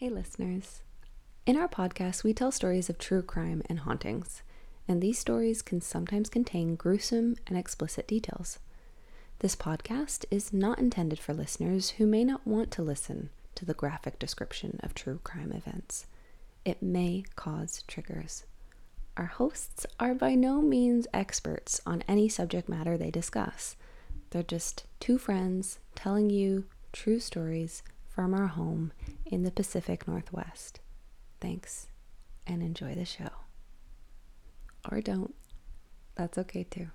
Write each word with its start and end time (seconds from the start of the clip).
Hey, 0.00 0.08
listeners. 0.08 0.80
In 1.44 1.58
our 1.58 1.68
podcast, 1.68 2.24
we 2.24 2.32
tell 2.32 2.50
stories 2.50 2.88
of 2.88 2.96
true 2.96 3.20
crime 3.20 3.62
and 3.68 3.80
hauntings, 3.80 4.42
and 4.88 5.02
these 5.02 5.18
stories 5.18 5.60
can 5.60 5.82
sometimes 5.82 6.30
contain 6.30 6.74
gruesome 6.74 7.36
and 7.46 7.58
explicit 7.58 8.08
details. 8.08 8.60
This 9.40 9.54
podcast 9.54 10.24
is 10.30 10.54
not 10.54 10.78
intended 10.78 11.18
for 11.18 11.34
listeners 11.34 11.90
who 11.90 12.06
may 12.06 12.24
not 12.24 12.46
want 12.46 12.70
to 12.70 12.82
listen 12.82 13.28
to 13.56 13.66
the 13.66 13.74
graphic 13.74 14.18
description 14.18 14.80
of 14.82 14.94
true 14.94 15.20
crime 15.22 15.52
events. 15.52 16.06
It 16.64 16.82
may 16.82 17.24
cause 17.36 17.84
triggers. 17.86 18.44
Our 19.18 19.26
hosts 19.26 19.84
are 20.00 20.14
by 20.14 20.34
no 20.34 20.62
means 20.62 21.08
experts 21.12 21.78
on 21.84 22.04
any 22.08 22.30
subject 22.30 22.70
matter 22.70 22.96
they 22.96 23.10
discuss. 23.10 23.76
They're 24.30 24.42
just 24.42 24.86
two 24.98 25.18
friends 25.18 25.78
telling 25.94 26.30
you 26.30 26.64
true 26.90 27.20
stories 27.20 27.82
from 28.20 28.34
our 28.34 28.48
home 28.48 28.92
in 29.24 29.44
the 29.44 29.50
Pacific 29.50 30.06
Northwest. 30.06 30.78
Thanks 31.40 31.86
and 32.46 32.62
enjoy 32.62 32.94
the 32.94 33.06
show. 33.06 33.30
Or 34.92 35.00
don't. 35.00 35.34
That's 36.16 36.36
okay 36.36 36.64
too. 36.64 36.88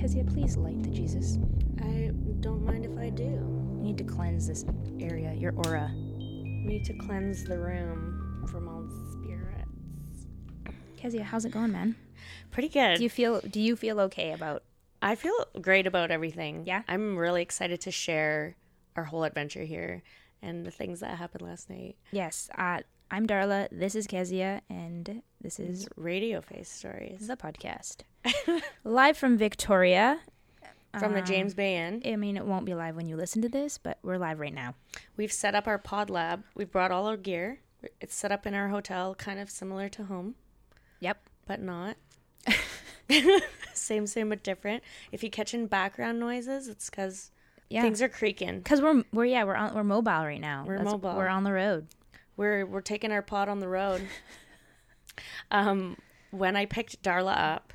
Kezia, 0.00 0.22
please 0.22 0.56
light 0.56 0.80
the 0.84 0.90
Jesus. 0.90 1.38
I 1.80 2.12
don't 2.38 2.64
mind 2.64 2.84
if 2.84 2.96
I 2.96 3.10
do. 3.10 3.24
You 3.24 3.80
need 3.82 3.98
to 3.98 4.04
cleanse 4.04 4.46
this 4.46 4.64
area, 5.00 5.34
your 5.34 5.54
aura. 5.56 5.90
We 5.92 6.66
need 6.68 6.84
to 6.84 6.94
cleanse 6.94 7.42
the 7.42 7.58
room 7.58 8.46
from 8.48 8.68
all 8.68 8.82
the 8.82 9.10
spirits. 9.10 10.28
Kezia, 10.96 11.24
how's 11.24 11.44
it 11.44 11.50
going, 11.50 11.72
man? 11.72 11.96
Pretty 12.52 12.68
good. 12.68 12.98
Do 12.98 13.02
you 13.02 13.10
feel 13.10 13.40
do 13.40 13.58
you 13.60 13.74
feel 13.74 13.98
okay 14.02 14.30
about 14.30 14.62
I 15.06 15.14
feel 15.14 15.46
great 15.60 15.86
about 15.86 16.10
everything. 16.10 16.64
Yeah? 16.66 16.82
I'm 16.88 17.16
really 17.16 17.40
excited 17.40 17.80
to 17.82 17.92
share 17.92 18.56
our 18.96 19.04
whole 19.04 19.22
adventure 19.22 19.62
here 19.62 20.02
and 20.42 20.66
the 20.66 20.72
things 20.72 20.98
that 20.98 21.16
happened 21.16 21.42
last 21.42 21.70
night. 21.70 21.94
Yes, 22.10 22.50
uh, 22.58 22.80
I'm 23.08 23.24
Darla, 23.24 23.68
this 23.70 23.94
is 23.94 24.08
Kezia, 24.08 24.62
and 24.68 25.22
this 25.40 25.60
is 25.60 25.86
Radio 25.96 26.40
Face 26.40 26.68
Stories 26.68 27.20
is 27.20 27.28
the 27.28 27.36
podcast. 27.36 27.98
live 28.84 29.16
from 29.16 29.38
Victoria. 29.38 30.18
from 30.98 31.12
the 31.12 31.20
Um, 31.20 31.24
James 31.24 31.54
Bay 31.54 31.76
Inn. 31.76 32.02
I 32.04 32.16
mean, 32.16 32.36
it 32.36 32.44
won't 32.44 32.64
be 32.66 32.74
live 32.74 32.96
when 32.96 33.06
you 33.06 33.14
listen 33.16 33.42
to 33.42 33.48
this, 33.48 33.78
but 33.78 33.98
we're 34.02 34.18
live 34.18 34.40
right 34.40 34.52
now. 34.52 34.74
We've 35.16 35.32
set 35.32 35.54
up 35.54 35.68
our 35.68 35.78
pod 35.78 36.10
lab. 36.10 36.42
We've 36.56 36.70
brought 36.70 36.90
all 36.90 37.06
our 37.06 37.16
gear. 37.16 37.60
It's 38.00 38.16
set 38.16 38.32
up 38.32 38.44
in 38.44 38.54
our 38.54 38.70
hotel, 38.70 39.14
kind 39.14 39.38
of 39.38 39.50
similar 39.50 39.88
to 39.90 40.06
home, 40.06 40.34
Yep. 40.98 41.18
but 41.46 41.60
not. 41.62 41.96
same, 43.74 44.06
same, 44.06 44.28
but 44.28 44.42
different. 44.42 44.82
If 45.12 45.22
you 45.22 45.30
catch 45.30 45.54
in 45.54 45.66
background 45.66 46.18
noises, 46.20 46.68
it's 46.68 46.90
because 46.90 47.30
Yeah. 47.68 47.82
things 47.82 48.00
are 48.02 48.08
creaking. 48.08 48.62
Cuz 48.62 48.80
we're 48.80 49.04
we're 49.12 49.24
yeah, 49.26 49.44
we're 49.44 49.54
on 49.54 49.74
we're 49.74 49.84
mobile 49.84 50.12
right 50.24 50.40
now. 50.40 50.64
We're 50.66 50.78
That's- 50.78 50.92
mobile. 50.92 51.16
We're 51.16 51.28
on 51.28 51.44
the 51.44 51.52
road. 51.52 51.86
we're 52.36 52.64
we're 52.66 52.80
taking 52.82 53.12
our 53.12 53.22
pod 53.22 53.48
on 53.48 53.60
the 53.60 53.68
road. 53.68 54.06
um, 55.50 55.96
when 56.30 56.56
I 56.56 56.66
picked 56.66 57.02
Darla 57.02 57.36
up 57.36 57.72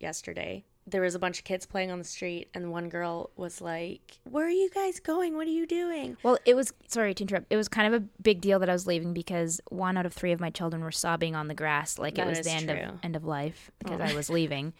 yesterday, 0.00 0.64
there 0.86 1.00
was 1.00 1.14
a 1.14 1.18
bunch 1.18 1.38
of 1.38 1.44
kids 1.44 1.64
playing 1.66 1.90
on 1.90 1.98
the 1.98 2.04
street, 2.04 2.48
and 2.54 2.70
one 2.70 2.88
girl 2.88 3.30
was 3.36 3.60
like, 3.60 4.18
"Where 4.24 4.46
are 4.46 4.50
you 4.50 4.68
guys 4.70 5.00
going? 5.00 5.34
What 5.34 5.46
are 5.46 5.50
you 5.50 5.66
doing?" 5.66 6.16
Well, 6.22 6.38
it 6.44 6.54
was 6.54 6.72
sorry 6.88 7.14
to 7.14 7.22
interrupt. 7.24 7.46
It 7.50 7.56
was 7.56 7.68
kind 7.68 7.92
of 7.94 8.02
a 8.02 8.04
big 8.22 8.40
deal 8.40 8.58
that 8.58 8.68
I 8.68 8.72
was 8.72 8.86
leaving 8.86 9.14
because 9.14 9.60
one 9.70 9.96
out 9.96 10.04
of 10.06 10.12
three 10.12 10.32
of 10.32 10.40
my 10.40 10.50
children 10.50 10.82
were 10.82 10.92
sobbing 10.92 11.34
on 11.34 11.48
the 11.48 11.54
grass 11.54 11.98
like 11.98 12.16
That 12.16 12.26
it 12.26 12.30
was 12.36 12.40
the 12.42 12.50
end 12.50 12.68
true. 12.68 12.78
of 12.80 12.98
end 13.02 13.16
of 13.16 13.24
life 13.24 13.70
because 13.78 14.00
Oh. 14.00 14.04
I 14.04 14.14
was 14.14 14.28
leaving. 14.28 14.74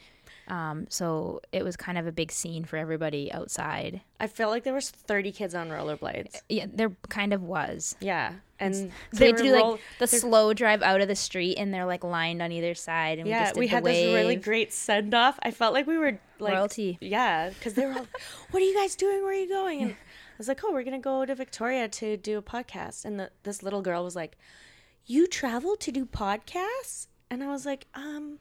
Um, 0.49 0.87
so 0.91 1.41
it 1.53 1.65
was 1.65 1.77
kind 1.77 1.97
of 1.97 2.07
a 2.07 2.13
big 2.13 2.31
scene 2.31 2.65
for 2.65 2.77
everybody 2.77 3.33
outside. 3.33 4.03
I 4.21 4.27
felt 4.27 4.51
like 4.51 4.63
there 4.65 4.75
was 4.75 4.91
thirty 4.91 5.33
kids 5.33 5.55
on 5.55 5.71
rollerblades. 5.71 6.43
Yeah, 6.49 6.67
there 6.73 6.95
kind 7.09 7.33
of 7.33 7.43
was. 7.43 7.97
Yeah, 8.01 8.33
and 8.61 8.75
So 8.75 8.91
they 9.13 9.33
do 9.33 9.55
roll- 9.55 9.71
like 9.73 9.81
the 9.99 10.07
slow 10.07 10.53
drive 10.53 10.83
out 10.83 11.01
of 11.01 11.09
the 11.09 11.17
street, 11.17 11.57
and 11.57 11.73
they're 11.73 11.87
like 11.87 12.05
lined 12.05 12.43
on 12.43 12.53
either 12.53 12.75
side. 12.75 13.19
And 13.19 13.25
we, 13.25 13.31
yeah, 13.31 13.53
we 13.57 13.67
the 13.67 13.75
had 13.75 13.85
this 13.85 14.15
really 14.15 14.37
great 14.37 14.73
send 14.73 15.15
off. 15.15 15.39
I 15.43 15.51
felt 15.51 15.73
like 15.73 15.87
we 15.87 15.97
were 15.97 16.19
like 16.39 16.53
Royalty. 16.53 16.99
Yeah, 17.01 17.49
because 17.49 17.73
they 17.75 17.87
were 17.87 17.93
all, 17.95 18.07
"What 18.51 18.63
are 18.63 18.67
you 18.67 18.75
guys 18.75 18.95
doing? 18.97 19.23
Where 19.23 19.31
are 19.33 19.35
you 19.35 19.49
going?" 19.49 19.81
And 19.83 19.91
I 20.35 20.37
was 20.37 20.49
like, 20.49 20.61
"Oh, 20.63 20.73
we're 20.73 20.85
gonna 20.85 20.99
go 20.99 21.25
to 21.25 21.35
Victoria 21.35 21.89
to 21.89 22.17
do 22.19 22.37
a 22.37 22.43
podcast." 22.43 23.07
And 23.07 23.19
the, 23.19 23.31
this 23.45 23.63
little 23.63 23.81
girl 23.81 24.05
was 24.05 24.15
like, 24.15 24.37
"You 25.07 25.27
travel 25.27 25.75
to 25.77 25.91
do 25.91 26.05
podcasts?" 26.05 27.07
And 27.31 27.43
I 27.43 27.49
was 27.49 27.65
like, 27.65 27.87
"Um, 27.95 28.41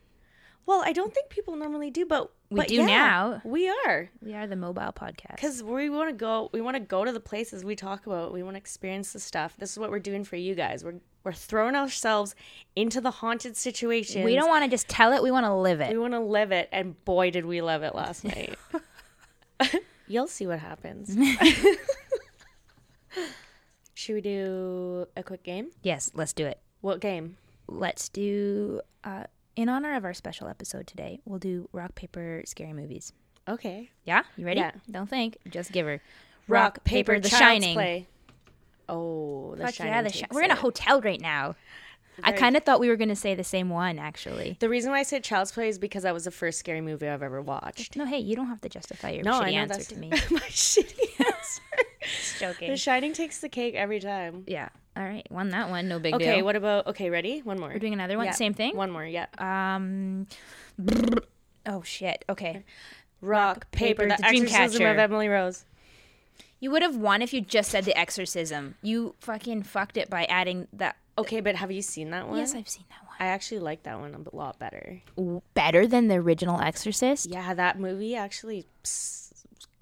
well, 0.65 0.81
I 0.85 0.93
don't 0.93 1.13
think 1.13 1.29
people 1.29 1.55
normally 1.55 1.89
do, 1.91 2.05
but 2.05 2.31
We 2.49 2.57
but 2.57 2.67
do 2.67 2.75
yeah, 2.75 2.85
now. 2.85 3.41
We 3.43 3.69
are 3.69 4.09
We 4.21 4.33
are 4.33 4.47
the 4.47 4.55
mobile 4.55 4.93
podcast. 4.93 5.35
because 5.35 5.61
we 5.63 5.89
want 5.89 6.09
to 6.09 6.15
go. 6.15 6.49
We 6.53 6.61
want 6.61 6.75
to 6.75 6.79
go 6.81 7.03
to 7.03 7.11
the 7.11 7.19
places 7.19 7.65
we 7.65 7.75
talk 7.75 8.05
about. 8.05 8.33
We 8.33 8.43
want 8.43 8.55
to 8.55 8.59
experience 8.59 9.13
the 9.13 9.19
stuff. 9.19 9.55
This 9.57 9.71
is 9.71 9.79
what 9.79 9.91
we're 9.91 9.99
doing 9.99 10.23
for 10.23 10.35
you 10.35 10.55
guys. 10.55 10.83
We're 10.83 10.99
we're 11.23 11.33
throwing 11.33 11.75
ourselves 11.75 12.35
into 12.75 12.99
the 12.99 13.11
haunted 13.11 13.55
situation. 13.55 14.23
we 14.23 14.35
don't 14.35 14.49
want 14.49 14.65
to 14.65 14.69
just 14.69 14.87
tell 14.89 15.13
it; 15.13 15.23
we 15.23 15.31
want 15.31 15.45
to 15.45 15.53
live 15.53 15.81
it. 15.81 15.91
We 15.91 15.97
want 15.97 16.13
to 16.13 16.19
live 16.19 16.51
it, 16.51 16.69
and 16.71 17.03
boy, 17.05 17.31
did 17.31 17.45
we 17.45 17.61
live 17.61 17.83
it 17.83 17.95
last 17.95 18.23
night. 18.23 18.55
You'll 20.07 20.27
see 20.27 20.45
what 20.47 20.59
happens. 20.59 21.15
Should 23.93 24.15
we 24.15 24.21
do 24.21 25.07
a 25.15 25.23
quick 25.23 25.43
game? 25.43 25.69
Yes, 25.81 26.11
let's 26.13 26.33
do 26.33 26.45
it. 26.45 26.59
What 26.81 26.99
game? 26.99 27.37
let's 27.67 28.09
do 28.09 28.81
uh, 29.03 29.23
in 29.55 29.69
honor 29.69 29.95
of 29.95 30.03
our 30.05 30.13
special 30.13 30.47
episode 30.47 30.87
today 30.87 31.19
we'll 31.25 31.39
do 31.39 31.67
rock 31.71 31.95
paper 31.95 32.41
scary 32.45 32.73
movies 32.73 33.13
Okay. 33.47 33.89
yeah 34.05 34.23
you 34.37 34.45
ready 34.45 34.59
Yeah. 34.61 34.71
don't 34.89 35.09
think 35.09 35.37
just 35.49 35.71
give 35.71 35.85
her 35.85 36.01
Rock, 36.47 36.83
paper, 36.83 37.19
the 37.21 37.29
shining 37.29 37.73
Play. 37.75 38.07
Oh, 38.89 39.55
the 39.55 39.63
Fuck 39.63 39.75
shining. 39.75 39.93
yeah, 39.93 40.01
the 40.01 40.09
Shi- 40.11 40.25
we're 40.31 40.43
in 40.43 40.51
a 40.51 40.55
hotel 40.55 40.99
right 41.01 41.21
now 41.21 41.55
i 42.23 42.31
kind 42.31 42.55
of 42.55 42.63
thought 42.63 42.79
we 42.79 42.89
were 42.89 42.95
going 42.95 43.09
to 43.09 43.15
say 43.15 43.33
the 43.33 43.43
same 43.43 43.69
one 43.69 43.97
actually 43.97 44.55
The 44.59 44.69
reason 44.69 44.91
why 44.91 44.99
I 44.99 45.03
said 45.03 45.23
Child's 45.23 45.51
Play 45.51 45.67
is 45.69 45.79
because 45.79 46.03
that 46.03 46.13
was 46.13 46.25
the 46.25 46.31
first 46.31 46.59
scary 46.59 46.79
movie 46.81 47.07
I've 47.07 47.23
ever 47.23 47.41
watched. 47.41 47.95
no 47.95 48.05
hey 48.05 48.19
you 48.19 48.35
don't 48.35 48.47
have 48.47 48.61
to 48.61 48.69
justify 48.69 49.09
your 49.11 49.23
No, 49.23 49.41
shitty 49.41 49.53
answer 49.53 49.81
to 49.93 49.97
me 49.99 50.09
my 50.31 50.39
shitty 50.49 51.19
answer. 51.25 51.61
Just 52.01 52.39
joking 52.39 52.69
the 52.69 52.77
Shining 52.77 53.13
takes 53.13 53.39
the 53.39 53.49
cake 53.49 53.73
every 53.75 53.99
time. 53.99 54.43
yeah 54.47 54.69
all 54.95 55.03
right 55.03 55.25
won 55.31 55.49
that 55.49 55.69
one 55.69 55.87
no 55.87 55.99
big 55.99 56.13
Okay, 56.13 56.25
deal 56.25 56.33
Okay, 56.33 56.41
what 56.43 56.55
about? 56.55 56.87
Okay, 56.87 57.09
ready? 57.09 57.39
One 57.41 57.59
more. 57.59 57.69
we're 57.69 57.79
doing 57.79 57.93
another 57.93 58.17
one 58.17 58.25
Yeah, 58.27 58.31
same 58.33 58.53
thing 58.53 58.75
One 58.75 58.91
more. 58.91 59.05
Yeah. 59.05 59.25
um 59.39 60.27
oh 61.65 61.81
shit 61.83 62.23
okay 62.29 62.63
Rock, 63.21 63.71
paper, 63.71 64.03
paper, 64.03 64.09
the, 64.17 64.21
the 64.21 64.27
Exorcism 64.27 64.85
of 64.85 64.97
Emily 64.99 65.29
Rose. 65.29 65.63
you 66.59 66.69
would 66.71 66.81
have 66.81 66.97
won 66.97 67.21
if 67.21 67.33
you 67.33 67.39
just 67.39 67.71
said 67.71 67.85
the 67.85 67.97
exorcism 67.97 68.75
you 68.81 69.15
fucking 69.19 69.63
fucked 69.63 69.95
it 69.97 70.09
by 70.09 70.25
adding 70.25 70.67
that 70.73 70.97
Okay, 71.15 71.41
but 71.41 71.55
have 71.57 71.71
you 71.71 71.81
seen 71.83 72.09
that 72.09 72.27
one? 72.27 72.37
yes 72.39 72.53
i've 72.55 72.67
seen 72.67 72.85
that 72.89 72.97
one 73.05 73.15
I 73.19 73.27
actually 73.27 73.59
like 73.59 73.83
that 73.83 73.99
one 73.99 74.13
a 74.31 74.35
lot 74.35 74.57
better. 74.59 75.01
better 75.53 75.85
than 75.87 76.07
the 76.07 76.15
original 76.15 76.59
Exorcist. 76.59 77.29
Yeah, 77.29 77.53
that 77.53 77.79
movie 77.79 78.15
actually 78.15 78.65
s- 78.83 79.22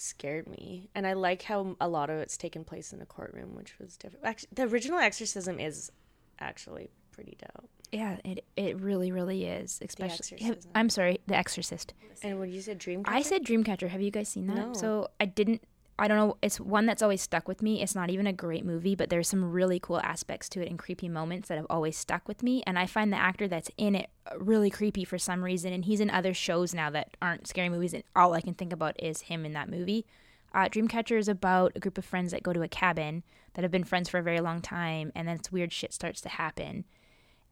scared 0.01 0.47
me, 0.47 0.89
and 0.95 1.06
I 1.06 1.13
like 1.13 1.44
how 1.44 1.75
a 1.79 1.88
lot 1.88 2.09
of 2.09 2.19
it's 2.19 2.38
taken 2.38 2.63
place 2.63 2.91
in 2.94 3.01
a 3.01 3.06
courtroom, 3.06 3.56
which 3.56 3.78
was 3.79 3.97
different. 3.97 4.25
Actually, 4.25 4.50
the 4.53 4.63
original 4.63 5.00
Exorcism 5.00 5.59
is 5.59 5.91
actually 6.39 6.89
pretty 7.12 7.38
dope. 7.39 7.69
Yeah, 7.91 8.17
it 8.23 8.45
it 8.56 8.79
really 8.79 9.12
really 9.12 9.45
is. 9.45 9.79
Especially, 9.81 10.38
have-. 10.44 10.66
I'm 10.73 10.89
sorry, 10.89 11.19
The 11.28 11.35
Exorcist. 11.35 11.94
And 12.23 12.39
when 12.39 12.51
you 12.51 12.62
said 12.62 12.79
Dreamcatcher, 12.79 13.03
I 13.07 13.22
said 13.22 13.44
Dreamcatcher. 13.44 13.89
Have 13.89 14.01
you 14.01 14.12
guys 14.12 14.29
seen 14.29 14.47
that? 14.47 14.56
No. 14.56 14.73
So 14.73 15.09
I 15.19 15.25
didn't. 15.25 15.63
I 16.01 16.07
don't 16.07 16.17
know. 16.17 16.38
It's 16.41 16.59
one 16.59 16.88
that's 16.88 17.03
always 17.03 17.22
stuck 17.22 17.47
with 17.47 17.62
me. 17.62 17.81
It's 17.81 17.94
not 17.94 18.09
even 18.09 18.25
a 18.25 18.34
great 18.34 18.66
movie, 18.66 18.95
but 18.95 19.09
there's 19.09 19.29
some 19.29 19.51
really 19.51 19.79
cool 19.79 20.01
aspects 20.01 20.50
to 20.50 20.62
it 20.62 20.67
and 20.67 20.79
creepy 20.79 21.07
moments 21.07 21.47
that 21.47 21.57
have 21.57 21.67
always 21.69 21.95
stuck 21.95 22.28
with 22.28 22.41
me. 22.41 22.63
And 22.66 22.79
I 22.79 22.88
find 22.88 23.13
the 23.13 23.17
actor 23.17 23.47
that's 23.47 23.69
in 23.78 23.94
it 23.94 24.09
really 24.35 24.72
creepy 24.72 25.06
for 25.06 25.19
some 25.19 25.44
reason. 25.44 25.72
And 25.72 25.85
he's 25.85 26.00
in 26.00 26.09
other 26.09 26.34
shows 26.34 26.73
now 26.73 26.89
that 26.89 27.16
aren't 27.22 27.47
scary 27.47 27.69
movies. 27.69 27.94
And 27.94 28.03
all 28.16 28.34
I 28.34 28.41
can 28.41 28.56
think 28.56 28.73
about 28.73 29.01
is 29.01 29.22
him 29.22 29.45
in 29.45 29.53
that 29.53 29.69
movie. 29.69 30.06
Uh, 30.53 30.67
Dreamcatcher 30.67 31.18
is 31.18 31.27
about 31.27 31.71
a 31.75 31.80
group 31.80 31.98
of 31.98 32.06
friends 32.06 32.31
that 32.31 32.44
go 32.44 32.51
to 32.51 32.63
a 32.63 32.68
cabin 32.68 33.24
that 33.54 33.62
have 33.62 33.71
been 33.71 33.83
friends 33.83 34.09
for 34.09 34.18
a 34.18 34.24
very 34.24 34.39
long 34.39 34.62
time, 34.62 35.12
and 35.15 35.27
then 35.27 35.36
it's 35.36 35.51
weird 35.51 35.71
shit 35.71 35.94
starts 35.94 36.21
to 36.21 36.30
happen, 36.30 36.86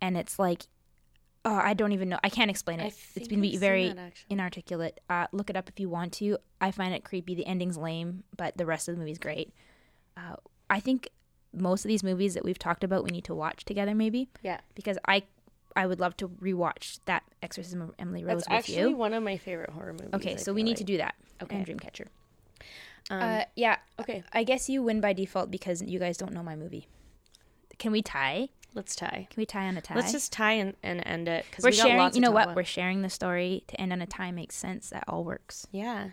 and 0.01 0.17
it's 0.17 0.39
like, 0.39 0.63
oh, 1.45 1.55
I 1.55 1.73
don't 1.73 1.91
even 1.91 2.09
know. 2.09 2.19
I 2.23 2.29
can't 2.29 2.51
explain 2.51 2.79
it. 2.79 2.93
It's 3.15 3.27
been 3.27 3.43
I've 3.43 3.59
very 3.59 3.89
that, 3.89 4.13
inarticulate. 4.29 4.99
Uh, 5.09 5.27
look 5.31 5.49
it 5.49 5.55
up 5.55 5.69
if 5.69 5.79
you 5.79 5.89
want 5.89 6.13
to. 6.13 6.37
I 6.59 6.71
find 6.71 6.93
it 6.93 7.03
creepy. 7.03 7.35
The 7.35 7.45
ending's 7.45 7.77
lame, 7.77 8.23
but 8.35 8.57
the 8.57 8.65
rest 8.65 8.87
of 8.87 8.95
the 8.95 8.99
movie's 8.99 9.19
great. 9.19 9.53
Uh, 10.17 10.35
I 10.69 10.79
think 10.79 11.09
most 11.53 11.85
of 11.85 11.89
these 11.89 12.03
movies 12.03 12.33
that 12.33 12.43
we've 12.43 12.59
talked 12.59 12.83
about, 12.83 13.03
we 13.03 13.11
need 13.11 13.23
to 13.25 13.35
watch 13.35 13.65
together, 13.65 13.95
maybe 13.95 14.29
yeah, 14.43 14.59
because 14.75 14.97
I, 15.07 15.23
I 15.75 15.87
would 15.87 15.99
love 15.99 16.15
to 16.17 16.27
rewatch 16.27 16.99
that 17.05 17.23
Exorcism 17.41 17.81
of 17.81 17.93
Emily 17.97 18.23
Rose 18.23 18.43
that's 18.47 18.67
with 18.67 18.75
you. 18.75 18.83
actually 18.83 18.93
one 18.95 19.13
of 19.13 19.23
my 19.23 19.37
favorite 19.37 19.71
horror 19.71 19.93
movies. 19.93 20.13
Okay, 20.13 20.33
I 20.33 20.37
so 20.37 20.53
we 20.53 20.63
need 20.63 20.71
like. 20.71 20.77
to 20.77 20.83
do 20.83 20.97
that. 20.97 21.15
Okay. 21.41 21.55
And 21.55 21.65
Dreamcatcher. 21.65 22.07
Um, 23.09 23.21
uh, 23.21 23.43
yeah. 23.55 23.77
okay, 23.99 24.23
I 24.33 24.43
guess 24.43 24.69
you 24.69 24.83
win 24.83 25.01
by 25.01 25.13
default 25.13 25.49
because 25.49 25.81
you 25.81 25.97
guys 25.99 26.17
don't 26.17 26.33
know 26.33 26.43
my 26.43 26.55
movie. 26.55 26.87
Can 27.79 27.91
we 27.91 28.01
tie? 28.01 28.49
Let's 28.73 28.95
tie. 28.95 29.27
Can 29.29 29.41
we 29.41 29.45
tie 29.45 29.67
on 29.67 29.77
a 29.77 29.81
tie? 29.81 29.95
Let's 29.95 30.11
just 30.11 30.31
tie 30.31 30.53
and, 30.53 30.75
and 30.83 31.01
end 31.05 31.27
it 31.27 31.45
because 31.49 31.63
We're 31.63 31.71
we 31.71 31.77
got 31.77 31.87
sharing. 31.87 32.13
You 32.15 32.21
know 32.21 32.31
what? 32.31 32.55
We're 32.55 32.63
sharing 32.63 33.01
the 33.01 33.09
story 33.09 33.63
to 33.67 33.79
end 33.81 33.91
on 33.93 34.01
a 34.01 34.05
tie 34.07 34.31
makes 34.31 34.55
sense. 34.55 34.89
That 34.89 35.03
all 35.07 35.23
works. 35.23 35.67
Yeah. 35.71 36.09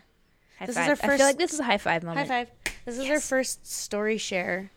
High 0.59 0.65
This 0.65 0.69
is 0.69 0.75
five. 0.75 0.87
our 0.87 0.91
I 0.93 0.95
first- 0.95 1.17
feel 1.17 1.27
like 1.27 1.37
this 1.37 1.53
is 1.53 1.59
a 1.59 1.63
high 1.63 1.77
five 1.77 2.03
moment. 2.03 2.27
High 2.27 2.45
five. 2.45 2.73
This 2.85 2.97
is 2.97 3.09
our 3.09 3.19
first 3.19 3.65
story 3.71 4.17
share. 4.17 4.71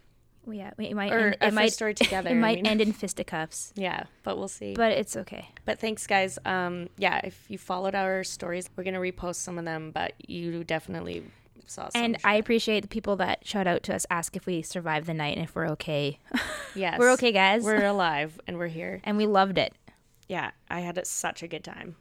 Well, 0.46 0.56
yeah, 0.56 0.70
it 0.78 0.94
might 0.94 1.12
Or 1.12 1.18
end, 1.28 1.36
it 1.42 1.52
might 1.52 1.72
story 1.72 1.92
together, 1.94 2.28
It 2.30 2.32
I 2.32 2.36
might 2.36 2.56
mean. 2.56 2.66
end 2.66 2.80
in 2.80 2.92
fisticuffs, 2.94 3.74
Yeah, 3.76 4.04
but 4.22 4.38
we'll 4.38 4.48
see. 4.48 4.72
but 4.74 4.92
it's 4.92 5.14
okay. 5.14 5.48
But 5.66 5.78
thanks, 5.78 6.06
guys. 6.06 6.38
Um, 6.46 6.88
yeah, 6.96 7.20
if 7.24 7.44
you 7.48 7.58
followed 7.58 7.94
our 7.94 8.24
stories, 8.24 8.68
we're 8.74 8.84
gonna 8.84 9.00
repost 9.00 9.34
some 9.36 9.58
of 9.58 9.66
them. 9.66 9.90
But 9.90 10.14
you 10.26 10.64
definitely 10.64 11.24
saw. 11.66 11.88
And 11.94 12.16
I 12.24 12.34
appreciate 12.34 12.80
the 12.80 12.88
people 12.88 13.16
that 13.16 13.46
shout 13.46 13.66
out 13.66 13.82
to 13.84 13.94
us, 13.94 14.06
ask 14.10 14.36
if 14.36 14.46
we 14.46 14.62
survived 14.62 15.06
the 15.06 15.14
night 15.14 15.36
and 15.36 15.44
if 15.44 15.54
we're 15.54 15.68
okay. 15.70 16.18
yes, 16.74 16.98
we're 16.98 17.12
okay, 17.12 17.32
guys. 17.32 17.62
We're 17.62 17.84
alive 17.86 18.40
and 18.46 18.58
we're 18.58 18.68
here. 18.68 19.00
and 19.04 19.16
we 19.16 19.26
loved 19.26 19.58
it. 19.58 19.74
Yeah, 20.28 20.52
I 20.68 20.80
had 20.80 21.04
such 21.06 21.42
a 21.42 21.48
good 21.48 21.64
time. 21.64 21.96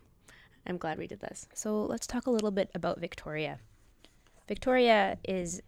I'm 0.68 0.78
glad 0.78 0.98
we 1.00 1.08
did 1.08 1.20
this. 1.20 1.48
So 1.54 1.84
let's 1.84 2.06
talk 2.06 2.28
a 2.28 2.32
little 2.32 2.52
bit 2.52 2.70
about 2.76 3.00
Victoria. 3.00 3.60
Victoria 4.48 5.18
is 5.28 5.62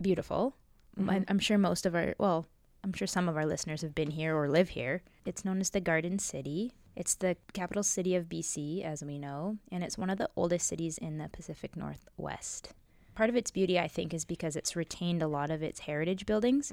beautiful. 0.00 0.56
Mm-hmm. 0.98 1.10
I'm, 1.10 1.24
I'm 1.28 1.38
sure 1.38 1.58
most 1.58 1.84
of 1.84 1.94
our, 1.94 2.14
well, 2.18 2.46
I'm 2.82 2.92
sure 2.92 3.06
some 3.06 3.28
of 3.28 3.36
our 3.36 3.44
listeners 3.44 3.82
have 3.82 3.94
been 3.94 4.12
here 4.12 4.36
or 4.36 4.48
live 4.48 4.70
here. 4.70 5.02
It's 5.24 5.44
known 5.44 5.60
as 5.60 5.70
the 5.70 5.80
Garden 5.80 6.18
City. 6.18 6.72
It's 6.94 7.14
the 7.14 7.36
capital 7.52 7.82
city 7.82 8.14
of 8.14 8.26
BC, 8.26 8.82
as 8.82 9.04
we 9.04 9.18
know, 9.18 9.58
and 9.70 9.84
it's 9.84 9.98
one 9.98 10.08
of 10.08 10.16
the 10.16 10.30
oldest 10.36 10.66
cities 10.66 10.96
in 10.96 11.18
the 11.18 11.28
Pacific 11.28 11.76
Northwest. 11.76 12.70
Part 13.16 13.30
of 13.30 13.36
its 13.36 13.50
beauty, 13.50 13.78
I 13.80 13.88
think, 13.88 14.12
is 14.12 14.26
because 14.26 14.56
it's 14.56 14.76
retained 14.76 15.22
a 15.22 15.26
lot 15.26 15.50
of 15.50 15.62
its 15.62 15.80
heritage 15.80 16.26
buildings, 16.26 16.70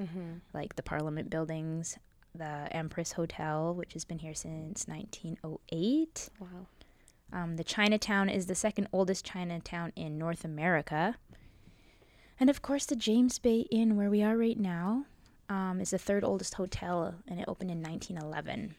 like 0.53 0.75
the 0.75 0.83
Parliament 0.83 1.29
buildings, 1.29 1.97
the 2.35 2.67
Empress 2.71 3.13
Hotel, 3.13 3.73
which 3.73 3.93
has 3.93 4.03
been 4.03 4.19
here 4.19 4.33
since 4.33 4.85
1908. 4.85 6.29
Wow. 6.39 6.47
Um, 7.31 7.55
the 7.55 7.63
Chinatown 7.63 8.29
is 8.29 8.45
the 8.47 8.55
second 8.55 8.89
oldest 8.91 9.25
Chinatown 9.25 9.93
in 9.95 10.17
North 10.17 10.43
America. 10.43 11.15
And 12.39 12.49
of 12.49 12.61
course, 12.61 12.85
the 12.85 12.97
James 12.97 13.39
Bay 13.39 13.61
Inn, 13.71 13.95
where 13.95 14.09
we 14.09 14.21
are 14.21 14.37
right 14.37 14.59
now, 14.59 15.05
um, 15.47 15.79
is 15.79 15.91
the 15.91 15.97
third 15.97 16.25
oldest 16.25 16.55
hotel, 16.55 17.15
and 17.25 17.39
it 17.39 17.45
opened 17.47 17.71
in 17.71 17.81
1911. 17.81 18.75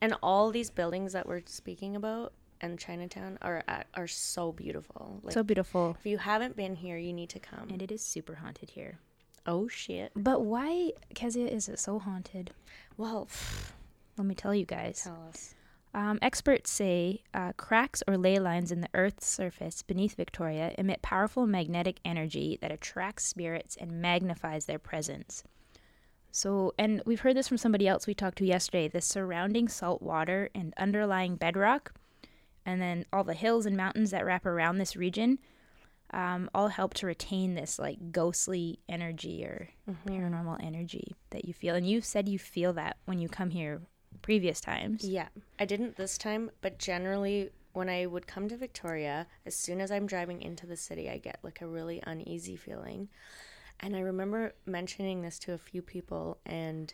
And 0.00 0.16
all 0.22 0.50
these 0.50 0.70
buildings 0.70 1.12
that 1.12 1.26
we're 1.26 1.42
speaking 1.44 1.94
about 1.94 2.32
and 2.62 2.78
Chinatown 2.78 3.38
are 3.42 3.62
are 3.94 4.06
so 4.06 4.52
beautiful. 4.52 5.20
Like, 5.22 5.34
so 5.34 5.42
beautiful. 5.42 5.96
if 5.98 6.06
you 6.06 6.18
haven't 6.18 6.56
been 6.56 6.74
here, 6.76 6.96
you 6.96 7.12
need 7.12 7.28
to 7.30 7.40
come. 7.40 7.68
And 7.70 7.82
it 7.82 7.90
is 7.92 8.02
super 8.02 8.36
haunted 8.36 8.70
here. 8.70 8.98
oh 9.46 9.68
shit! 9.68 10.12
But 10.14 10.42
why, 10.42 10.92
Kezia, 11.14 11.46
is 11.48 11.68
it 11.68 11.78
so 11.78 11.98
haunted? 11.98 12.52
Well, 12.96 13.28
Let 14.16 14.26
me 14.26 14.34
tell 14.34 14.54
you 14.54 14.64
guys. 14.64 15.02
tell 15.02 15.26
us. 15.28 15.54
Um, 15.94 16.18
experts 16.22 16.70
say 16.70 17.22
uh, 17.34 17.52
cracks 17.58 18.02
or 18.08 18.16
ley 18.16 18.38
lines 18.38 18.72
in 18.72 18.80
the 18.80 18.88
Earth's 18.94 19.26
surface 19.26 19.82
beneath 19.82 20.14
Victoria 20.14 20.74
emit 20.78 21.02
powerful 21.02 21.46
magnetic 21.46 22.00
energy 22.02 22.58
that 22.62 22.72
attracts 22.72 23.26
spirits 23.26 23.76
and 23.76 24.00
magnifies 24.00 24.64
their 24.64 24.78
presence. 24.78 25.44
So, 26.30 26.72
and 26.78 27.02
we've 27.04 27.20
heard 27.20 27.36
this 27.36 27.48
from 27.48 27.58
somebody 27.58 27.86
else 27.86 28.06
we 28.06 28.14
talked 28.14 28.38
to 28.38 28.46
yesterday 28.46 28.88
the 28.88 29.02
surrounding 29.02 29.68
salt 29.68 30.00
water 30.00 30.48
and 30.54 30.72
underlying 30.78 31.36
bedrock, 31.36 31.92
and 32.64 32.80
then 32.80 33.04
all 33.12 33.24
the 33.24 33.34
hills 33.34 33.66
and 33.66 33.76
mountains 33.76 34.10
that 34.10 34.24
wrap 34.24 34.46
around 34.46 34.78
this 34.78 34.96
region. 34.96 35.38
Um, 36.14 36.50
all 36.54 36.68
help 36.68 36.92
to 36.94 37.06
retain 37.06 37.54
this 37.54 37.78
like 37.78 38.12
ghostly 38.12 38.80
energy 38.86 39.44
or 39.46 39.70
paranormal 40.06 40.62
energy 40.62 41.16
that 41.30 41.46
you 41.46 41.54
feel. 41.54 41.74
And 41.74 41.88
you 41.88 42.02
said 42.02 42.28
you 42.28 42.38
feel 42.38 42.74
that 42.74 42.98
when 43.06 43.18
you 43.18 43.30
come 43.30 43.48
here 43.48 43.80
previous 44.20 44.60
times. 44.60 45.04
Yeah, 45.04 45.28
I 45.58 45.64
didn't 45.64 45.96
this 45.96 46.18
time, 46.18 46.50
but 46.60 46.78
generally 46.78 47.48
when 47.72 47.88
I 47.88 48.06
would 48.06 48.26
come 48.26 48.48
to 48.48 48.56
Victoria, 48.56 49.26
as 49.46 49.56
soon 49.56 49.80
as 49.80 49.90
I'm 49.90 50.06
driving 50.06 50.42
into 50.42 50.66
the 50.66 50.76
city, 50.76 51.08
I 51.08 51.18
get 51.18 51.38
like 51.42 51.60
a 51.60 51.66
really 51.66 52.02
uneasy 52.06 52.56
feeling. 52.56 53.08
And 53.80 53.96
I 53.96 54.00
remember 54.00 54.52
mentioning 54.66 55.22
this 55.22 55.38
to 55.40 55.54
a 55.54 55.58
few 55.58 55.82
people 55.82 56.38
and 56.44 56.92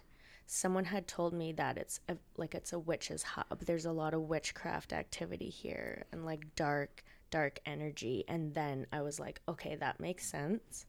someone 0.51 0.87
had 0.87 1.07
told 1.07 1.35
me 1.35 1.53
that 1.53 1.77
it's 1.77 2.01
a, 2.09 2.17
like 2.39 2.55
it's 2.55 2.73
a 2.73 2.79
witch's 2.79 3.23
hub. 3.23 3.61
There's 3.67 3.85
a 3.85 3.93
lot 3.93 4.15
of 4.15 4.23
witchcraft 4.23 4.95
activity 4.95 5.51
here 5.51 6.07
and 6.11 6.25
like 6.25 6.55
dark 6.57 7.05
dark 7.31 7.61
energy 7.67 8.25
and 8.27 8.55
then 8.55 8.87
I 8.91 9.03
was 9.03 9.21
like, 9.21 9.43
okay, 9.47 9.77
that 9.77 10.01
makes 10.01 10.27
sense 10.27 10.87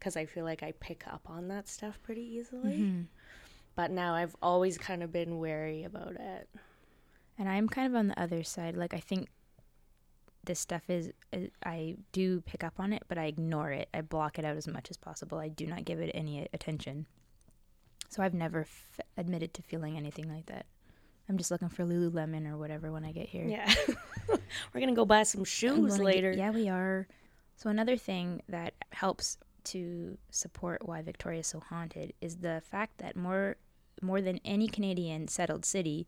cuz 0.00 0.16
I 0.16 0.26
feel 0.26 0.44
like 0.44 0.64
I 0.64 0.72
pick 0.80 1.06
up 1.06 1.30
on 1.30 1.46
that 1.48 1.68
stuff 1.68 2.02
pretty 2.02 2.22
easily. 2.22 2.78
Mm-hmm. 2.78 3.02
But 3.76 3.92
now 3.92 4.14
I've 4.14 4.34
always 4.42 4.76
kind 4.76 5.04
of 5.04 5.12
been 5.12 5.38
wary 5.38 5.84
about 5.84 6.16
it. 6.16 6.48
And 7.38 7.48
I'm 7.48 7.68
kind 7.68 7.86
of 7.86 7.94
on 7.94 8.08
the 8.08 8.20
other 8.20 8.42
side. 8.42 8.76
Like 8.76 8.94
I 8.94 9.00
think 9.00 9.28
this 10.42 10.58
stuff 10.58 10.90
is 10.90 11.12
is- 11.32 11.50
I 11.64 11.94
do 12.10 12.40
pick 12.40 12.64
up 12.64 12.80
on 12.80 12.92
it, 12.92 13.04
but 13.06 13.16
I 13.16 13.26
ignore 13.26 13.70
it. 13.70 13.88
I 13.94 14.00
block 14.00 14.40
it 14.40 14.44
out 14.44 14.56
as 14.56 14.66
much 14.66 14.90
as 14.90 14.96
possible. 14.96 15.38
I 15.38 15.46
do 15.46 15.68
not 15.68 15.84
give 15.84 16.00
it 16.00 16.10
any 16.14 16.48
attention. 16.52 17.06
So 18.08 18.22
I've 18.22 18.34
never 18.34 18.60
f- 18.62 19.00
admitted 19.16 19.52
to 19.54 19.62
feeling 19.62 19.96
anything 19.96 20.32
like 20.32 20.46
that. 20.46 20.66
I'm 21.28 21.36
just 21.36 21.50
looking 21.50 21.68
for 21.68 21.84
Lululemon 21.84 22.50
or 22.50 22.56
whatever 22.56 22.90
when 22.90 23.04
I 23.04 23.12
get 23.12 23.28
here. 23.28 23.44
Yeah. 23.46 23.70
We're 24.28 24.80
going 24.80 24.88
to 24.88 24.94
go 24.94 25.04
buy 25.04 25.24
some 25.24 25.44
shoes 25.44 25.76
gonna 25.76 25.98
get- 25.98 26.04
later. 26.04 26.32
yeah, 26.32 26.50
we 26.50 26.68
are. 26.68 27.06
So 27.56 27.68
another 27.68 27.96
thing 27.96 28.42
that 28.48 28.74
helps 28.92 29.36
to 29.64 30.16
support 30.30 30.86
why 30.88 31.02
Victoria 31.02 31.40
is 31.40 31.46
so 31.48 31.60
haunted 31.60 32.14
is 32.22 32.36
the 32.36 32.62
fact 32.70 32.98
that 32.98 33.16
more 33.16 33.56
more 34.00 34.22
than 34.22 34.38
any 34.44 34.68
Canadian 34.68 35.26
settled 35.26 35.64
city, 35.66 36.06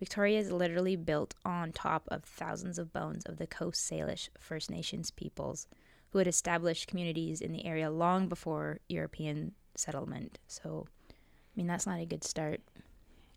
Victoria 0.00 0.40
is 0.40 0.50
literally 0.50 0.96
built 0.96 1.34
on 1.44 1.70
top 1.70 2.08
of 2.08 2.24
thousands 2.24 2.78
of 2.78 2.92
bones 2.94 3.24
of 3.26 3.36
the 3.36 3.46
Coast 3.46 3.88
Salish 3.88 4.30
First 4.40 4.70
Nations 4.70 5.10
peoples 5.10 5.68
who 6.10 6.18
had 6.18 6.26
established 6.26 6.88
communities 6.88 7.42
in 7.42 7.52
the 7.52 7.66
area 7.66 7.90
long 7.90 8.26
before 8.26 8.80
European 8.88 9.52
settlement. 9.74 10.38
So, 10.48 10.86
mean, 11.56 11.66
that's 11.66 11.86
not 11.86 12.00
a 12.00 12.06
good 12.06 12.24
start. 12.24 12.60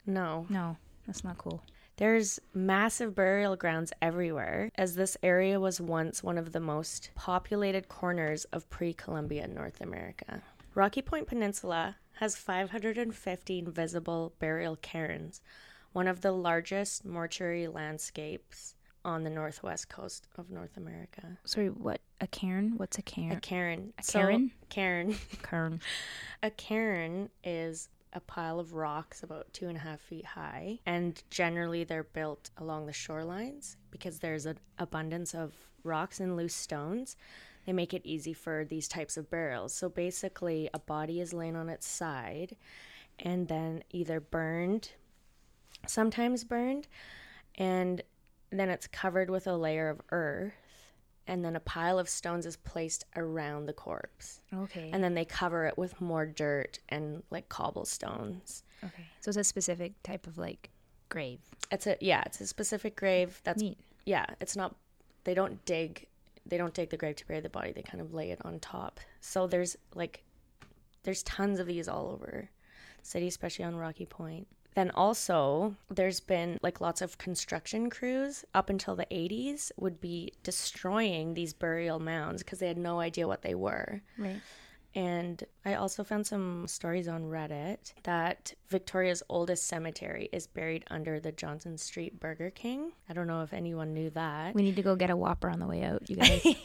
No. 0.06 0.46
No, 0.50 0.78
that's 1.06 1.24
not 1.24 1.38
cool. 1.38 1.64
There's 1.98 2.40
massive 2.54 3.14
burial 3.14 3.56
grounds 3.58 3.92
everywhere, 4.02 4.72
as 4.76 4.96
this 4.96 5.18
area 5.22 5.60
was 5.60 5.82
once 5.82 6.24
one 6.24 6.38
of 6.38 6.54
the 6.54 6.60
most 6.62 7.12
populated 7.16 7.90
corners 7.90 8.46
of 8.46 8.70
pre 8.70 8.94
Columbia 8.94 9.48
North 9.48 9.82
America. 9.82 10.42
Rocky 10.76 11.02
Point 11.02 11.28
Peninsula 11.28 11.98
has 12.20 12.36
515 12.38 13.72
visible 13.72 14.34
burial 14.40 14.78
cairns, 14.78 15.42
one 15.92 16.08
of 16.08 16.22
the 16.22 16.32
largest 16.32 17.04
mortuary 17.06 17.68
landscapes 17.68 18.76
on 19.04 19.24
the 19.24 19.30
northwest 19.30 19.90
coast 19.90 20.28
of 20.38 20.50
North 20.50 20.78
America. 20.78 21.38
Sorry, 21.46 21.68
what? 21.70 22.00
A 22.22 22.28
cairn? 22.28 22.74
What's 22.78 22.98
a 22.98 23.02
cairn? 23.02 23.32
A 23.32 23.40
cairn. 23.40 23.94
A 23.98 24.04
So- 24.04 24.20
cairn? 24.20 24.52
cairn. 24.70 25.16
cairn. 25.44 25.82
A 26.44 26.52
cairn 26.52 27.30
is 27.44 27.90
a 28.14 28.20
pile 28.20 28.60
of 28.60 28.74
rocks 28.74 29.24
about 29.24 29.52
two 29.54 29.68
and 29.68 29.78
a 29.78 29.82
half 29.82 30.00
feet 30.00 30.26
high, 30.26 30.80
and 30.86 31.22
generally 31.30 31.84
they're 31.84 32.04
built 32.04 32.50
along 32.58 32.86
the 32.86 32.92
shorelines 32.92 33.76
because 33.92 34.20
there's 34.20 34.46
an 34.46 34.58
abundance 34.78 35.34
of 35.36 35.54
rocks 35.84 36.20
and 36.20 36.36
loose 36.36 36.56
stones. 36.56 37.16
They 37.66 37.74
make 37.74 37.94
it 37.94 38.02
easy 38.06 38.34
for 38.34 38.66
these 38.66 38.88
types 38.88 39.18
of 39.18 39.30
burials. 39.30 39.74
So 39.74 39.90
basically, 39.90 40.70
a 40.74 40.80
body 40.80 41.20
is 41.20 41.34
laying 41.34 41.56
on 41.56 41.70
its 41.70 41.88
side 41.88 42.56
and 43.20 43.48
then 43.48 43.84
either 43.92 44.20
burned, 44.20 44.92
sometimes 45.86 46.44
burned, 46.44 46.88
and 47.56 48.02
then 48.52 48.70
it's 48.70 48.88
covered 48.88 49.30
with 49.30 49.46
a 49.46 49.56
layer 49.56 49.90
of 49.90 50.02
earth. 50.12 50.54
And 51.30 51.46
then 51.46 51.56
a 51.56 51.60
pile 51.60 52.00
of 52.00 52.10
stones 52.10 52.46
is 52.46 52.58
placed 52.58 53.06
around 53.16 53.68
the 53.68 53.74
corpse 53.74 54.42
Okay. 54.54 54.90
and 54.92 55.04
then 55.04 55.14
they 55.14 55.26
cover 55.26 55.66
it 55.68 55.78
with 55.78 56.02
more 56.02 56.26
dirt 56.26 56.80
and 56.90 57.22
like 57.30 57.48
cobblestones. 57.50 58.64
Okay. 58.84 59.06
So 59.22 59.30
it's 59.30 59.38
a 59.38 59.44
specific 59.44 59.94
type 60.04 60.26
of 60.28 60.38
like 60.38 60.72
grave. 61.10 61.40
It's 61.72 61.86
a 61.88 61.98
yeah, 62.02 62.24
it's 62.26 62.42
a 62.42 62.48
specific 62.48 62.96
grave. 62.96 63.42
That's 63.44 63.62
Neat. 63.62 63.78
yeah. 64.06 64.26
It's 64.42 64.56
not. 64.56 64.76
They 65.24 65.34
don't 65.36 65.64
dig. 65.66 66.08
They 66.46 66.58
don't 66.58 66.74
dig 66.74 66.90
the 66.90 66.98
grave 66.98 67.16
to 67.18 67.28
bury 67.28 67.42
the 67.42 67.50
body. 67.50 67.72
They 67.74 67.84
kind 67.84 68.02
of 68.02 68.14
lay 68.14 68.32
it 68.32 68.40
on 68.44 68.60
top. 68.60 69.00
So 69.22 69.46
there's 69.46 69.76
like, 69.94 70.24
there's 71.04 71.22
tons 71.24 71.60
of 71.60 71.68
these 71.68 71.88
all 71.88 72.08
over 72.10 72.50
the 73.00 73.06
city, 73.06 73.28
especially 73.28 73.66
on 73.66 73.76
Rocky 73.76 74.06
Point. 74.08 74.48
Then 74.80 74.92
also, 74.92 75.76
there's 75.90 76.22
been 76.22 76.58
like 76.62 76.80
lots 76.80 77.02
of 77.02 77.18
construction 77.18 77.90
crews 77.90 78.46
up 78.54 78.70
until 78.70 78.96
the 78.96 79.06
80s 79.12 79.74
would 79.76 80.00
be 80.00 80.32
destroying 80.42 81.34
these 81.34 81.52
burial 81.52 82.00
mounds 82.00 82.44
because 82.44 82.60
they 82.60 82.70
had 82.70 82.78
no 82.78 83.02
idea 83.02 83.28
what 83.28 83.42
they 83.42 83.56
were. 83.56 84.02
Right. 84.18 84.40
And 84.96 85.44
I 85.66 85.74
also 85.74 86.06
found 86.06 86.26
some 86.26 86.66
stories 86.66 87.10
on 87.10 87.24
Reddit 87.24 87.92
that 88.04 88.54
Victoria's 88.70 89.22
oldest 89.28 89.68
cemetery 89.68 90.30
is 90.32 90.48
buried 90.48 90.86
under 90.90 91.20
the 91.20 91.34
Johnson 91.34 91.78
Street 91.78 92.18
Burger 92.18 92.50
King. 92.50 92.94
I 93.10 93.14
don't 93.14 93.28
know 93.28 93.42
if 93.42 93.52
anyone 93.52 93.94
knew 93.94 94.10
that. 94.12 94.56
We 94.56 94.62
need 94.62 94.78
to 94.78 94.82
go 94.82 94.96
get 94.96 95.10
a 95.10 95.18
Whopper 95.18 95.50
on 95.50 95.60
the 95.60 95.68
way 95.68 95.84
out, 95.84 96.10
you 96.10 96.16
guys. 96.16 96.56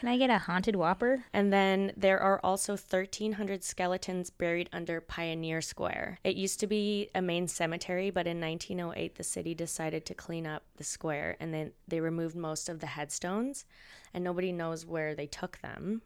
Can 0.00 0.08
I 0.08 0.16
get 0.16 0.30
a 0.30 0.38
haunted 0.38 0.76
whopper? 0.76 1.24
And 1.30 1.52
then 1.52 1.92
there 1.94 2.18
are 2.18 2.40
also 2.42 2.72
1,300 2.72 3.62
skeletons 3.62 4.30
buried 4.30 4.70
under 4.72 4.98
Pioneer 4.98 5.60
Square. 5.60 6.20
It 6.24 6.36
used 6.36 6.58
to 6.60 6.66
be 6.66 7.10
a 7.14 7.20
main 7.20 7.46
cemetery, 7.46 8.08
but 8.08 8.26
in 8.26 8.40
1908, 8.40 9.16
the 9.16 9.22
city 9.22 9.54
decided 9.54 10.06
to 10.06 10.14
clean 10.14 10.46
up 10.46 10.62
the 10.78 10.84
square 10.84 11.36
and 11.38 11.52
then 11.52 11.72
they 11.86 12.00
removed 12.00 12.34
most 12.34 12.70
of 12.70 12.80
the 12.80 12.86
headstones, 12.86 13.66
and 14.14 14.24
nobody 14.24 14.52
knows 14.52 14.86
where 14.86 15.14
they 15.14 15.26
took 15.26 15.58
them. 15.60 16.00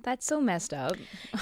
That's 0.00 0.26
so 0.26 0.40
messed 0.40 0.72
up. 0.72 0.94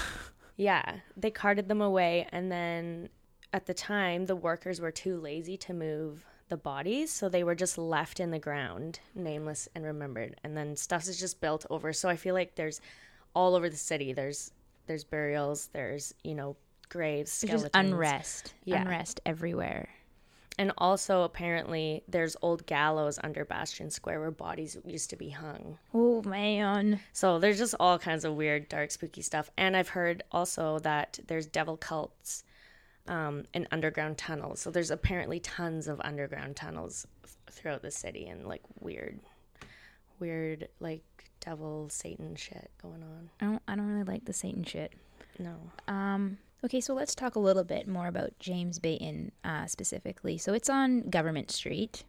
Yeah, 0.57 0.95
they 1.15 1.31
carted 1.31 1.69
them 1.69 1.79
away, 1.79 2.27
and 2.33 2.51
then 2.51 3.07
at 3.53 3.65
the 3.65 3.73
time, 3.73 4.25
the 4.25 4.35
workers 4.35 4.81
were 4.81 4.91
too 4.91 5.17
lazy 5.17 5.55
to 5.55 5.73
move 5.73 6.25
the 6.49 6.57
bodies, 6.57 7.11
so 7.11 7.29
they 7.29 7.43
were 7.43 7.55
just 7.55 7.77
left 7.77 8.19
in 8.19 8.31
the 8.31 8.39
ground, 8.39 8.99
nameless 9.15 9.69
and 9.75 9.85
remembered. 9.85 10.35
And 10.43 10.57
then 10.57 10.75
stuff 10.75 11.07
is 11.07 11.19
just 11.19 11.41
built 11.41 11.65
over. 11.69 11.93
So 11.93 12.09
I 12.09 12.15
feel 12.15 12.35
like 12.35 12.55
there's 12.55 12.81
all 13.33 13.55
over 13.55 13.69
the 13.69 13.77
city. 13.77 14.13
There's 14.13 14.51
there's 14.87 15.03
burials. 15.03 15.69
There's 15.71 16.13
you 16.23 16.35
know 16.35 16.57
graves. 16.89 17.41
There's 17.41 17.63
just 17.63 17.75
unrest. 17.75 18.53
Yeah. 18.65 18.81
Unrest 18.81 19.21
everywhere. 19.25 19.89
And 20.57 20.73
also 20.77 21.21
apparently 21.21 22.03
there's 22.09 22.35
old 22.41 22.65
gallows 22.65 23.17
under 23.23 23.45
Bastion 23.45 23.89
Square 23.89 24.19
where 24.19 24.31
bodies 24.31 24.75
used 24.83 25.09
to 25.11 25.15
be 25.15 25.29
hung. 25.29 25.77
Oh 25.93 26.21
man. 26.23 26.99
So 27.13 27.39
there's 27.39 27.57
just 27.57 27.75
all 27.79 27.97
kinds 27.97 28.25
of 28.25 28.35
weird, 28.35 28.67
dark, 28.67 28.91
spooky 28.91 29.21
stuff. 29.21 29.49
And 29.57 29.77
I've 29.77 29.87
heard 29.87 30.21
also 30.33 30.79
that 30.79 31.19
there's 31.27 31.45
devil 31.45 31.77
cults 31.77 32.43
um, 33.09 33.43
in 33.53 33.67
underground 33.71 34.17
tunnels. 34.17 34.61
So 34.61 34.71
there's 34.71 34.91
apparently 34.91 35.39
tons 35.39 35.87
of 35.87 35.99
underground 36.05 36.55
tunnels 36.55 37.05
th- 37.23 37.33
throughout 37.51 37.81
the 37.81 37.91
city 37.91 38.27
and 38.27 38.47
like 38.47 38.61
weird, 38.79 39.19
weird 40.19 40.69
like 40.79 41.03
devil 41.41 41.89
Satan 41.89 42.35
shit 42.35 42.69
going 42.81 43.03
on. 43.03 43.29
I 43.41 43.45
don't 43.45 43.61
I 43.67 43.75
don't 43.75 43.87
really 43.87 44.03
like 44.03 44.25
the 44.25 44.33
Satan 44.33 44.63
shit. 44.63 44.93
No. 45.39 45.55
Um, 45.87 46.37
okay, 46.63 46.79
so 46.79 46.93
let's 46.93 47.15
talk 47.15 47.35
a 47.35 47.39
little 47.39 47.63
bit 47.63 47.87
more 47.87 48.07
about 48.07 48.37
James 48.39 48.77
Bay 48.77 48.93
Inn 48.93 49.31
uh, 49.43 49.65
specifically. 49.65 50.37
So 50.37 50.53
it's 50.53 50.69
on 50.69 51.09
Government 51.09 51.49
Street, 51.49 52.03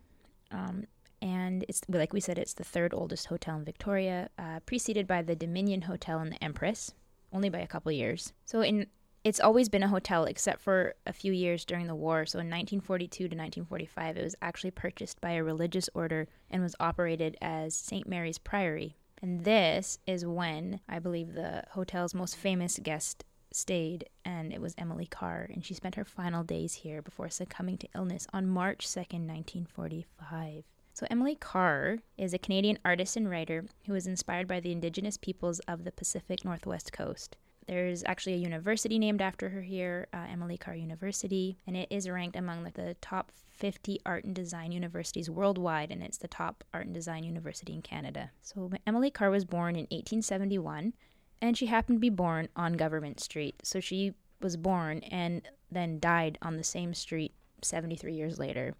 um, 0.50 0.84
and 1.22 1.64
it's 1.68 1.80
like 1.88 2.12
we 2.12 2.20
said, 2.20 2.38
it's 2.38 2.54
the 2.54 2.64
third 2.64 2.92
oldest 2.92 3.26
hotel 3.26 3.56
in 3.56 3.64
Victoria, 3.64 4.28
uh, 4.38 4.60
preceded 4.66 5.06
by 5.06 5.22
the 5.22 5.36
Dominion 5.36 5.82
Hotel 5.82 6.18
and 6.18 6.32
the 6.32 6.44
Empress, 6.44 6.92
only 7.32 7.48
by 7.48 7.60
a 7.60 7.66
couple 7.66 7.90
years. 7.90 8.32
So 8.44 8.60
in 8.60 8.86
it's 9.22 9.40
always 9.40 9.68
been 9.68 9.82
a 9.82 9.88
hotel 9.88 10.24
except 10.24 10.60
for 10.60 10.94
a 11.06 11.12
few 11.12 11.32
years 11.32 11.64
during 11.64 11.86
the 11.86 11.94
war. 11.94 12.24
So 12.24 12.38
in 12.38 12.46
1942 12.46 13.16
to 13.16 13.24
1945, 13.24 14.16
it 14.16 14.24
was 14.24 14.36
actually 14.40 14.70
purchased 14.70 15.20
by 15.20 15.32
a 15.32 15.44
religious 15.44 15.90
order 15.94 16.26
and 16.50 16.62
was 16.62 16.76
operated 16.80 17.36
as 17.42 17.74
St. 17.74 18.08
Mary's 18.08 18.38
Priory. 18.38 18.96
And 19.22 19.44
this 19.44 19.98
is 20.06 20.24
when 20.24 20.80
I 20.88 20.98
believe 20.98 21.34
the 21.34 21.64
hotel's 21.72 22.14
most 22.14 22.36
famous 22.36 22.78
guest 22.82 23.24
stayed, 23.52 24.08
and 24.24 24.52
it 24.52 24.60
was 24.60 24.74
Emily 24.78 25.06
Carr, 25.06 25.48
and 25.52 25.64
she 25.64 25.74
spent 25.74 25.96
her 25.96 26.04
final 26.04 26.44
days 26.44 26.74
here 26.74 27.02
before 27.02 27.28
succumbing 27.28 27.78
to 27.78 27.88
illness 27.94 28.26
on 28.32 28.46
March 28.46 28.86
2nd, 28.86 29.26
1945. 29.26 30.64
So, 30.94 31.06
Emily 31.10 31.34
Carr 31.34 31.98
is 32.16 32.32
a 32.32 32.38
Canadian 32.38 32.78
artist 32.84 33.16
and 33.16 33.28
writer 33.28 33.64
who 33.86 33.92
was 33.92 34.06
inspired 34.06 34.46
by 34.46 34.60
the 34.60 34.72
indigenous 34.72 35.16
peoples 35.16 35.58
of 35.60 35.84
the 35.84 35.92
Pacific 35.92 36.44
Northwest 36.44 36.92
coast. 36.92 37.36
There's 37.70 38.02
actually 38.04 38.34
a 38.34 38.38
university 38.38 38.98
named 38.98 39.22
after 39.22 39.48
her 39.50 39.62
here, 39.62 40.08
uh, 40.12 40.26
Emily 40.28 40.58
Carr 40.58 40.74
University, 40.74 41.56
and 41.68 41.76
it 41.76 41.86
is 41.88 42.10
ranked 42.10 42.34
among 42.34 42.64
like, 42.64 42.74
the 42.74 42.96
top 43.00 43.30
50 43.50 44.00
art 44.04 44.24
and 44.24 44.34
design 44.34 44.72
universities 44.72 45.30
worldwide, 45.30 45.92
and 45.92 46.02
it's 46.02 46.18
the 46.18 46.26
top 46.26 46.64
art 46.74 46.86
and 46.86 46.94
design 46.94 47.22
university 47.22 47.72
in 47.72 47.80
Canada. 47.80 48.32
So, 48.42 48.72
Emily 48.88 49.08
Carr 49.08 49.30
was 49.30 49.44
born 49.44 49.76
in 49.76 49.82
1871, 49.82 50.94
and 51.40 51.56
she 51.56 51.66
happened 51.66 51.98
to 51.98 52.00
be 52.00 52.10
born 52.10 52.48
on 52.56 52.72
Government 52.72 53.20
Street. 53.20 53.54
So, 53.62 53.78
she 53.78 54.14
was 54.40 54.56
born 54.56 55.04
and 55.04 55.42
then 55.70 56.00
died 56.00 56.38
on 56.42 56.56
the 56.56 56.64
same 56.64 56.92
street 56.92 57.32
73 57.62 58.14
years 58.14 58.36
later. 58.36 58.74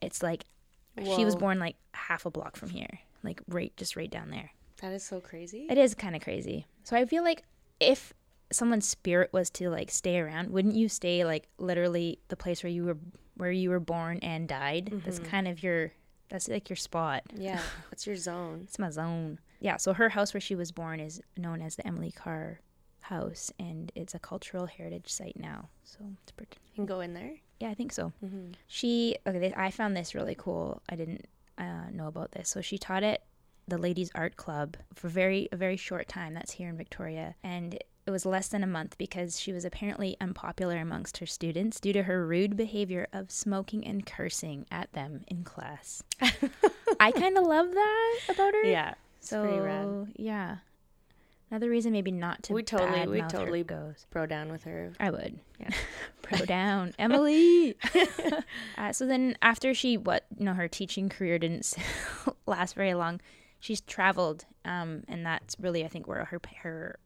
It's 0.00 0.22
like 0.22 0.46
she 1.04 1.26
was 1.26 1.36
born 1.36 1.58
like 1.58 1.76
half 1.92 2.24
a 2.24 2.30
block 2.30 2.56
from 2.56 2.70
here, 2.70 3.00
like 3.22 3.42
right, 3.46 3.74
just 3.76 3.94
right 3.94 4.10
down 4.10 4.30
there. 4.30 4.52
That 4.80 4.94
is 4.94 5.04
so 5.04 5.20
crazy. 5.20 5.66
It 5.68 5.76
is 5.76 5.94
kind 5.94 6.16
of 6.16 6.22
crazy. 6.22 6.66
So 6.82 6.96
I 6.96 7.04
feel 7.04 7.24
like 7.24 7.42
if 7.78 8.14
someone's 8.52 8.86
spirit 8.88 9.32
was 9.32 9.50
to 9.50 9.70
like 9.70 9.90
stay 9.90 10.18
around, 10.18 10.50
wouldn't 10.50 10.74
you 10.74 10.88
stay 10.88 11.24
like 11.24 11.48
literally 11.58 12.18
the 12.28 12.36
place 12.36 12.62
where 12.62 12.70
you 12.70 12.84
were 12.84 12.98
where 13.36 13.50
you 13.52 13.70
were 13.70 13.80
born 13.80 14.18
and 14.22 14.48
died? 14.48 15.02
That's 15.04 15.18
kind 15.18 15.48
of 15.48 15.62
your 15.62 15.92
that's 16.28 16.48
like 16.48 16.68
your 16.70 16.76
spot. 16.76 17.22
yeah, 17.34 17.60
it's 17.92 18.06
your 18.06 18.16
zone. 18.16 18.60
It's 18.64 18.78
my 18.78 18.90
zone. 18.90 19.38
Yeah, 19.60 19.76
so 19.76 19.92
her 19.92 20.08
house 20.08 20.34
where 20.34 20.40
she 20.40 20.54
was 20.54 20.72
born 20.72 20.98
is 21.00 21.20
known 21.36 21.62
as 21.62 21.76
the 21.76 21.86
Emily 21.86 22.10
Carr 22.10 22.60
House 23.00 23.52
and 23.58 23.92
it's 23.94 24.14
a 24.14 24.18
cultural 24.18 24.66
heritage 24.66 25.12
site 25.12 25.36
now. 25.38 25.68
So 25.84 25.98
it's 26.22 26.32
pretty 26.32 26.56
You 26.70 26.74
can 26.76 26.86
go 26.86 27.00
in 27.00 27.14
there. 27.14 27.32
yeah, 27.60 27.68
I 27.70 27.74
think 27.74 27.92
so. 27.92 28.12
She 28.66 29.16
okay. 29.26 29.38
This, 29.38 29.52
I 29.56 29.70
found 29.70 29.96
this 29.96 30.14
really 30.14 30.34
cool. 30.36 30.82
I 30.88 30.96
didn't 30.96 31.26
uh, 31.58 31.90
know 31.92 32.06
about 32.06 32.32
this. 32.32 32.48
So 32.48 32.60
she 32.60 32.78
taught 32.78 33.02
at 33.02 33.22
the 33.68 33.78
Ladies 33.78 34.10
Art 34.14 34.36
Club 34.36 34.76
for 34.94 35.08
very 35.08 35.48
a 35.52 35.56
very 35.56 35.76
short 35.76 36.08
time. 36.08 36.34
That's 36.34 36.52
here 36.52 36.68
in 36.68 36.76
Victoria, 36.76 37.34
and 37.44 37.78
it 38.06 38.10
was 38.10 38.26
less 38.26 38.48
than 38.48 38.62
a 38.64 38.66
month 38.66 38.98
because 38.98 39.38
she 39.38 39.52
was 39.52 39.64
apparently 39.64 40.16
unpopular 40.20 40.76
amongst 40.78 41.18
her 41.18 41.26
students 41.26 41.78
due 41.80 41.92
to 41.92 42.02
her 42.04 42.26
rude 42.26 42.56
behavior 42.56 43.06
of 43.12 43.30
smoking 43.30 43.86
and 43.86 44.04
cursing 44.04 44.66
at 44.70 44.92
them 44.92 45.22
in 45.28 45.44
class. 45.44 46.02
I 47.00 47.12
kind 47.16 47.38
of 47.38 47.44
love 47.44 47.70
that 47.72 48.18
about 48.28 48.54
her. 48.54 48.64
Yeah, 48.64 48.94
So 49.20 50.08
yeah, 50.16 50.56
another 51.50 51.70
reason 51.70 51.92
maybe 51.92 52.10
not 52.10 52.42
to 52.44 52.54
We 52.54 52.62
totally- 52.64 53.06
we 53.06 53.22
totally- 53.28 53.62
goes. 53.62 54.06
Bro 54.10 54.26
down 54.26 54.50
with 54.50 54.64
her. 54.64 54.92
I 54.98 55.10
would. 55.10 55.38
Yeah. 55.60 55.70
Pro 56.22 56.38
down, 56.44 56.94
Emily. 56.98 57.76
uh, 58.76 58.92
so 58.92 59.06
then, 59.06 59.36
after 59.42 59.74
she, 59.74 59.96
what 59.96 60.24
you 60.36 60.44
know, 60.44 60.54
her 60.54 60.66
teaching 60.68 61.08
career 61.08 61.38
didn't 61.38 61.72
last 62.46 62.74
very 62.74 62.94
long. 62.94 63.20
She's 63.60 63.80
traveled, 63.80 64.44
um, 64.64 65.04
and 65.06 65.24
that's 65.24 65.54
really, 65.60 65.84
I 65.84 65.88
think, 65.88 66.08
where 66.08 66.24
her 66.24 66.40
her 66.62 66.98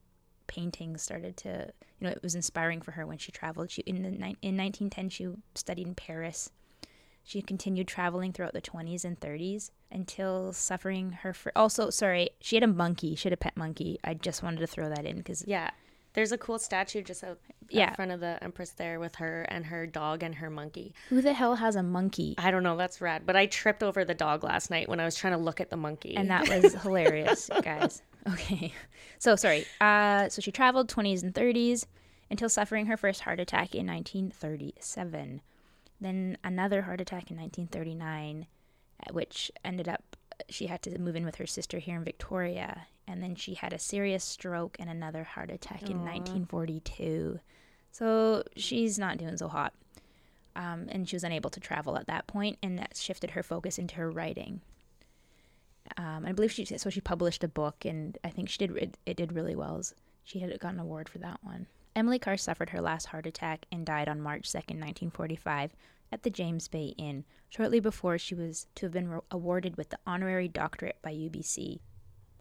paintings 0.46 1.02
started 1.02 1.36
to, 1.38 1.70
you 1.98 2.06
know, 2.06 2.10
it 2.10 2.22
was 2.22 2.34
inspiring 2.34 2.80
for 2.80 2.92
her 2.92 3.06
when 3.06 3.18
she 3.18 3.32
traveled. 3.32 3.70
She 3.70 3.82
in 3.82 4.02
the 4.02 4.10
ni- 4.10 4.36
in 4.42 4.56
1910 4.56 5.08
she 5.08 5.28
studied 5.54 5.86
in 5.86 5.94
Paris. 5.94 6.50
She 7.24 7.42
continued 7.42 7.88
traveling 7.88 8.32
throughout 8.32 8.52
the 8.52 8.60
20s 8.62 9.04
and 9.04 9.18
30s 9.18 9.70
until 9.90 10.52
suffering 10.52 11.10
her. 11.10 11.32
Fir- 11.34 11.50
also, 11.56 11.90
sorry, 11.90 12.30
she 12.40 12.54
had 12.56 12.62
a 12.62 12.68
monkey. 12.68 13.16
She 13.16 13.24
had 13.24 13.32
a 13.32 13.36
pet 13.36 13.56
monkey. 13.56 13.98
I 14.04 14.14
just 14.14 14.42
wanted 14.44 14.60
to 14.60 14.66
throw 14.68 14.88
that 14.88 15.04
in 15.04 15.16
because 15.16 15.44
Yeah. 15.46 15.70
There's 16.12 16.32
a 16.32 16.38
cool 16.38 16.58
statue 16.58 17.02
just 17.02 17.22
out 17.24 17.38
Yeah. 17.68 17.94
front 17.94 18.10
of 18.10 18.20
the 18.20 18.38
Empress 18.42 18.70
there 18.70 18.98
with 19.00 19.16
her 19.16 19.42
and 19.42 19.66
her 19.66 19.86
dog 19.86 20.22
and 20.22 20.36
her 20.36 20.48
monkey. 20.48 20.94
who 21.10 21.20
the 21.20 21.34
hell 21.34 21.56
has 21.56 21.76
a 21.76 21.82
monkey? 21.82 22.36
I 22.38 22.50
don't 22.50 22.62
know, 22.62 22.76
that's 22.76 23.00
rad. 23.02 23.26
But 23.26 23.36
I 23.36 23.44
tripped 23.46 23.82
over 23.82 24.02
the 24.04 24.14
dog 24.14 24.42
last 24.42 24.70
night 24.70 24.88
when 24.88 24.98
I 25.00 25.04
was 25.04 25.14
trying 25.16 25.34
to 25.34 25.38
look 25.38 25.60
at 25.60 25.68
the 25.68 25.76
monkey. 25.76 26.16
and 26.16 26.30
that 26.30 26.48
was 26.62 26.74
hilarious, 26.74 27.50
guys. 27.62 28.02
Okay, 28.28 28.72
so 29.18 29.36
sorry. 29.36 29.66
Uh, 29.80 30.28
so 30.28 30.40
she 30.40 30.52
traveled 30.52 30.88
20s 30.88 31.22
and 31.22 31.34
30s 31.34 31.86
until 32.30 32.48
suffering 32.48 32.86
her 32.86 32.96
first 32.96 33.20
heart 33.20 33.40
attack 33.40 33.74
in 33.74 33.86
1937. 33.86 35.40
Then 36.00 36.36
another 36.44 36.82
heart 36.82 37.00
attack 37.00 37.30
in 37.30 37.36
1939, 37.36 38.46
uh, 39.00 39.12
which 39.12 39.50
ended 39.64 39.88
up 39.88 40.16
she 40.50 40.66
had 40.66 40.82
to 40.82 40.98
move 40.98 41.16
in 41.16 41.24
with 41.24 41.36
her 41.36 41.46
sister 41.46 41.78
here 41.78 41.96
in 41.96 42.04
Victoria. 42.04 42.86
And 43.08 43.22
then 43.22 43.36
she 43.36 43.54
had 43.54 43.72
a 43.72 43.78
serious 43.78 44.22
stroke 44.22 44.76
and 44.78 44.90
another 44.90 45.24
heart 45.24 45.50
attack 45.50 45.82
in 45.88 46.04
1942. 46.04 47.40
So 47.92 48.42
she's 48.56 48.98
not 48.98 49.16
doing 49.16 49.36
so 49.38 49.48
hot. 49.48 49.72
Um, 50.54 50.86
and 50.90 51.08
she 51.08 51.16
was 51.16 51.24
unable 51.24 51.50
to 51.50 51.60
travel 51.60 51.96
at 51.96 52.06
that 52.06 52.26
point, 52.26 52.58
and 52.62 52.78
that 52.78 52.96
shifted 52.96 53.30
her 53.30 53.42
focus 53.42 53.78
into 53.78 53.96
her 53.96 54.10
writing 54.10 54.62
um, 55.96 56.24
I 56.26 56.32
believe 56.32 56.52
she 56.52 56.64
so 56.64 56.90
she 56.90 57.00
published 57.00 57.44
a 57.44 57.48
book, 57.48 57.84
and 57.84 58.16
I 58.24 58.30
think 58.30 58.48
she 58.48 58.58
did 58.58 58.76
it, 58.76 58.98
it 59.06 59.16
did 59.16 59.32
really 59.32 59.54
well. 59.56 59.82
She 60.24 60.40
had 60.40 60.58
gotten 60.58 60.78
an 60.78 60.84
award 60.84 61.08
for 61.08 61.18
that 61.18 61.38
one. 61.42 61.66
Emily 61.94 62.18
Carr 62.18 62.36
suffered 62.36 62.70
her 62.70 62.80
last 62.80 63.06
heart 63.06 63.26
attack 63.26 63.64
and 63.72 63.86
died 63.86 64.08
on 64.08 64.20
March 64.20 64.46
second, 64.46 64.78
nineteen 64.78 65.10
forty 65.10 65.36
five, 65.36 65.74
at 66.12 66.22
the 66.22 66.30
James 66.30 66.68
Bay 66.68 66.94
Inn, 66.98 67.24
shortly 67.48 67.80
before 67.80 68.18
she 68.18 68.34
was 68.34 68.66
to 68.74 68.86
have 68.86 68.92
been 68.92 69.08
ro- 69.08 69.24
awarded 69.30 69.76
with 69.76 69.90
the 69.90 69.98
honorary 70.06 70.48
doctorate 70.48 70.98
by 71.02 71.12
UBC. 71.12 71.80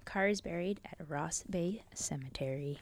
Carr 0.05 0.27
is 0.27 0.41
buried 0.41 0.81
at 0.85 1.09
Ross 1.09 1.43
Bay 1.49 1.83
Cemetery. 1.93 2.79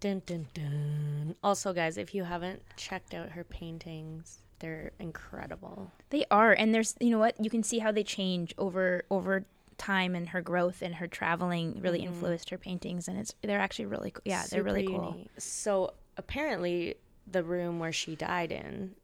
Dun, 0.00 0.22
dun, 0.26 0.46
dun. 0.54 1.34
Also, 1.42 1.72
guys, 1.72 1.98
if 1.98 2.14
you 2.14 2.22
haven't 2.22 2.62
checked 2.76 3.14
out 3.14 3.30
her 3.30 3.42
paintings, 3.42 4.42
they're 4.60 4.92
incredible. 5.00 5.90
They 6.10 6.24
are, 6.30 6.52
and 6.52 6.72
there's 6.74 6.94
you 7.00 7.10
know 7.10 7.18
what 7.18 7.42
you 7.42 7.50
can 7.50 7.62
see 7.62 7.80
how 7.80 7.90
they 7.90 8.04
change 8.04 8.54
over 8.58 9.02
over 9.10 9.44
time 9.78 10.14
and 10.14 10.28
her 10.28 10.42
growth 10.42 10.82
and 10.82 10.96
her 10.96 11.06
traveling 11.06 11.80
really 11.80 12.00
mm-hmm. 12.00 12.12
influenced 12.12 12.50
her 12.50 12.58
paintings 12.58 13.08
and 13.08 13.18
it's 13.18 13.34
they're 13.42 13.60
actually 13.60 13.86
really 13.86 14.10
cool. 14.10 14.22
yeah 14.24 14.44
they're 14.50 14.62
really 14.62 14.86
cool 14.86 15.12
unique. 15.14 15.30
So 15.38 15.94
apparently, 16.16 16.96
the 17.30 17.42
room 17.42 17.78
where 17.78 17.92
she 17.92 18.16
died 18.16 18.52
in 18.52 18.94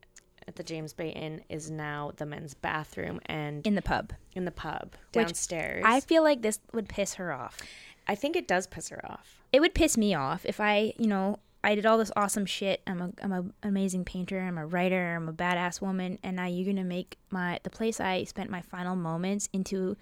at 0.47 0.57
the 0.57 0.63
James 0.63 0.93
Bay 0.93 1.11
Inn 1.11 1.43
is 1.49 1.71
now 1.71 2.13
the 2.17 2.27
men's 2.27 2.55
bathroom 2.55 3.21
and 3.27 3.67
in 3.67 3.75
the 3.75 3.83
pub 3.83 4.13
in 4.35 4.45
the 4.45 4.51
pub 4.51 4.93
Which 5.15 5.27
downstairs. 5.27 5.85
I 5.87 6.01
feel 6.01 6.23
like 6.23 6.43
this 6.43 6.59
would 6.73 6.89
piss 6.89 7.15
her 7.15 7.33
off. 7.33 7.59
I 8.07 8.15
think 8.15 8.37
it 8.37 8.47
does 8.47 8.67
piss 8.67 8.91
her 8.91 9.01
off. 9.11 9.41
it 9.53 9.61
would 9.61 9.75
piss 9.75 9.97
me 9.97 10.15
off 10.15 10.45
if 10.45 10.61
I, 10.61 10.93
you 10.99 11.07
know, 11.07 11.39
I 11.63 11.75
did 11.75 11.87
all 11.87 11.97
this 11.97 12.13
awesome 12.15 12.45
shit. 12.45 12.83
I'm 12.87 13.01
a 13.01 13.11
I'm 13.23 13.33
a, 13.33 13.41
an 13.41 13.55
amazing 13.63 14.05
painter. 14.05 14.39
I'm 14.39 14.59
a 14.59 14.67
writer. 14.67 15.15
I'm 15.17 15.31
a 15.31 15.33
badass 15.33 15.81
woman, 15.81 16.19
and 16.23 16.37
now 16.37 16.45
you're 16.45 16.67
gonna 16.67 16.85
make 16.85 17.17
my 17.31 17.59
the 17.63 17.71
place 17.71 18.01
I 18.01 18.25
spent 18.25 18.51
my 18.51 18.61
final 18.61 18.95
moments 18.95 19.49
into 19.55 19.97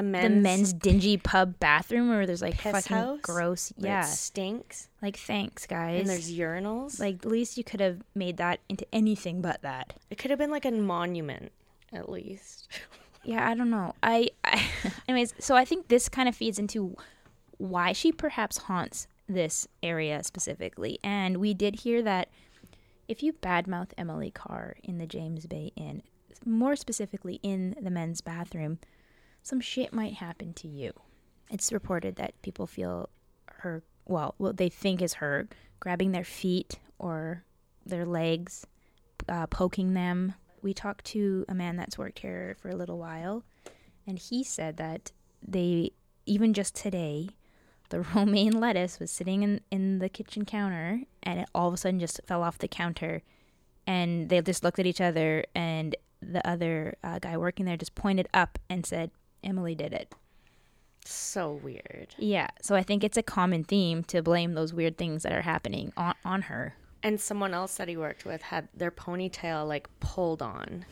men's, 0.00 0.22
the 0.34 0.40
men's 0.40 0.72
dingy 0.72 1.16
pub 1.18 1.58
bathroom 1.58 2.08
where 2.08 2.24
there's 2.26 2.40
like 2.40 2.56
piss 2.56 2.72
fucking 2.72 2.96
house 2.96 3.18
gross. 3.20 3.72
where 3.76 3.90
it 3.90 3.94
Yeah, 3.94 4.00
stinks, 4.02 4.88
like 5.02 5.18
thanks 5.18 5.66
guys. 5.66 6.00
and 6.00 6.08
there's 6.08 6.32
urinals. 6.32 6.98
like 6.98 7.16
at 7.16 7.26
least 7.26 7.58
you 7.58 7.64
could 7.64 7.80
have 7.80 7.98
made 8.14 8.38
that 8.38 8.60
into 8.68 8.86
anything 8.92 9.42
but 9.42 9.60
that. 9.62 9.94
it 10.08 10.16
could 10.16 10.30
have 10.30 10.38
been 10.38 10.50
like 10.52 10.64
a 10.64 10.70
monument, 10.70 11.52
at 11.92 12.08
least. 12.08 12.68
Yeah, 13.24 13.48
I 13.48 13.54
don't 13.54 13.70
know. 13.70 13.94
I, 14.02 14.30
I 14.42 14.66
anyways, 15.08 15.34
so 15.38 15.54
I 15.54 15.64
think 15.64 15.86
this 15.86 16.08
kind 16.08 16.28
of 16.28 16.34
feeds 16.34 16.58
into 16.58 16.96
why 17.56 17.92
she 17.92 18.10
perhaps 18.10 18.58
haunts 18.58 19.06
this 19.28 19.68
area 19.80 20.24
specifically. 20.24 20.98
And 21.04 21.36
we 21.36 21.54
did 21.54 21.76
hear 21.82 22.02
that 22.02 22.30
if 23.06 23.22
you 23.22 23.32
badmouth 23.34 23.90
Emily 23.96 24.32
Carr 24.32 24.74
in 24.82 24.98
the 24.98 25.06
James 25.06 25.46
Bay 25.46 25.70
Inn, 25.76 26.02
more 26.44 26.74
specifically 26.74 27.38
in 27.44 27.76
the 27.80 27.90
men's 27.90 28.20
bathroom, 28.22 28.80
some 29.42 29.60
shit 29.60 29.92
might 29.92 30.14
happen 30.14 30.52
to 30.54 30.68
you. 30.68 30.92
It's 31.50 31.72
reported 31.72 32.16
that 32.16 32.40
people 32.42 32.66
feel 32.66 33.08
her, 33.46 33.82
well, 34.06 34.34
what 34.38 34.56
they 34.56 34.68
think 34.68 35.02
is 35.02 35.14
her, 35.14 35.48
grabbing 35.80 36.12
their 36.12 36.24
feet 36.24 36.78
or 36.98 37.44
their 37.84 38.06
legs, 38.06 38.66
uh, 39.28 39.46
poking 39.48 39.94
them. 39.94 40.34
We 40.62 40.72
talked 40.72 41.04
to 41.06 41.44
a 41.48 41.54
man 41.54 41.76
that's 41.76 41.98
worked 41.98 42.20
here 42.20 42.56
for 42.60 42.70
a 42.70 42.76
little 42.76 42.98
while, 42.98 43.44
and 44.06 44.18
he 44.18 44.44
said 44.44 44.76
that 44.76 45.10
they, 45.46 45.90
even 46.24 46.54
just 46.54 46.74
today, 46.76 47.30
the 47.88 48.00
romaine 48.14 48.58
lettuce 48.58 48.98
was 48.98 49.10
sitting 49.10 49.42
in, 49.42 49.60
in 49.70 49.98
the 49.98 50.08
kitchen 50.08 50.44
counter 50.44 51.02
and 51.22 51.40
it 51.40 51.48
all 51.54 51.68
of 51.68 51.74
a 51.74 51.76
sudden 51.76 52.00
just 52.00 52.20
fell 52.26 52.42
off 52.42 52.58
the 52.58 52.68
counter. 52.68 53.22
And 53.86 54.28
they 54.28 54.40
just 54.40 54.62
looked 54.62 54.78
at 54.78 54.86
each 54.86 55.00
other, 55.00 55.44
and 55.56 55.96
the 56.20 56.46
other 56.48 56.94
uh, 57.02 57.18
guy 57.18 57.36
working 57.36 57.66
there 57.66 57.76
just 57.76 57.96
pointed 57.96 58.28
up 58.32 58.56
and 58.70 58.86
said, 58.86 59.10
Emily 59.42 59.74
did 59.74 59.92
it. 59.92 60.14
So 61.04 61.54
weird. 61.62 62.14
Yeah, 62.18 62.48
so 62.60 62.74
I 62.74 62.82
think 62.82 63.02
it's 63.02 63.16
a 63.16 63.22
common 63.22 63.64
theme 63.64 64.04
to 64.04 64.22
blame 64.22 64.54
those 64.54 64.72
weird 64.72 64.96
things 64.96 65.24
that 65.24 65.32
are 65.32 65.42
happening 65.42 65.92
on, 65.96 66.14
on 66.24 66.42
her. 66.42 66.74
And 67.02 67.20
someone 67.20 67.52
else 67.52 67.76
that 67.76 67.88
he 67.88 67.96
worked 67.96 68.24
with 68.24 68.42
had 68.42 68.68
their 68.74 68.92
ponytail 68.92 69.66
like 69.66 69.88
pulled 69.98 70.40
on 70.40 70.84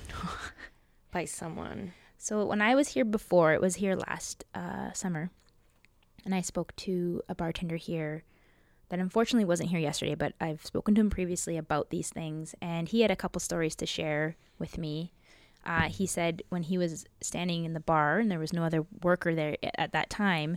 by 1.13 1.25
someone. 1.25 1.93
So 2.19 2.45
when 2.45 2.61
I 2.61 2.75
was 2.75 2.89
here 2.89 3.05
before, 3.05 3.55
it 3.55 3.61
was 3.61 3.77
here 3.77 3.95
last 3.95 4.45
uh, 4.55 4.93
summer, 4.93 5.31
and 6.25 6.35
I 6.35 6.41
spoke 6.41 6.75
to 6.77 7.23
a 7.29 7.35
bartender 7.35 7.77
here 7.77 8.25
that 8.91 8.99
unfortunately 8.99 9.45
wasn't 9.45 9.71
here 9.71 9.79
yesterday, 9.79 10.17
but 10.17 10.35
I've 10.41 10.65
spoken 10.67 10.95
to 10.97 11.01
him 11.01 11.11
previously 11.11 11.57
about 11.57 11.91
these 11.91 12.11
things, 12.11 12.55
and 12.61 12.89
he 12.89 13.01
had 13.01 13.11
a 13.11 13.17
couple 13.17 13.41
stories 13.41 13.75
to 13.77 13.87
share 13.87 14.37
with 14.59 14.77
me. 14.77 15.13
Uh, 15.65 15.89
he 15.89 16.07
said 16.07 16.43
when 16.49 16.63
he 16.63 16.79
was 16.79 17.05
standing 17.21 17.65
in 17.65 17.75
the 17.75 17.81
bar 17.81 18.19
and 18.19 18.31
there 18.31 18.39
was 18.39 18.53
no 18.53 18.65
other 18.65 18.87
worker 19.03 19.35
there 19.35 19.57
at 19.77 19.93
that 19.93 20.09
time, 20.09 20.57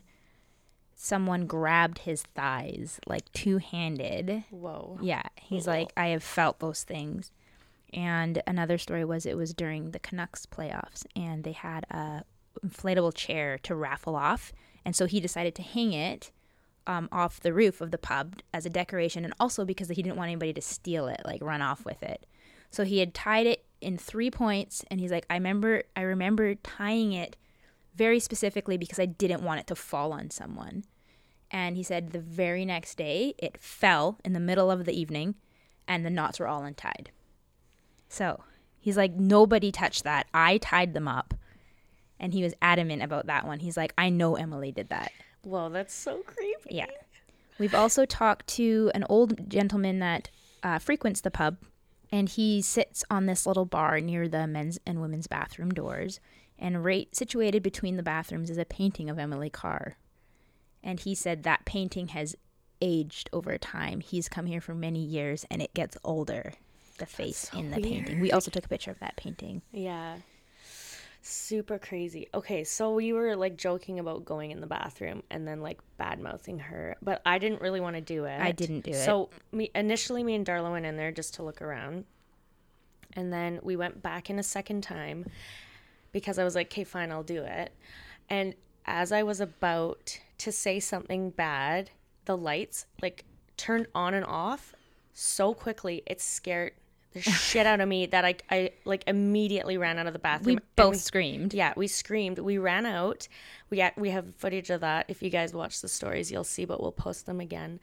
someone 0.96 1.46
grabbed 1.46 2.00
his 2.00 2.24
thighs 2.36 3.00
like 3.06 3.32
two 3.34 3.58
handed. 3.58 4.44
Whoa. 4.50 4.98
Yeah, 5.02 5.24
he's 5.36 5.68
like, 5.68 5.92
I 5.98 6.08
have 6.08 6.24
felt 6.24 6.60
those 6.60 6.84
things. 6.84 7.32
And 7.94 8.42
another 8.48 8.78
story 8.78 9.06
was 9.06 9.26
it 9.26 9.38
was 9.38 9.54
during 9.54 9.92
the 9.92 10.00
Canucks 10.00 10.46
playoffs, 10.46 11.06
and 11.16 11.44
they 11.44 11.52
had 11.52 11.86
a 11.92 12.24
inflatable 12.66 13.14
chair 13.14 13.60
to 13.60 13.76
raffle 13.76 14.16
off, 14.16 14.52
and 14.86 14.96
so 14.96 15.06
he 15.06 15.20
decided 15.20 15.54
to 15.56 15.62
hang 15.62 15.94
it 15.94 16.32
um, 16.88 17.08
off 17.12 17.40
the 17.40 17.54
roof 17.54 17.82
of 17.82 17.92
the 17.92 17.98
pub 17.98 18.38
as 18.54 18.66
a 18.66 18.70
decoration, 18.70 19.24
and 19.24 19.34
also 19.40 19.64
because 19.64 19.90
he 19.90 20.02
didn't 20.02 20.16
want 20.16 20.30
anybody 20.30 20.54
to 20.54 20.62
steal 20.62 21.08
it, 21.08 21.22
like 21.24 21.42
run 21.44 21.62
off 21.62 21.86
with 21.86 22.02
it. 22.02 22.26
So 22.72 22.84
he 22.84 23.00
had 23.00 23.14
tied 23.14 23.46
it 23.46 23.64
in 23.84 23.98
three 23.98 24.32
points, 24.32 24.84
and 24.90 25.00
he's 25.00 25.12
like, 25.12 25.26
I 25.30 25.36
remember, 25.36 25.84
I 25.96 26.02
remember 26.02 26.56
tying 26.56 27.14
it 27.14 27.36
very 27.96 28.20
specifically 28.20 28.78
because 28.78 29.00
I 29.00 29.06
didn't 29.06 29.44
want 29.44 29.60
it 29.60 29.68
to 29.68 29.76
fall 29.76 30.14
on 30.14 30.30
someone. 30.30 30.84
And 31.52 31.78
he 31.78 31.84
said 31.84 32.12
the 32.12 32.20
very 32.20 32.66
next 32.66 32.96
day 32.98 33.36
it 33.38 33.62
fell 33.62 34.18
in 34.26 34.34
the 34.34 34.40
middle 34.40 34.72
of 34.72 34.86
the 34.86 35.00
evening 35.00 35.36
and 35.88 36.04
the 36.06 36.10
knots 36.10 36.40
were 36.40 36.48
all 36.48 36.64
untied. 36.64 37.12
So 38.10 38.44
he's 38.80 38.98
like, 38.98 39.14
nobody 39.14 39.72
touched 39.72 40.04
that. 40.04 40.28
I 40.34 40.58
tied 40.58 40.94
them 40.94 41.08
up. 41.08 41.36
And 42.20 42.34
he 42.34 42.42
was 42.42 42.54
adamant 42.62 43.04
about 43.04 43.28
that 43.28 43.46
one. 43.46 43.60
He's 43.60 43.78
like, 43.78 43.94
I 43.98 44.10
know 44.10 44.36
Emily 44.36 44.72
did 44.72 44.90
that. 44.90 45.12
well 45.44 45.70
that's 45.70 45.94
so 45.94 46.24
creepy. 46.26 46.76
Yeah. 46.76 46.88
We've 47.60 47.76
also 47.76 48.06
talked 48.06 48.48
to 48.48 48.90
an 48.96 49.06
old 49.10 49.48
gentleman 49.50 50.00
that 50.00 50.30
uh, 50.64 50.80
frequents 50.80 51.22
the 51.22 51.30
pub, 51.30 51.58
and 52.14 52.30
he 52.30 52.62
sits 52.62 53.04
on 53.10 53.26
this 53.26 53.48
little 53.48 53.66
bar 53.66 54.00
near 54.00 54.28
the 54.28 54.46
men's 54.46 54.78
and 54.86 55.02
women's 55.02 55.26
bathroom 55.26 55.72
doors. 55.72 56.20
And 56.60 56.86
right 56.86 57.14
situated 57.14 57.64
between 57.64 57.98
the 57.98 58.04
bathrooms 58.04 58.52
is 58.52 58.60
a 58.60 58.66
painting 58.66 59.10
of 59.10 59.18
Emily 59.18 59.50
Carr. 59.50 59.98
And 60.84 61.00
he 61.00 61.16
said 61.16 61.42
that 61.42 61.66
painting 61.66 62.10
has 62.10 62.36
aged 62.84 63.32
over 63.34 63.58
time. 63.58 64.00
He's 64.00 64.30
come 64.30 64.46
here 64.46 64.62
for 64.62 64.76
many 64.76 65.00
years, 65.00 65.44
and 65.50 65.60
it 65.60 65.74
gets 65.74 65.98
older. 66.04 66.54
The 67.00 67.08
face 67.08 67.50
so 67.52 67.58
in 67.58 67.72
the 67.72 67.82
painting. 67.82 68.20
We 68.20 68.32
also 68.32 68.52
took 68.52 68.66
a 68.66 68.70
picture 68.70 68.92
of 68.92 69.00
that 69.00 69.16
painting. 69.16 69.64
Yeah. 69.72 70.18
Super 71.26 71.80
crazy. 71.80 72.28
Okay, 72.34 72.66
so 72.66 72.94
we 72.94 73.14
were 73.14 73.38
like 73.38 73.56
joking 73.56 73.98
about 73.98 74.26
going 74.26 74.52
in 74.52 74.60
the 74.60 74.68
bathroom 74.68 75.24
and 75.32 75.48
then 75.48 75.62
like 75.62 75.80
bad 75.98 76.20
mouthing 76.20 76.60
her, 76.60 76.98
but 77.02 77.22
I 77.26 77.38
didn't 77.40 77.62
really 77.62 77.80
want 77.80 77.96
to 77.96 78.02
do 78.02 78.26
it. 78.26 78.42
I 78.42 78.52
didn't 78.52 78.82
do 78.82 78.92
it. 78.92 79.06
So 79.06 79.30
me 79.54 79.72
initially, 79.74 80.22
me 80.22 80.36
and 80.36 80.46
Darla 80.46 80.70
went 80.70 80.86
in 80.86 80.98
there 80.98 81.14
just 81.14 81.36
to 81.36 81.44
look 81.44 81.62
around, 81.62 82.04
and 83.14 83.32
then 83.32 83.62
we 83.64 83.78
went 83.78 84.04
back 84.04 84.30
in 84.30 84.38
a 84.38 84.44
second 84.44 84.84
time 84.84 85.26
because 86.12 86.38
I 86.38 86.44
was 86.44 86.56
like, 86.56 86.68
"Okay, 86.68 86.84
fine, 86.84 87.10
I'll 87.10 87.24
do 87.24 87.42
it." 87.42 87.72
And 88.30 88.54
as 88.86 89.14
I 89.14 89.24
was 89.24 89.40
about 89.40 90.20
to 90.40 90.52
say 90.52 90.82
something 90.82 91.30
bad, 91.30 91.92
the 92.26 92.36
lights 92.36 92.86
like 93.02 93.24
turned 93.56 93.88
on 93.96 94.14
and 94.14 94.26
off 94.26 94.76
so 95.14 95.54
quickly 95.54 96.04
it 96.06 96.20
scared 96.20 96.74
the 97.14 97.22
shit 97.22 97.66
out 97.66 97.80
of 97.80 97.88
me 97.88 98.06
that 98.08 98.26
I, 98.26 98.36
I 98.50 98.72
like 98.86 99.04
immediately 99.08 99.78
ran 99.78 100.00
out 100.00 100.08
of 100.08 100.14
the 100.14 100.20
bathroom. 100.20 100.56
We 100.56 100.62
both 100.76 100.98
screamed. 100.98 101.54
yeah, 101.54 101.74
we 101.76 101.88
screamed. 101.88 102.40
We 102.40 102.58
ran 102.58 102.86
out. 102.86 103.28
We 103.70 103.78
got, 103.78 103.98
we 103.98 104.10
have 104.10 104.36
footage 104.36 104.70
of 104.70 104.82
that. 104.82 105.06
If 105.08 105.22
you 105.22 105.30
guys 105.30 105.54
watch 105.54 105.82
the 105.82 105.88
stories, 105.88 106.32
you'll 106.32 106.44
see, 106.44 106.66
but 106.66 106.82
we'll 106.82 106.92
post 106.92 107.26
them 107.26 107.40
again. 107.40 107.80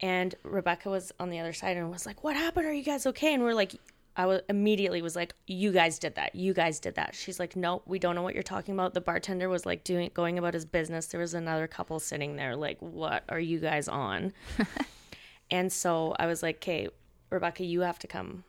And 0.00 0.34
Rebecca 0.42 0.90
was 0.90 1.12
on 1.18 1.30
the 1.30 1.38
other 1.38 1.52
side 1.52 1.76
and 1.76 1.90
was 1.90 2.04
like, 2.04 2.22
"What 2.22 2.36
happened? 2.36 2.66
Are 2.66 2.72
you 2.72 2.82
guys 2.84 3.06
okay?" 3.06 3.32
And 3.32 3.42
we're 3.42 3.54
like, 3.54 3.76
I 4.16 4.26
was 4.26 4.40
immediately 4.48 5.02
was 5.02 5.14
like, 5.14 5.34
"You 5.46 5.72
guys 5.72 5.98
did 5.98 6.14
that. 6.14 6.34
You 6.34 6.54
guys 6.54 6.80
did 6.80 6.94
that." 6.94 7.14
She's 7.14 7.38
like, 7.38 7.54
"No, 7.54 7.82
we 7.86 7.98
don't 7.98 8.14
know 8.14 8.22
what 8.22 8.34
you're 8.34 8.42
talking 8.42 8.74
about." 8.74 8.94
The 8.94 9.00
bartender 9.00 9.48
was 9.48 9.66
like 9.66 9.84
doing 9.84 10.10
going 10.14 10.38
about 10.38 10.54
his 10.54 10.64
business. 10.64 11.06
There 11.06 11.20
was 11.20 11.34
another 11.34 11.66
couple 11.66 12.00
sitting 12.00 12.36
there 12.36 12.56
like, 12.56 12.78
"What 12.80 13.24
are 13.28 13.40
you 13.40 13.58
guys 13.58 13.88
on?" 13.88 14.32
and 15.50 15.72
so 15.72 16.14
I 16.18 16.26
was 16.26 16.42
like, 16.42 16.56
"Okay, 16.56 16.88
Rebecca, 17.30 17.64
you 17.64 17.80
have 17.80 17.98
to 18.00 18.06
come 18.06 18.44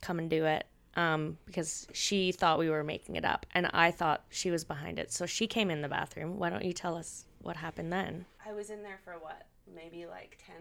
come 0.00 0.18
and 0.18 0.28
do 0.30 0.44
it." 0.44 0.66
Um, 0.94 1.38
because 1.46 1.86
she 1.94 2.32
thought 2.32 2.58
we 2.58 2.68
were 2.68 2.84
making 2.84 3.16
it 3.16 3.24
up 3.24 3.46
and 3.54 3.66
I 3.72 3.90
thought 3.90 4.24
she 4.28 4.50
was 4.50 4.62
behind 4.62 4.98
it. 4.98 5.10
So 5.10 5.24
she 5.24 5.46
came 5.46 5.70
in 5.70 5.80
the 5.80 5.88
bathroom. 5.88 6.38
Why 6.38 6.50
don't 6.50 6.62
you 6.66 6.74
tell 6.74 6.96
us 6.98 7.24
what 7.40 7.56
happened 7.56 7.90
then? 7.90 8.26
I 8.46 8.52
was 8.52 8.68
in 8.68 8.82
there 8.82 8.98
for 9.02 9.12
what? 9.14 9.46
Maybe 9.74 10.04
like 10.04 10.36
10, 10.46 10.56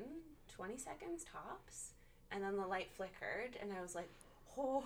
20 0.48 0.78
seconds 0.78 1.26
tops. 1.26 1.92
And 2.32 2.42
then 2.42 2.56
the 2.56 2.66
light 2.66 2.88
flickered, 2.96 3.58
and 3.62 3.74
I 3.78 3.82
was 3.82 3.94
like, 3.94 4.08
oh. 4.58 4.86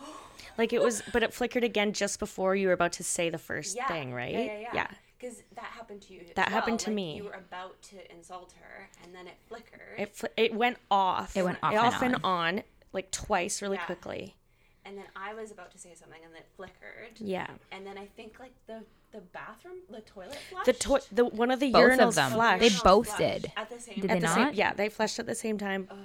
Like 0.58 0.74
it 0.74 0.82
was, 0.82 1.04
but 1.14 1.22
it 1.22 1.32
flickered 1.32 1.64
again 1.64 1.94
just 1.94 2.18
before 2.18 2.56
you 2.56 2.66
were 2.70 2.74
about 2.74 2.94
to 2.94 3.04
say 3.04 3.30
the 3.30 3.38
first 3.38 3.76
Yeah. 3.76 3.88
thing, 3.88 4.16
right? 4.16 4.34
Yeah, 4.34 4.40
yeah, 4.46 4.60
yeah. 4.60 4.70
Yeah. 4.74 4.88
Because 5.20 5.44
that 5.54 5.66
happened 5.66 6.02
to 6.04 6.14
you. 6.16 6.22
as 6.22 6.34
That 6.36 6.50
happened 6.50 6.80
to 6.82 6.90
Like, 6.90 6.96
me. 6.96 7.18
You 7.18 7.26
were 7.26 7.34
about 7.34 7.80
to 7.84 8.12
insult 8.12 8.54
her, 8.60 8.90
and 9.04 9.14
then 9.14 9.28
it 9.28 9.36
flickered. 9.48 10.00
It 10.00 10.16
fl- 10.16 10.26
it 10.36 10.56
went 10.56 10.78
off. 10.90 11.38
It 11.38 11.46
went 11.46 11.60
off 11.62 11.72
and 11.72 11.80
off 11.80 12.02
and 12.02 12.16
on. 12.16 12.22
on, 12.58 12.64
like 12.96 13.12
twice, 13.12 13.62
really 13.62 13.78
Yeah. 13.78 13.86
quickly. 13.86 14.36
and 14.88 14.96
then 14.98 15.06
I 15.16 15.34
was 15.34 15.50
about 15.52 15.72
to 15.72 15.80
say 15.80 15.94
something, 15.96 16.20
and 16.24 16.32
then 16.34 16.42
it 16.44 16.48
flickered. 16.56 17.18
Yeah. 17.20 17.48
And 17.72 17.88
then 17.88 17.98
I 17.98 18.06
think 18.06 18.40
like 18.40 18.54
the 18.68 18.84
the 19.12 19.22
bathroom, 19.22 19.78
the 19.90 20.02
toilet 20.02 20.36
flushed. 20.50 20.66
The 20.66 20.74
to- 20.74 21.02
the 21.16 21.26
one 21.26 21.50
of 21.52 21.60
the 21.60 21.72
Both 21.72 21.84
urinals 21.92 22.08
of 22.10 22.16
them. 22.16 22.32
flushed. 22.34 22.60
They 22.62 22.70
both 22.84 23.08
flushed 23.08 23.18
did. 23.18 23.52
at 23.58 23.70
the 23.70 23.80
same 23.80 23.96
Did 23.96 24.08
time. 24.10 24.20
they 24.20 24.28
the 24.28 24.34
same- 24.34 24.54
yeah, 24.54 24.74
they 24.74 24.90
flushed 24.90 25.18
at 25.20 25.26
the 25.26 25.36
same 25.36 25.58
time. 25.58 25.88
Oh, 25.92 25.96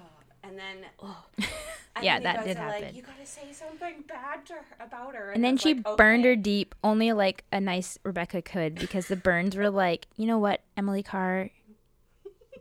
and 0.42 0.58
then 0.58 0.76
oh. 1.00 1.24
Oh. 1.40 1.44
Yeah, 2.02 2.16
and 2.16 2.24
then 2.24 2.36
that 2.36 2.44
did 2.46 2.56
are 2.56 2.68
Like, 2.68 2.80
happen. 2.84 2.96
you 2.96 3.02
gotta 3.02 3.26
say 3.26 3.52
something 3.52 4.04
bad 4.08 4.46
to 4.46 4.52
her 4.54 4.64
about 4.78 5.14
her. 5.16 5.32
And 5.32 5.44
I 5.44 5.48
then 5.48 5.56
she 5.58 5.74
like, 5.74 5.96
burned 5.98 6.24
her 6.24 6.36
deep, 6.36 6.74
only 6.84 7.12
like 7.12 7.44
a 7.52 7.60
nice 7.60 7.98
Rebecca 8.04 8.40
could, 8.40 8.76
because 8.76 9.08
the 9.08 9.16
burns 9.16 9.56
were 9.56 9.68
like, 9.84 10.06
you 10.16 10.24
know 10.26 10.38
what, 10.38 10.62
Emily 10.76 11.02
Carr, 11.02 11.50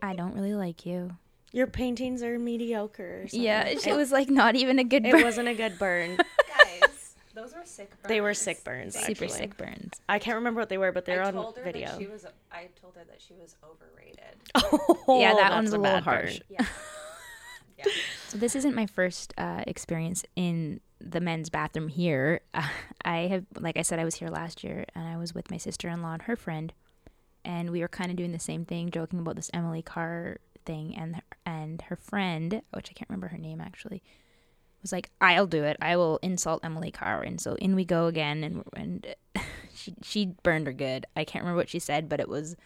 I 0.02 0.14
don't 0.14 0.34
really 0.34 0.54
like 0.54 0.84
you. 0.84 1.16
Your 1.52 1.66
paintings 1.66 2.22
are 2.22 2.38
mediocre. 2.38 3.22
Or 3.22 3.28
something. 3.28 3.42
Yeah, 3.42 3.66
it 3.66 3.96
was 3.96 4.12
like 4.12 4.30
not 4.30 4.54
even 4.54 4.78
a 4.78 4.84
good 4.84 5.02
Burn. 5.02 5.20
it 5.20 5.24
wasn't 5.24 5.48
a 5.48 5.54
good 5.54 5.78
burn. 5.78 6.16
guys. 6.58 7.14
Those 7.34 7.54
were 7.54 7.64
sick 7.64 7.90
burns. 7.90 8.08
They 8.08 8.20
were 8.20 8.34
sick 8.34 8.64
burns. 8.64 8.94
Super 8.94 9.24
actually. 9.24 9.28
sick 9.28 9.56
burns. 9.56 10.00
I 10.08 10.18
can't 10.18 10.36
remember 10.36 10.60
what 10.60 10.68
they 10.68 10.78
were, 10.78 10.92
but 10.92 11.04
they're 11.04 11.22
I 11.22 11.28
on 11.28 11.34
told 11.34 11.56
her 11.56 11.64
video. 11.64 11.88
That 11.88 11.98
she 11.98 12.06
was, 12.06 12.26
I 12.52 12.68
told 12.80 12.96
her 12.96 13.04
that 13.04 13.20
she 13.20 13.34
was 13.34 13.56
overrated. 13.64 14.36
oh, 15.08 15.20
yeah, 15.20 15.34
that 15.34 15.52
one's 15.52 15.68
a 15.68 15.72
the 15.72 15.78
little 15.78 15.96
bad 15.96 16.04
burn. 16.04 16.14
harsh. 16.14 16.40
Yeah. 16.48 16.66
yeah. 17.78 17.84
So 18.28 18.38
this 18.38 18.54
isn't 18.56 18.74
my 18.74 18.86
first 18.86 19.32
uh, 19.38 19.62
experience 19.66 20.24
in 20.36 20.80
the 21.00 21.20
men's 21.20 21.50
bathroom 21.50 21.88
here. 21.88 22.40
Uh, 22.52 22.68
I 23.04 23.18
have, 23.28 23.44
like 23.58 23.76
I 23.76 23.82
said, 23.82 23.98
I 23.98 24.04
was 24.04 24.16
here 24.16 24.28
last 24.28 24.62
year, 24.62 24.84
and 24.94 25.06
I 25.06 25.16
was 25.16 25.34
with 25.34 25.50
my 25.50 25.56
sister-in-law 25.56 26.12
and 26.12 26.22
her 26.22 26.36
friend, 26.36 26.72
and 27.44 27.70
we 27.70 27.80
were 27.80 27.88
kind 27.88 28.10
of 28.10 28.16
doing 28.16 28.32
the 28.32 28.38
same 28.38 28.64
thing, 28.64 28.90
joking 28.90 29.20
about 29.20 29.36
this 29.36 29.50
Emily 29.54 29.82
Carr 29.82 30.38
thing, 30.64 30.96
and 30.96 31.22
and 31.44 31.82
her 31.82 31.96
friend, 31.96 32.62
which 32.72 32.90
I 32.90 32.94
can't 32.94 33.08
remember 33.08 33.28
her 33.28 33.38
name 33.38 33.60
actually, 33.60 34.02
was 34.82 34.92
like, 34.92 35.10
"I'll 35.20 35.46
do 35.46 35.64
it. 35.64 35.76
I 35.80 35.96
will 35.96 36.18
insult 36.22 36.64
Emily 36.64 36.90
Carr." 36.90 37.22
And 37.22 37.40
so 37.40 37.54
in 37.56 37.74
we 37.74 37.84
go 37.84 38.06
again, 38.06 38.44
and 38.44 38.64
and 38.74 39.14
she 39.74 39.94
she 40.02 40.34
burned 40.42 40.66
her 40.66 40.72
good. 40.72 41.06
I 41.16 41.24
can't 41.24 41.42
remember 41.42 41.58
what 41.58 41.68
she 41.68 41.78
said, 41.78 42.08
but 42.08 42.20
it 42.20 42.28
was, 42.28 42.56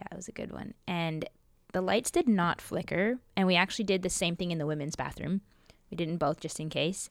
yeah, 0.00 0.08
it 0.12 0.16
was 0.16 0.28
a 0.28 0.32
good 0.32 0.52
one. 0.52 0.74
And 0.86 1.28
the 1.72 1.80
lights 1.80 2.10
did 2.10 2.28
not 2.28 2.60
flicker, 2.60 3.18
and 3.36 3.46
we 3.46 3.56
actually 3.56 3.84
did 3.84 4.02
the 4.02 4.10
same 4.10 4.36
thing 4.36 4.50
in 4.50 4.58
the 4.58 4.66
women's 4.66 4.96
bathroom. 4.96 5.42
We 5.90 5.96
didn't 5.96 6.16
both 6.18 6.40
just 6.40 6.60
in 6.60 6.70
case. 6.70 7.10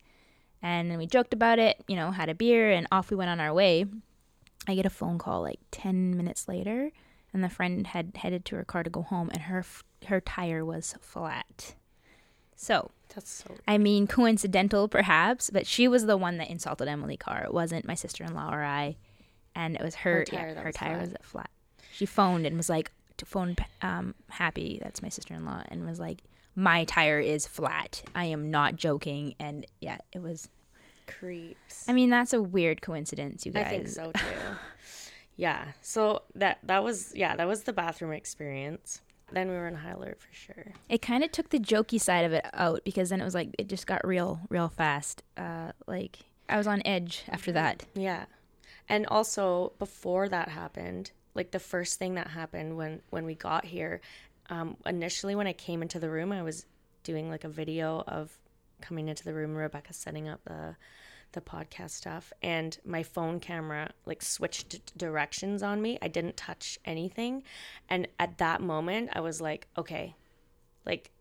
And 0.61 0.89
then 0.89 0.97
we 0.97 1.05
joked 1.05 1.33
about 1.33 1.59
it, 1.59 1.83
you 1.87 1.95
know, 1.95 2.11
had 2.11 2.29
a 2.29 2.35
beer, 2.35 2.71
and 2.71 2.87
off 2.91 3.11
we 3.11 3.17
went 3.17 3.29
on 3.29 3.39
our 3.39 3.53
way. 3.53 3.85
I 4.67 4.75
get 4.75 4.85
a 4.85 4.89
phone 4.89 5.19
call 5.19 5.41
like 5.43 5.59
10 5.71 6.17
minutes 6.17 6.47
later, 6.47 6.91
and 7.31 7.43
the 7.43 7.49
friend 7.49 7.85
had 7.85 8.13
headed 8.15 8.45
to 8.45 8.55
her 8.55 8.63
car 8.63 8.81
to 8.81 8.89
go 8.89 9.03
home, 9.03 9.29
and 9.31 9.43
her 9.43 9.59
f- 9.59 9.83
her 10.07 10.21
tire 10.21 10.63
was 10.65 10.95
flat. 11.01 11.75
So, 12.55 12.91
That's 13.13 13.29
so. 13.29 13.55
I 13.67 13.77
mean, 13.77 14.07
coincidental 14.07 14.87
perhaps, 14.87 15.49
but 15.49 15.67
she 15.67 15.87
was 15.87 16.05
the 16.05 16.17
one 16.17 16.37
that 16.37 16.49
insulted 16.49 16.87
Emily 16.87 17.17
Carr. 17.17 17.43
It 17.43 17.53
wasn't 17.53 17.85
my 17.85 17.95
sister 17.95 18.23
in 18.23 18.33
law 18.33 18.53
or 18.53 18.63
I. 18.63 18.95
And 19.53 19.75
it 19.75 19.81
was 19.81 19.95
her, 19.95 20.19
Her 20.19 20.25
tire 20.25 20.53
that 20.53 20.61
her 20.61 20.67
was 20.67 20.75
tire 20.75 20.95
flat. 20.97 21.01
was 21.09 21.17
flat. 21.21 21.49
She 21.91 22.05
phoned 22.05 22.45
and 22.45 22.57
was 22.57 22.69
like, 22.69 22.91
to 23.17 23.25
phone 23.25 23.55
um, 23.81 24.13
Happy, 24.29 24.79
that's 24.83 25.01
my 25.01 25.09
sister 25.09 25.33
in 25.33 25.45
law, 25.45 25.63
and 25.69 25.85
was 25.85 25.99
like, 25.99 26.21
my 26.55 26.83
tire 26.85 27.19
is 27.19 27.47
flat. 27.47 28.03
I 28.13 28.25
am 28.25 28.51
not 28.51 28.75
joking. 28.75 29.35
And 29.39 29.65
yeah, 29.79 29.97
it 30.13 30.21
was, 30.21 30.49
creeps. 31.07 31.87
I 31.87 31.93
mean, 31.93 32.09
that's 32.09 32.33
a 32.33 32.41
weird 32.41 32.81
coincidence, 32.81 33.45
you 33.45 33.51
guys. 33.51 33.65
I 33.67 33.69
think 33.69 33.87
so 33.87 34.11
too. 34.15 34.25
yeah. 35.35 35.65
So 35.81 36.23
that 36.35 36.59
that 36.63 36.83
was 36.83 37.13
yeah 37.15 37.35
that 37.35 37.47
was 37.47 37.63
the 37.63 37.73
bathroom 37.73 38.11
experience. 38.11 39.01
Then 39.35 39.49
we 39.49 39.55
were 39.55 39.67
in 39.67 39.75
high 39.75 39.91
alert 39.91 40.17
for 40.21 40.33
sure. 40.33 40.73
It 40.87 41.01
kind 41.01 41.21
of 41.21 41.29
took 41.29 41.49
the 41.49 41.59
jokey 41.59 41.99
side 41.99 42.23
of 42.23 42.31
it 42.31 42.45
out 42.53 42.81
because 42.85 43.09
then 43.09 43.19
it 43.19 43.25
was 43.25 43.35
like, 43.35 43.49
it 43.59 43.67
just 43.67 43.85
got 43.85 44.07
real, 44.07 44.39
real 44.49 44.69
fast. 44.69 45.23
Uh, 45.35 45.73
like, 45.87 46.19
I 46.47 46.57
was 46.57 46.67
on 46.67 46.81
edge 46.85 47.23
after 47.27 47.51
that. 47.51 47.85
Yeah. 47.95 48.25
And 48.87 49.05
also 49.07 49.73
before 49.77 50.29
that 50.29 50.47
happened, 50.47 51.11
like 51.33 51.51
the 51.51 51.59
first 51.59 51.99
thing 51.99 52.15
that 52.15 52.29
happened 52.29 52.77
when 52.77 53.01
when 53.09 53.25
we 53.25 53.35
got 53.35 53.65
here, 53.65 53.99
um, 54.49 54.77
initially 54.85 55.35
when 55.35 55.47
I 55.47 55.53
came 55.53 55.81
into 55.81 55.99
the 55.99 56.09
room, 56.09 56.31
I 56.31 56.41
was 56.41 56.65
doing 57.03 57.29
like 57.29 57.43
a 57.43 57.49
video 57.49 58.05
of 58.07 58.31
coming 58.79 59.09
into 59.09 59.25
the 59.25 59.33
room, 59.33 59.53
Rebecca 59.53 59.91
setting 59.91 60.29
up 60.29 60.39
the 60.45 60.77
the 61.35 61.41
podcast 61.41 61.91
stuff, 61.91 62.33
and 62.41 62.77
my 62.83 63.03
phone 63.03 63.39
camera 63.39 63.91
like 64.05 64.23
switched 64.23 64.97
directions 64.97 65.61
on 65.61 65.81
me. 65.81 65.99
I 66.01 66.07
didn't 66.07 66.35
touch 66.37 66.79
anything, 66.85 67.43
and 67.89 68.07
at 68.19 68.39
that 68.39 68.61
moment, 68.61 69.11
I 69.13 69.19
was 69.19 69.39
like, 69.39 69.67
okay, 69.77 70.15
like 70.85 71.11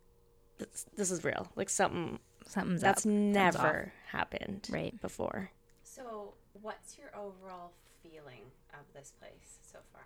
this, 0.58 0.86
this 0.96 1.10
is 1.10 1.22
real. 1.24 1.46
Like 1.56 1.68
something 1.68 2.18
Something's 2.46 2.80
that's 2.82 3.04
up. 3.06 3.12
Never 3.12 3.92
happened 4.10 4.68
Right. 4.70 4.98
before. 5.00 5.50
So, 5.82 6.34
what's 6.60 6.98
your 6.98 7.08
overall 7.16 7.72
feeling 8.02 8.42
of 8.72 8.80
this 8.94 9.12
place 9.18 9.58
so 9.70 9.78
far? 9.92 10.02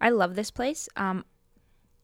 I 0.00 0.10
love 0.10 0.34
this 0.34 0.50
place. 0.50 0.88
Um, 0.96 1.24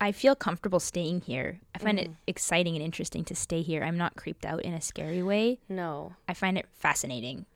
I 0.04 0.12
feel 0.12 0.36
comfortable 0.36 0.80
staying 0.80 1.22
here. 1.22 1.60
I 1.74 1.78
find 1.78 1.98
it 1.98 2.10
exciting 2.26 2.74
and 2.76 2.84
interesting 2.84 3.24
to 3.24 3.34
stay 3.34 3.62
here. 3.62 3.82
I'm 3.82 3.96
not 3.96 4.16
creeped 4.16 4.44
out 4.44 4.60
in 4.60 4.74
a 4.74 4.80
scary 4.82 5.22
way. 5.22 5.60
No. 5.66 6.12
I 6.28 6.34
find 6.34 6.58
it 6.58 6.66
fascinating. 6.74 7.46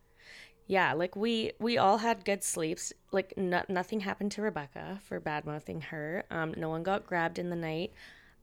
Yeah, 0.66 0.94
like 0.94 1.14
we 1.14 1.52
we 1.58 1.76
all 1.76 1.98
had 1.98 2.24
good 2.24 2.42
sleeps. 2.42 2.94
Like 3.12 3.34
no, 3.36 3.64
nothing 3.68 4.00
happened 4.00 4.32
to 4.32 4.40
Rebecca 4.40 4.98
for 5.04 5.20
bad 5.20 5.44
mouthing 5.44 5.82
her. 5.82 6.24
Um, 6.30 6.54
no 6.56 6.70
one 6.70 6.82
got 6.82 7.06
grabbed 7.06 7.38
in 7.38 7.50
the 7.50 7.56
night. 7.56 7.92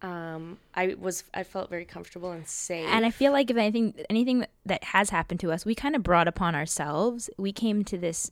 Um, 0.04 0.60
I 0.76 0.96
was 1.00 1.24
I 1.34 1.42
felt 1.42 1.72
very 1.72 1.86
comfortable 1.86 2.30
and 2.30 2.48
safe. 2.48 2.88
And 2.88 3.08
I 3.08 3.10
feel 3.10 3.32
like 3.32 3.50
if 3.50 3.58
anything 3.58 3.96
anything 4.08 4.46
that- 4.68 4.84
has 4.84 5.10
happened 5.10 5.40
to 5.40 5.52
us, 5.52 5.66
we 5.66 5.74
kind 5.74 5.96
of 5.96 6.04
brought 6.04 6.28
upon 6.28 6.54
ourselves. 6.54 7.28
We 7.40 7.52
came 7.52 7.84
to 7.86 7.98
this 7.98 8.30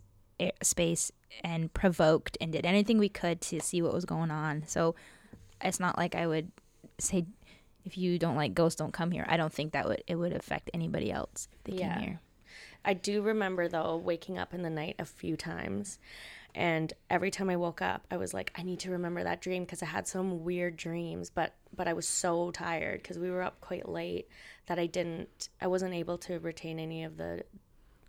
space 0.62 1.12
and 1.44 1.74
provoked 1.74 2.38
and 2.40 2.52
did 2.52 2.64
anything 2.64 3.00
we 3.00 3.10
could 3.10 3.42
to 3.42 3.60
see 3.60 3.82
what 3.82 3.92
was 3.94 4.06
going 4.06 4.30
on. 4.30 4.66
So 4.68 4.94
it's 5.62 5.80
not 5.80 5.98
like 5.98 6.16
I 6.16 6.28
would 6.28 6.52
say 7.00 7.26
if 7.86 7.98
you 7.98 8.18
don't 8.18 8.36
like 8.36 8.54
ghosts 8.54 8.78
don't 8.78 8.94
come 8.94 9.12
here. 9.12 9.26
I 9.28 9.38
don't 9.38 9.52
think 9.52 9.74
that 9.74 9.88
would 9.88 10.04
it 10.08 10.16
would 10.16 10.34
affect 10.34 10.70
anybody 10.74 11.12
else 11.12 11.48
if 11.54 11.64
they 11.64 11.80
Yeah. 11.80 11.96
came 11.96 12.04
here. 12.04 12.20
I 12.86 12.94
do 12.94 13.22
remember 13.22 13.68
though 13.68 13.96
waking 13.98 14.38
up 14.38 14.54
in 14.54 14.62
the 14.62 14.70
night 14.70 14.96
a 15.00 15.06
few 15.06 15.38
times, 15.38 16.00
and 16.54 16.92
every 17.10 17.32
time 17.32 17.50
I 17.50 17.56
woke 17.56 17.82
up, 17.82 18.06
I 18.12 18.18
was 18.18 18.34
like, 18.34 18.52
I 18.58 18.62
need 18.64 18.80
to 18.82 18.92
remember 18.92 19.24
that 19.24 19.42
dream 19.42 19.64
because 19.64 19.82
I 19.82 19.88
had 19.88 20.08
some 20.08 20.44
weird 20.44 20.76
dreams. 20.78 21.30
But 21.30 21.54
but 21.76 21.88
I 21.88 21.94
was 21.94 22.08
so 22.08 22.52
tired 22.52 23.02
because 23.02 23.18
we 23.18 23.32
were 23.32 23.42
up 23.42 23.60
quite 23.62 23.88
late 23.88 24.28
that 24.68 24.80
I 24.80 24.86
didn't 24.86 25.50
I 25.62 25.68
wasn't 25.68 25.94
able 25.94 26.18
to 26.20 26.40
retain 26.40 26.78
any 26.80 27.04
of 27.04 27.18
the 27.18 27.44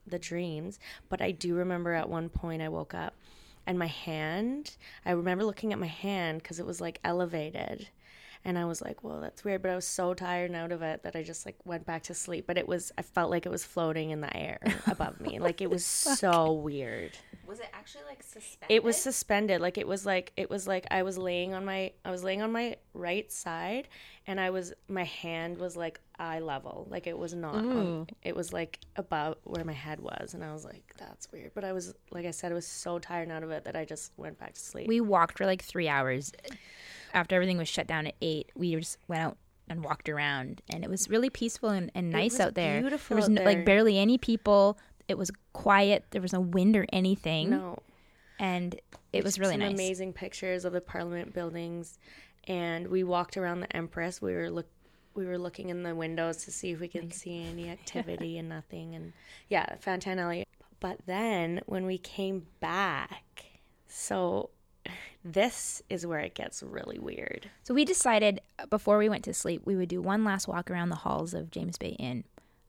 the 0.07 0.18
dreams. 0.18 0.78
But 1.09 1.22
I 1.22 1.30
do 1.30 1.54
remember 1.54 1.92
at 1.94 2.09
one 2.09 2.28
point 2.28 2.61
I 2.61 2.68
woke 2.68 2.94
up 2.94 3.14
and 3.66 3.79
my 3.79 3.87
hand, 3.87 4.77
I 5.05 5.12
remember 5.12 5.44
looking 5.44 5.72
at 5.72 5.79
my 5.79 5.87
hand 5.87 6.42
because 6.42 6.59
it 6.59 6.66
was 6.66 6.81
like 6.81 7.00
elevated. 7.05 7.88
And 8.46 8.59
I 8.59 8.66
was 8.66 8.83
like, 8.83 9.03
"Well, 9.03 9.20
that's 9.22 9.42
weird," 9.42 9.62
but 9.62 9.70
I 9.70 9.74
was 9.74 9.87
so 9.87 10.12
tired 10.12 10.50
and 10.50 10.57
out 10.57 10.70
of 10.70 10.83
it 10.83 11.03
that 11.03 11.16
I 11.16 11.22
just 11.22 11.46
like 11.46 11.57
went 11.64 11.87
back 11.87 12.03
to 12.05 12.14
sleep. 12.14 12.46
But 12.46 12.59
it 12.59 12.68
was, 12.68 12.92
I 12.98 13.03
felt 13.03 13.31
like 13.31 13.46
it 13.46 13.48
was 13.48 13.64
floating 13.64 14.11
in 14.11 14.20
the 14.20 14.37
air 14.37 14.59
above 14.87 15.20
me. 15.20 15.38
Like 15.38 15.62
it 15.62 15.70
was 15.70 15.85
so 16.20 16.53
weird. 16.53 17.12
Was 17.46 17.61
it 17.61 17.68
actually 17.72 18.04
like 18.09 18.22
suspended? 18.22 18.74
It 18.74 18.83
was 18.83 18.96
suspended. 18.96 19.61
Like 19.61 19.78
it 19.78 19.87
was 19.87 20.07
like 20.07 20.33
it 20.37 20.50
was 20.50 20.66
like 20.66 20.87
I 20.90 21.02
was 21.02 21.18
laying 21.18 21.54
on 21.54 21.64
my 21.64 21.92
I 22.04 22.11
was 22.11 22.24
laying 22.24 22.42
on 22.42 22.52
my 22.52 22.76
right 22.94 23.30
side, 23.30 23.88
and 24.26 24.40
I 24.40 24.50
was 24.50 24.72
my 24.88 25.04
hand 25.04 25.59
was 25.59 25.76
like 25.76 26.00
eye 26.18 26.40
level. 26.40 26.87
Like 26.90 27.07
it 27.07 27.16
was 27.18 27.35
not. 27.35 27.57
On, 27.57 28.07
it 28.22 28.35
was 28.35 28.52
like 28.52 28.80
about 28.96 29.38
where 29.44 29.64
my 29.64 29.72
head 29.72 30.00
was, 30.00 30.35
and 30.35 30.42
I 30.42 30.52
was 30.52 30.64
like, 30.64 30.94
"That's 30.98 31.30
weird." 31.33 31.52
But 31.54 31.64
I 31.64 31.72
was 31.72 31.94
like 32.11 32.26
I 32.26 32.30
said, 32.30 32.52
I 32.52 32.54
was 32.54 32.66
so 32.66 32.98
tired 32.98 33.24
and 33.24 33.33
out 33.33 33.42
of 33.42 33.50
it 33.50 33.64
that 33.64 33.76
I 33.76 33.85
just 33.85 34.12
went 34.16 34.38
back 34.38 34.54
to 34.54 34.61
sleep. 34.61 34.88
We 34.88 35.00
walked 35.00 35.38
for 35.38 35.46
like 35.46 35.62
three 35.62 35.88
hours. 35.88 36.33
After 37.12 37.37
everything 37.37 37.59
was 37.59 37.68
shut 37.68 37.87
down 37.87 38.07
at 38.07 38.14
eight, 38.20 38.50
we 38.57 38.74
just 38.74 38.98
went 39.07 39.22
out 39.22 39.37
and 39.68 39.85
walked 39.85 40.09
around, 40.09 40.62
and 40.70 40.85
it 40.85 40.90
was 40.90 41.09
really 41.09 41.30
peaceful 41.30 41.70
and, 41.70 41.90
and 41.94 42.11
nice 42.11 42.38
out 42.40 42.54
there. 42.54 42.80
beautiful 42.80 43.14
there 43.14 43.16
was 43.16 43.26
out 43.26 43.33
no, 43.33 43.42
like 43.42 43.64
barely 43.64 43.98
any 43.98 44.18
people. 44.18 44.78
It 45.08 45.18
was 45.18 45.30
quiet. 45.52 46.04
There 46.10 46.22
was 46.22 46.32
no 46.32 46.40
wind 46.40 46.76
or 46.76 46.86
anything, 46.92 47.50
no, 47.50 47.78
and 48.38 48.78
it 49.12 49.22
was 49.24 49.38
really 49.38 49.54
some 49.54 49.60
nice. 49.60 49.72
amazing 49.74 50.12
pictures 50.12 50.64
of 50.64 50.72
the 50.72 50.80
Parliament 50.80 51.34
buildings, 51.34 51.98
and 52.48 52.88
we 52.88 53.04
walked 53.04 53.36
around 53.36 53.60
the 53.60 53.76
Empress. 53.76 54.22
We 54.22 54.34
were 54.34 54.50
look 54.50 54.66
we 55.14 55.26
were 55.26 55.38
looking 55.38 55.68
in 55.68 55.82
the 55.82 55.94
windows 55.94 56.44
to 56.44 56.50
see 56.50 56.72
if 56.72 56.80
we 56.80 56.88
could 56.88 57.12
see 57.14 57.44
any 57.44 57.68
activity 57.70 58.38
and 58.38 58.48
nothing. 58.48 58.94
And 58.94 59.12
yeah, 59.48 59.76
Fan 59.76 60.00
Tan 60.00 60.18
Alley. 60.18 60.44
But 60.80 60.98
then 61.06 61.60
when 61.66 61.86
we 61.86 61.98
came 61.98 62.46
back, 62.60 63.44
so 63.86 64.50
this 65.24 65.82
is 65.88 66.06
where 66.06 66.20
it 66.20 66.34
gets 66.34 66.62
really 66.62 66.98
weird. 66.98 67.50
So 67.62 67.74
we 67.74 67.84
decided 67.84 68.40
uh, 68.58 68.66
before 68.66 68.98
we 68.98 69.08
went 69.08 69.24
to 69.24 69.34
sleep, 69.34 69.62
we 69.64 69.76
would 69.76 69.88
do 69.88 70.02
one 70.02 70.24
last 70.24 70.48
walk 70.48 70.70
around 70.70 70.90
the 70.90 70.96
halls 70.96 71.34
of 71.34 71.50
James 71.50 71.78
Bay 71.78 71.96
Inn. 71.98 72.24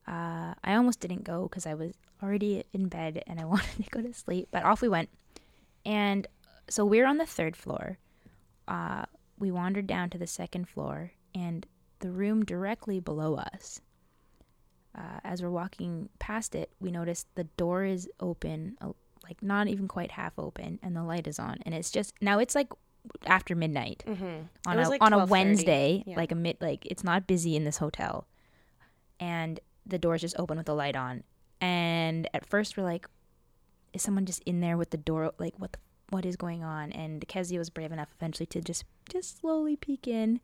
Uh, 0.07 0.53
I 0.63 0.75
almost 0.75 0.99
didn't 0.99 1.23
go 1.23 1.43
because 1.43 1.65
I 1.65 1.73
was 1.73 1.93
already 2.25 2.63
in 2.73 2.87
bed 2.87 3.23
and 3.27 3.39
I 3.39 3.45
wanted 3.53 3.83
to 3.83 3.89
go 3.89 4.01
to 4.01 4.13
sleep, 4.13 4.47
but 4.51 4.63
off 4.63 4.81
we 4.81 4.89
went. 4.89 5.09
And 5.85 6.27
so 6.69 6.83
we're 6.83 7.05
on 7.05 7.17
the 7.17 7.25
third 7.25 7.55
floor. 7.55 7.97
Uh, 8.67 9.05
we 9.37 9.51
wandered 9.51 9.85
down 9.87 10.09
to 10.09 10.17
the 10.17 10.25
second 10.27 10.67
floor, 10.67 11.11
and 11.35 11.65
the 11.99 12.09
room 12.11 12.43
directly 12.43 12.99
below 12.99 13.35
us. 13.35 13.81
Uh, 14.97 15.19
as 15.23 15.43
we're 15.43 15.49
walking 15.51 16.09
past 16.19 16.55
it, 16.55 16.71
we 16.79 16.89
noticed 16.89 17.27
the 17.35 17.43
door 17.43 17.83
is 17.83 18.09
open, 18.19 18.77
uh, 18.81 18.91
like 19.25 19.43
not 19.43 19.67
even 19.67 19.87
quite 19.87 20.11
half 20.11 20.33
open, 20.39 20.79
and 20.81 20.95
the 20.95 21.03
light 21.03 21.27
is 21.27 21.37
on. 21.37 21.57
And 21.65 21.75
it's 21.75 21.91
just 21.91 22.13
now 22.21 22.39
it's 22.39 22.55
like 22.55 22.69
after 23.27 23.55
midnight 23.55 24.03
Mm-hmm. 24.07 24.45
on 24.65 24.79
a 24.79 24.89
like 24.89 25.01
on 25.03 25.13
a 25.13 25.25
Wednesday, 25.25 26.01
Yeah. 26.07 26.15
like 26.15 26.31
a 26.31 26.35
mid 26.35 26.57
like 26.61 26.85
it's 26.87 27.03
not 27.03 27.27
busy 27.27 27.55
in 27.55 27.65
this 27.65 27.77
hotel, 27.77 28.25
and 29.19 29.59
the 29.85 29.99
doors 29.99 30.21
just 30.21 30.39
open 30.39 30.57
with 30.57 30.65
the 30.65 30.73
light 30.73 30.95
on. 30.95 31.23
And 31.61 32.29
at 32.33 32.45
first 32.45 32.77
we're 32.77 32.83
like, 32.83 33.07
is 33.93 34.01
someone 34.01 34.25
just 34.25 34.41
in 34.45 34.59
there 34.59 34.77
with 34.77 34.89
the 34.91 34.97
door? 34.97 35.31
Like 35.39 35.53
what 35.57 35.71
the, 35.73 35.79
what 36.09 36.25
is 36.25 36.35
going 36.35 36.63
on? 36.63 36.91
And 36.91 37.27
Kezia 37.27 37.57
was 37.59 37.69
brave 37.69 37.91
enough 37.91 38.09
eventually 38.17 38.45
to 38.47 38.61
just 38.61 38.83
just 39.09 39.39
slowly 39.39 39.75
peek 39.75 40.07
in, 40.07 40.39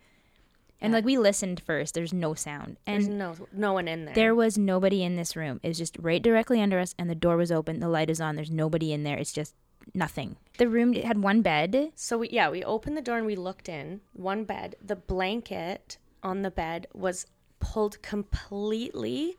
And 0.80 0.92
Yeah. 0.92 0.98
like 0.98 1.06
we 1.06 1.18
listened 1.18 1.62
first. 1.66 1.94
There's 1.94 2.14
no 2.14 2.34
sound. 2.34 2.78
There's 2.86 3.06
And 3.08 3.18
no 3.20 3.36
no 3.52 3.74
one 3.74 3.88
in 3.88 4.06
there. 4.06 4.16
there 4.16 4.36
was 4.36 4.58
nobody 4.58 5.04
in 5.04 5.16
this 5.18 5.36
room. 5.36 5.60
It 5.64 5.68
was 5.68 5.78
just 5.78 5.98
right 6.00 6.22
directly 6.22 6.62
under 6.62 6.80
us 6.80 6.96
and 6.98 7.10
the 7.10 7.16
door 7.16 7.38
was 7.38 7.52
open. 7.52 7.80
The 7.80 7.90
light 7.90 8.10
is 8.10 8.20
on. 8.22 8.36
There's 8.36 8.50
nobody 8.52 8.92
in 8.94 9.04
there. 9.04 9.18
It's 9.18 9.34
just 9.34 9.54
nothing. 9.94 10.38
The 10.58 10.70
room 10.70 10.94
had 10.94 11.22
one 11.22 11.42
bed. 11.42 11.92
So 11.96 12.20
we, 12.20 12.30
yeah, 12.30 12.50
we 12.50 12.64
opened 12.64 12.96
the 12.98 13.02
door 13.02 13.18
and 13.18 13.26
we 13.26 13.36
looked 13.36 13.68
in. 13.68 14.02
One 14.14 14.44
bed. 14.46 14.76
The 14.84 14.96
blanket 14.96 15.98
on 16.24 16.42
the 16.44 16.52
bed 16.52 16.88
was 16.94 17.26
pulled 17.60 18.02
completely 18.02 19.38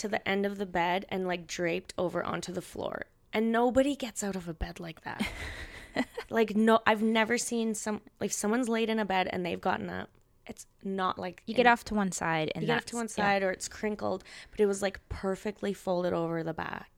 to 0.00 0.08
the 0.08 0.26
end 0.28 0.44
of 0.46 0.58
the 0.58 0.66
bed 0.66 1.06
and 1.08 1.26
like 1.26 1.46
draped 1.46 1.94
over 1.96 2.22
onto 2.22 2.52
the 2.52 2.62
floor. 2.62 3.06
And 3.32 3.52
nobody 3.52 3.94
gets 3.96 4.24
out 4.24 4.36
of 4.36 4.48
a 4.48 4.54
bed 4.54 4.80
like 4.80 5.02
that. 5.02 5.26
like 6.30 6.56
no, 6.56 6.80
I've 6.86 7.02
never 7.02 7.38
seen 7.38 7.74
some 7.74 8.00
like 8.20 8.32
someone's 8.32 8.68
laid 8.68 8.90
in 8.90 8.98
a 8.98 9.04
bed 9.04 9.28
and 9.30 9.44
they've 9.44 9.60
gotten 9.60 9.88
up. 9.90 10.08
It's 10.46 10.66
not 10.82 11.18
like 11.18 11.42
You 11.46 11.54
get 11.54 11.66
off 11.66 11.84
to 11.84 11.94
one 11.94 12.10
side 12.12 12.50
and 12.54 12.62
You 12.62 12.68
get 12.68 12.78
off 12.78 12.84
to 12.86 12.96
one 12.96 13.06
yeah, 13.06 13.24
side 13.24 13.42
or 13.42 13.50
it's 13.52 13.68
crinkled, 13.68 14.24
but 14.50 14.58
it 14.60 14.66
was 14.66 14.82
like 14.82 14.98
perfectly 15.08 15.72
folded 15.72 16.12
over 16.12 16.42
the 16.42 16.54
back. 16.54 16.90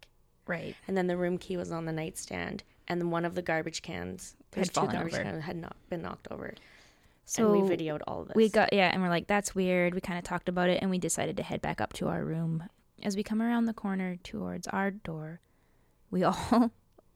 right. 0.46 0.74
And 0.88 0.96
then 0.96 1.06
the 1.06 1.16
room 1.16 1.36
key 1.38 1.56
was 1.56 1.70
on 1.70 1.84
the 1.84 1.92
nightstand, 1.92 2.62
and 2.88 3.00
then 3.00 3.10
one 3.10 3.24
of 3.26 3.34
the 3.34 3.42
garbage 3.42 3.82
cans 3.82 4.36
Had 4.54 4.72
fallen 4.72 4.90
two 4.90 4.96
garbage 4.96 5.14
over. 5.14 5.22
cans 5.24 5.42
had 5.44 5.56
not 5.56 5.76
been 5.90 6.00
knocked 6.02 6.28
over. 6.30 6.54
So 7.24 7.52
and 7.52 7.62
we 7.68 7.76
videoed 7.76 8.00
all 8.06 8.22
of 8.22 8.28
this. 8.28 8.34
we 8.36 8.48
got 8.48 8.72
yeah, 8.72 8.90
and 8.92 9.02
we're 9.02 9.08
like, 9.10 9.26
that's 9.26 9.54
weird. 9.54 9.94
We 9.94 10.00
kind 10.00 10.18
of 10.18 10.24
talked 10.24 10.48
about 10.48 10.70
it, 10.70 10.80
and 10.80 10.90
we 10.90 10.98
decided 10.98 11.36
to 11.36 11.42
head 11.42 11.60
back 11.60 11.80
up 11.80 11.92
to 11.94 12.08
our 12.08 12.24
room. 12.24 12.68
As 13.02 13.16
we 13.16 13.22
come 13.22 13.42
around 13.42 13.66
the 13.66 13.72
corner 13.74 14.16
towards 14.22 14.68
our 14.68 14.90
door, 14.90 15.40
we 16.10 16.22
all 16.24 16.70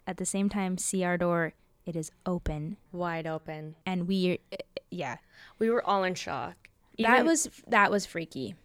at 0.07 0.17
the 0.17 0.27
same 0.27 0.49
time 0.49 0.79
see 0.79 1.05
our 1.05 1.17
door. 1.17 1.53
It 1.85 1.95
is 1.95 2.11
open, 2.25 2.77
wide 2.91 3.27
open. 3.29 3.77
and 3.87 4.09
we, 4.09 4.41
eh, 4.51 4.57
eh, 4.59 4.81
yeah, 4.91 5.19
We 5.61 5.71
were 5.71 5.87
all 5.87 6.03
in 6.03 6.15
shock. 6.17 6.57
that 6.99 7.25
was 7.25 7.49
that 7.69 7.91
was 7.93 8.05
freaky. 8.07 8.57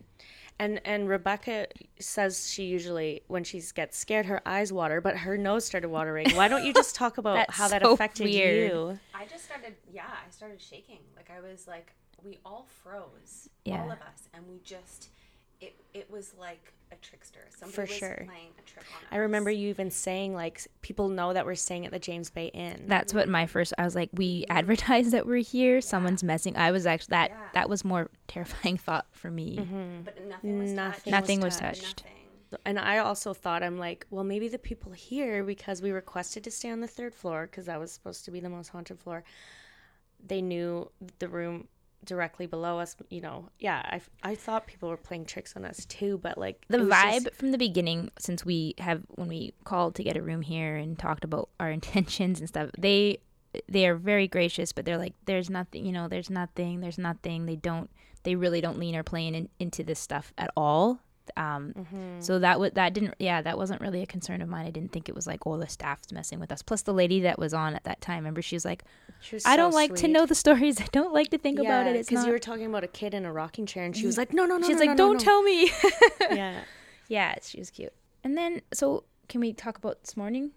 and 0.58 0.82
and 0.86 1.08
Rebecca 1.08 1.68
says 2.00 2.50
she 2.50 2.64
usually 2.64 3.22
when 3.28 3.44
she 3.44 3.62
gets 3.76 3.96
scared 3.98 4.26
her 4.26 4.42
eyes 4.48 4.74
water, 4.74 5.02
but 5.02 5.18
her 5.18 5.38
nose 5.38 5.66
started 5.66 5.90
watering. 5.90 6.32
Why 6.36 6.48
don't 6.48 6.66
you 6.66 6.74
just 6.74 6.96
talk 6.96 7.20
about 7.20 7.46
how 7.52 7.68
that 7.68 7.84
so 7.84 7.94
affected 7.94 8.24
weird. 8.24 8.72
you? 8.72 9.00
I 9.14 9.26
just 9.26 9.46
started, 9.46 9.76
yeah, 9.92 10.06
I 10.10 10.32
started 10.32 10.60
shaking. 10.60 11.00
Like 11.16 11.30
I 11.30 11.42
was 11.42 11.68
like, 11.68 11.94
we 12.24 12.40
all 12.44 12.66
froze, 12.84 13.50
Yeah. 13.66 13.84
all 13.84 13.92
of 13.92 14.00
us, 14.02 14.30
and 14.34 14.48
we 14.50 14.60
just, 14.64 15.10
it, 15.60 15.76
it 15.94 16.10
was 16.10 16.34
like 16.40 16.74
a 16.92 16.96
trickster. 16.96 17.40
Somebody 17.50 17.76
For 17.76 17.82
was 17.84 17.92
sure. 17.92 18.16
playing 18.26 18.50
a 18.58 18.62
trick 18.70 18.86
on 18.96 19.04
us. 19.04 19.08
I 19.12 19.18
remember 19.18 19.50
you 19.52 19.70
even 19.70 19.92
saying 19.92 20.34
like 20.34 20.68
people 20.82 21.08
know 21.10 21.34
that 21.34 21.46
we're 21.46 21.56
staying 21.56 21.86
at 21.86 21.92
the 21.92 22.00
James 22.00 22.30
Bay 22.30 22.48
Inn. 22.48 22.84
That's 22.88 23.14
what 23.14 23.28
my 23.30 23.46
first. 23.46 23.74
I 23.78 23.84
was 23.84 23.96
like, 23.96 24.10
we 24.14 24.42
mm-hmm. 24.42 24.58
advertise 24.58 25.12
that 25.12 25.26
we're 25.26 25.44
here. 25.44 25.82
Someone's 25.82 26.24
messing. 26.24 26.56
I 26.58 26.72
was 26.72 26.86
actually 26.86 27.12
that 27.12 27.32
Yeah. 27.32 27.38
that 27.54 27.70
was 27.70 27.84
more 27.86 28.10
terrifying 28.28 28.78
thought 28.86 29.06
for 29.12 29.30
me. 29.32 29.58
Mm-hmm. 29.58 30.02
but 30.04 30.26
nothing 30.28 30.60
was 30.60 30.72
Nothing 30.72 30.92
touched. 30.92 31.08
Nothing 31.08 31.40
was 31.42 31.58
touched. 31.58 31.82
touched. 31.82 32.04
Nothing. 32.52 32.62
and 32.66 32.80
I 32.80 32.98
also 32.98 33.34
thought 33.34 33.64
I'm 33.64 33.78
like, 33.78 34.06
well, 34.10 34.24
maybe 34.24 34.48
the 34.50 34.60
people 34.60 34.92
here 34.92 35.44
because 35.44 35.82
we 35.82 35.92
requested 35.92 36.44
to 36.44 36.52
stay 36.52 36.70
on 36.70 36.82
the 36.82 36.88
third 36.88 37.16
floor 37.16 37.48
because 37.48 37.66
that 37.68 37.80
was 37.80 37.92
supposed 37.92 38.26
to 38.26 38.32
be 38.32 38.40
the 38.40 38.50
most 38.50 38.70
haunted 38.70 39.00
floor. 39.00 39.24
They 40.26 40.42
knew 40.42 40.92
the 41.20 41.28
room 41.30 41.68
directly 42.06 42.46
below 42.48 42.80
us. 42.80 42.96
You 43.10 43.22
know, 43.22 43.50
yeah. 43.60 43.82
I, 44.24 44.32
I 44.32 44.36
thought 44.36 44.68
people 44.68 44.90
were 44.90 44.98
playing 44.98 45.26
tricks 45.26 45.56
on 45.56 45.66
us 45.66 45.86
too, 45.86 46.20
but 46.22 46.38
like 46.38 46.64
the 46.68 46.80
vibe 46.80 47.24
just- 47.26 47.36
from 47.36 47.52
the 47.52 47.58
beginning 47.58 48.12
since 48.20 48.44
we 48.46 48.76
have 48.80 49.02
when 49.10 49.28
we 49.28 49.54
called 49.64 49.96
to 49.96 50.04
get 50.04 50.18
a 50.18 50.22
room 50.22 50.42
here 50.42 50.76
and 50.76 50.98
talked 50.98 51.24
about 51.24 51.50
our 51.60 51.70
intentions 51.72 52.40
and 52.40 52.50
stuff 52.50 52.70
they 52.78 53.20
they 53.68 53.86
are 53.86 53.96
very 53.96 54.28
gracious 54.30 54.72
but 54.72 54.86
they're 54.86 54.98
like 54.98 55.14
there's 55.26 55.50
nothing 55.50 55.86
you 55.86 55.92
know 55.92 56.08
there's 56.08 56.30
nothing 56.30 56.80
there's 56.80 56.98
nothing 56.98 57.46
they 57.46 57.56
don't 57.58 57.90
they 58.24 58.34
really 58.36 58.62
don't 58.62 58.80
lean 58.80 58.96
or 58.96 59.04
play 59.04 59.28
in, 59.28 59.50
into 59.60 59.84
this 59.84 60.00
stuff 60.00 60.32
at 60.38 60.50
all 60.56 61.00
um 61.36 61.74
Mm-hmm. 61.78 62.20
so 62.22 62.40
that 62.40 62.60
was 62.62 62.72
that 62.74 62.94
didn't 62.94 63.16
yeah 63.20 63.42
that 63.42 63.58
wasn't 63.58 63.82
really 63.82 64.02
a 64.02 64.06
concern 64.06 64.42
of 64.42 64.48
mine 64.50 64.66
i 64.66 64.70
didn't 64.70 64.92
think 64.94 65.10
it 65.10 65.16
was 65.16 65.28
like 65.28 65.46
oh 65.46 65.58
the 65.58 65.68
staff's 65.68 66.12
messing 66.14 66.40
with 66.40 66.52
us 66.52 66.62
plus 66.62 66.82
the 66.84 66.94
lady 66.94 67.20
that 67.22 67.38
was 67.38 67.54
on 67.54 67.76
at 67.76 67.84
that 67.84 68.00
time 68.02 68.18
remember 68.20 68.42
she 68.42 68.56
was 68.56 68.64
like 68.66 68.84
she 69.22 69.36
was 69.36 69.46
i 69.46 69.52
so 69.52 69.58
don't 69.58 69.74
like 69.74 69.96
to 69.96 70.08
know 70.08 70.26
the 70.26 70.36
stories 70.36 70.82
i 70.82 70.88
don't 70.92 71.14
like 71.14 71.30
to 71.30 71.38
think 71.38 71.60
about 71.60 71.88
it 71.88 71.96
it's 71.96 72.10
because 72.10 72.24
not 72.24 72.28
you 72.28 72.34
were 72.34 72.40
talking 72.40 72.66
about 72.66 72.84
a 72.84 72.88
kid 72.88 73.14
in 73.14 73.26
a 73.26 73.32
rocking 73.32 73.66
chair, 73.66 73.86
and 73.86 73.96
she 73.96 74.06
was 74.06 74.16
mm. 74.16 74.20
like, 74.20 74.34
"No, 74.34 74.46
no, 74.46 74.58
no." 74.58 74.68
she's 74.68 74.76
no, 74.76 74.86
like 74.86 74.98
no, 74.98 75.08
no, 75.08 75.14
don't 75.14 75.20
tell 75.20 75.42
me. 75.44 75.72
Yeah, 76.32 76.62
Yeah, 77.08 77.36
she 77.42 77.60
was 77.60 77.70
cute. 77.70 77.94
And 78.24 78.38
then, 78.38 78.62
so 78.74 79.04
can 79.28 79.42
we 79.42 79.54
talk 79.54 79.78
about 79.78 80.02
this 80.02 80.16
morning? 80.16 80.52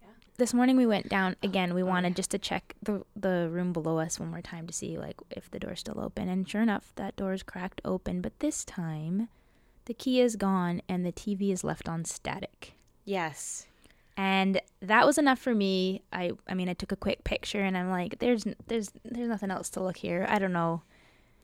Yeah. 0.00 0.08
This 0.36 0.52
morning 0.52 0.76
we 0.76 0.86
went 0.86 1.08
down 1.08 1.36
oh, 1.42 1.46
again. 1.46 1.74
We 1.74 1.82
oh, 1.82 1.86
wanted 1.86 2.16
just 2.16 2.30
to 2.32 2.38
check 2.38 2.74
the 2.82 3.04
the 3.14 3.48
room 3.50 3.72
below 3.72 3.98
us 3.98 4.20
one 4.20 4.30
more 4.30 4.42
time 4.42 4.66
to 4.66 4.72
see 4.72 4.98
like 4.98 5.16
if 5.30 5.50
the 5.50 5.58
door's 5.58 5.80
still 5.80 6.00
open. 6.00 6.28
And 6.28 6.48
sure 6.48 6.62
enough, 6.62 6.92
that 6.96 7.16
door 7.16 7.32
is 7.32 7.42
cracked 7.42 7.80
open. 7.84 8.20
But 8.20 8.38
this 8.40 8.64
time, 8.64 9.28
the 9.86 9.94
key 9.94 10.20
is 10.20 10.36
gone 10.36 10.82
and 10.88 11.04
the 11.04 11.12
TV 11.12 11.52
is 11.52 11.64
left 11.64 11.88
on 11.88 12.04
static. 12.04 12.74
yes. 13.04 13.66
And 14.16 14.60
that 14.80 15.06
was 15.06 15.18
enough 15.18 15.38
for 15.38 15.54
me. 15.54 16.02
I 16.12 16.32
I 16.48 16.54
mean, 16.54 16.68
I 16.68 16.72
took 16.74 16.92
a 16.92 16.96
quick 16.96 17.24
picture 17.24 17.60
and 17.62 17.76
I'm 17.76 17.90
like, 17.90 18.18
there's 18.18 18.44
there's 18.66 18.90
there's 19.04 19.28
nothing 19.28 19.50
else 19.50 19.68
to 19.70 19.82
look 19.82 19.96
here. 19.98 20.26
I 20.28 20.38
don't 20.38 20.52
know. 20.52 20.82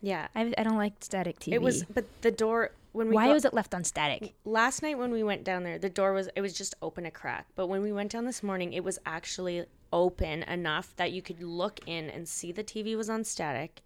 Yeah, 0.00 0.28
I 0.34 0.52
I 0.56 0.62
don't 0.62 0.78
like 0.78 0.94
static 1.00 1.38
TV. 1.38 1.52
it 1.54 1.62
was. 1.62 1.84
But 1.84 2.06
the 2.22 2.30
door 2.30 2.70
when 2.92 3.08
we 3.08 3.14
Why 3.14 3.26
got- 3.26 3.34
was 3.34 3.44
it 3.44 3.54
left 3.54 3.74
on 3.74 3.84
static? 3.84 4.34
last 4.44 4.82
night 4.82 4.98
when 4.98 5.10
we 5.12 5.22
went 5.22 5.44
down 5.44 5.62
there 5.64 5.78
the 5.78 5.88
door 5.88 6.12
was 6.12 6.28
it 6.36 6.40
was 6.42 6.52
just 6.52 6.74
open 6.82 7.06
a 7.06 7.10
crack 7.10 7.46
but 7.56 7.66
when 7.68 7.80
we 7.80 7.90
went 7.90 8.10
down 8.12 8.26
this 8.26 8.42
morning 8.42 8.74
it 8.74 8.84
was 8.84 8.98
actually 9.06 9.64
open 9.94 10.42
enough 10.42 10.94
that 10.96 11.10
you 11.10 11.22
could 11.22 11.42
look 11.42 11.80
in 11.86 12.10
and 12.10 12.28
see 12.28 12.52
the 12.52 12.62
tv 12.62 12.94
was 12.94 13.08
on 13.08 13.24
static 13.24 13.80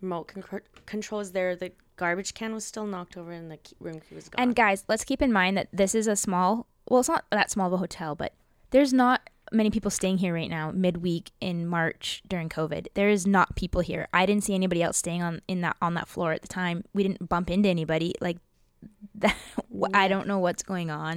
remote 0.00 0.28
con- 0.28 0.60
control 0.86 1.18
was 1.18 1.32
there 1.32 1.54
the 1.54 1.70
garbage 1.96 2.32
can 2.32 2.54
was 2.54 2.64
still 2.64 2.86
knocked 2.86 3.14
over 3.18 3.30
and 3.30 3.50
the 3.50 3.58
key- 3.58 3.76
room 3.78 4.00
key 4.00 4.14
was 4.14 4.28
gone 4.30 4.40
And 4.42 4.54
guys, 4.56 4.84
let's 4.88 5.04
keep 5.04 5.20
in 5.20 5.32
mind 5.34 5.58
that 5.58 5.68
this 5.70 5.94
is 5.94 6.06
a 6.06 6.16
small, 6.16 6.66
well, 6.88 7.00
it's 7.00 7.08
not 7.08 7.24
that 7.30 7.50
small 7.50 7.66
of 7.66 7.72
a 7.72 7.76
hotel, 7.78 8.14
but 8.14 8.32
there's 8.70 8.92
not 8.92 9.28
many 9.52 9.70
people 9.70 9.90
staying 9.90 10.18
here 10.18 10.34
right 10.34 10.50
now 10.50 10.72
midweek 10.72 11.30
in 11.40 11.66
March 11.66 12.22
during 12.28 12.48
COVID. 12.48 12.88
There 12.94 13.08
is 13.08 13.26
not 13.26 13.54
people 13.56 13.80
here. 13.80 14.08
I 14.12 14.26
didn't 14.26 14.42
see 14.44 14.54
anybody 14.54 14.82
else 14.82 14.96
staying 14.96 15.22
on 15.22 15.40
in 15.46 15.60
that 15.60 15.76
on 15.80 15.94
that 15.94 16.08
floor 16.08 16.32
at 16.32 16.42
the 16.42 16.48
time. 16.48 16.84
We 16.94 17.02
didn't 17.04 17.28
bump 17.28 17.50
into 17.50 17.68
anybody. 17.68 18.14
Like 18.20 18.38
that, 19.16 19.36
I 19.94 20.08
don't 20.08 20.26
know 20.26 20.38
what's 20.38 20.62
going 20.62 20.90
on. 20.90 21.16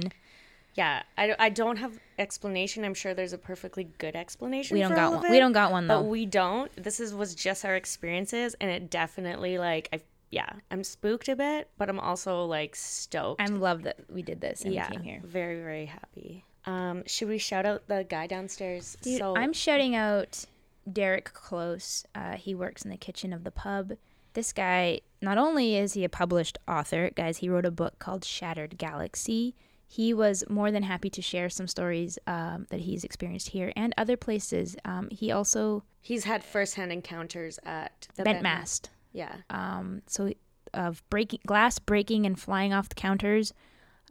yeah 0.76 1.02
I, 1.18 1.34
I 1.38 1.48
don't 1.50 1.76
have 1.76 1.98
explanation 2.18 2.84
i'm 2.84 2.94
sure 2.94 3.12
there's 3.14 3.32
a 3.32 3.38
perfectly 3.38 3.84
good 3.98 4.14
explanation 4.14 4.76
We 4.76 4.82
don't 4.82 4.94
got 4.94 5.12
one. 5.12 5.24
of 5.24 5.30
We 5.30 5.38
don't 5.38 5.52
got 5.52 5.72
one 5.72 5.86
but 5.88 6.02
though. 6.02 6.08
we 6.08 6.26
don't 6.26 6.70
this 6.82 7.00
is 7.00 7.12
was 7.14 7.34
just 7.34 7.64
our 7.64 7.74
experiences 7.76 8.54
and 8.60 8.70
it 8.70 8.90
definitely 8.90 9.58
like 9.58 9.88
i 9.92 10.00
yeah 10.30 10.48
i'm 10.70 10.84
spooked 10.84 11.28
a 11.28 11.36
bit 11.36 11.68
but 11.76 11.88
i'm 11.88 12.00
also 12.00 12.44
like 12.44 12.76
stoked 12.76 13.40
I'm 13.40 13.60
love 13.60 13.82
that 13.82 13.98
we 14.08 14.22
did 14.22 14.40
this 14.40 14.62
and 14.62 14.72
yeah, 14.72 14.88
we 14.88 14.96
came 14.96 15.04
here. 15.04 15.20
very 15.24 15.60
very 15.60 15.86
happy. 15.86 16.44
Um, 16.66 17.04
should 17.06 17.28
we 17.28 17.38
shout 17.38 17.64
out 17.64 17.88
the 17.88 18.04
guy 18.08 18.26
downstairs? 18.26 18.96
Dude, 19.00 19.18
so 19.18 19.34
I'm 19.36 19.52
shouting 19.52 19.94
out 19.94 20.44
Derek 20.90 21.32
Close. 21.32 22.04
Uh, 22.14 22.36
he 22.36 22.54
works 22.54 22.82
in 22.82 22.90
the 22.90 22.96
kitchen 22.96 23.32
of 23.32 23.44
the 23.44 23.50
pub. 23.50 23.92
This 24.34 24.52
guy, 24.52 25.00
not 25.22 25.38
only 25.38 25.76
is 25.76 25.94
he 25.94 26.04
a 26.04 26.08
published 26.08 26.58
author, 26.68 27.10
guys, 27.16 27.38
he 27.38 27.48
wrote 27.48 27.64
a 27.64 27.70
book 27.70 27.98
called 27.98 28.24
Shattered 28.24 28.78
Galaxy. 28.78 29.54
He 29.88 30.14
was 30.14 30.44
more 30.48 30.70
than 30.70 30.84
happy 30.84 31.10
to 31.10 31.22
share 31.22 31.48
some 31.48 31.66
stories 31.66 32.18
um, 32.26 32.66
that 32.70 32.80
he's 32.80 33.02
experienced 33.02 33.48
here 33.48 33.72
and 33.74 33.92
other 33.98 34.16
places. 34.16 34.76
Um, 34.84 35.08
he 35.10 35.32
also 35.32 35.82
he's 36.00 36.24
had 36.24 36.44
firsthand 36.44 36.92
encounters 36.92 37.58
at 37.64 38.06
the 38.14 38.22
bent 38.22 38.36
Bent- 38.36 38.42
mast. 38.42 38.90
Yeah, 39.12 39.34
Um, 39.50 40.02
so 40.06 40.32
of 40.72 41.02
breaking 41.10 41.40
glass 41.46 41.78
breaking 41.78 42.26
and 42.26 42.38
flying 42.38 42.72
off 42.72 42.88
the 42.88 42.94
counters, 42.94 43.52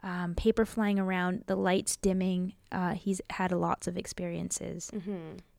um, 0.03 0.35
paper 0.35 0.65
flying 0.65 0.99
around, 0.99 1.43
the 1.47 1.55
lights 1.55 1.95
dimming. 1.95 2.53
Uh, 2.71 2.93
he's 2.93 3.21
had 3.29 3.51
lots 3.51 3.87
of 3.87 3.97
experiences 3.97 4.91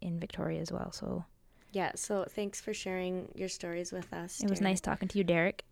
in 0.00 0.20
Victoria 0.20 0.60
as 0.60 0.70
well. 0.70 0.92
So 0.92 1.24
yeah. 1.72 1.92
So 1.94 2.26
thanks 2.28 2.60
for 2.60 2.74
sharing 2.74 3.28
your 3.34 3.48
stories 3.48 3.92
with 3.92 4.12
us. 4.12 4.42
It 4.42 4.50
was 4.50 4.60
nice 4.60 4.80
talking 4.80 5.08
to 5.08 5.18
you, 5.18 5.24
Derek. 5.24 5.64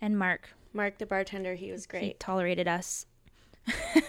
And 0.00 0.18
Mark. 0.18 0.50
Mark, 0.72 0.98
the 0.98 1.06
bartender, 1.06 1.54
he 1.54 1.72
was 1.72 1.86
great. 1.86 2.02
He 2.02 2.12
tolerated 2.18 2.68
us. 2.68 3.06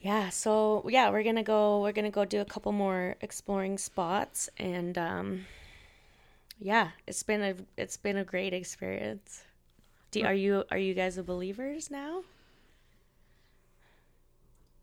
Yeah. 0.00 0.28
So 0.28 0.84
yeah, 0.86 1.08
we're 1.08 1.22
gonna 1.22 1.42
go. 1.42 1.80
We're 1.80 1.92
gonna 1.92 2.10
go 2.10 2.26
do 2.26 2.42
a 2.42 2.44
couple 2.44 2.72
more 2.72 3.16
exploring 3.22 3.78
spots, 3.78 4.50
and 4.58 4.98
um, 4.98 5.46
yeah, 6.58 6.90
it's 7.06 7.22
been 7.22 7.42
a 7.42 7.54
it's 7.76 7.96
been 7.96 8.16
a 8.16 8.24
great 8.24 8.52
experience. 8.52 9.42
Do, 10.10 10.22
are 10.24 10.34
you 10.34 10.64
are 10.70 10.78
you 10.78 10.94
guys 10.94 11.18
a 11.18 11.22
believers 11.22 11.90
now? 11.90 12.22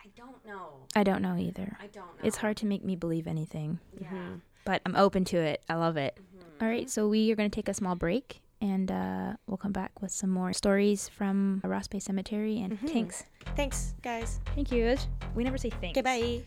I 0.03 0.09
don't 0.15 0.45
know. 0.45 0.87
I 0.95 1.03
don't 1.03 1.21
know 1.21 1.37
either. 1.37 1.77
I 1.79 1.87
don't 1.87 2.05
know. 2.05 2.23
It's 2.23 2.37
hard 2.37 2.57
to 2.57 2.65
make 2.65 2.83
me 2.83 2.95
believe 2.95 3.27
anything, 3.27 3.79
Yeah. 3.99 4.07
Mm-hmm. 4.07 4.35
but 4.65 4.81
I'm 4.85 4.95
open 4.95 5.25
to 5.25 5.37
it. 5.37 5.63
I 5.69 5.75
love 5.75 5.95
it. 5.95 6.17
Mm-hmm. 6.17 6.63
All 6.63 6.69
right, 6.69 6.89
so 6.89 7.07
we 7.07 7.31
are 7.31 7.35
going 7.35 7.49
to 7.49 7.55
take 7.55 7.69
a 7.69 7.73
small 7.73 7.95
break 7.95 8.41
and 8.61 8.91
uh, 8.91 9.33
we'll 9.47 9.57
come 9.57 9.71
back 9.71 10.01
with 10.01 10.11
some 10.11 10.29
more 10.29 10.53
stories 10.53 11.07
from 11.09 11.61
Ross 11.63 11.87
Bay 11.87 11.99
Cemetery 11.99 12.61
and 12.61 12.73
mm-hmm. 12.73 12.87
thanks. 12.87 13.23
Thanks, 13.55 13.93
guys. 14.01 14.39
Thank 14.55 14.71
you. 14.71 14.95
We 15.35 15.43
never 15.43 15.57
say 15.57 15.69
thanks. 15.69 15.95
Goodbye. 15.95 16.43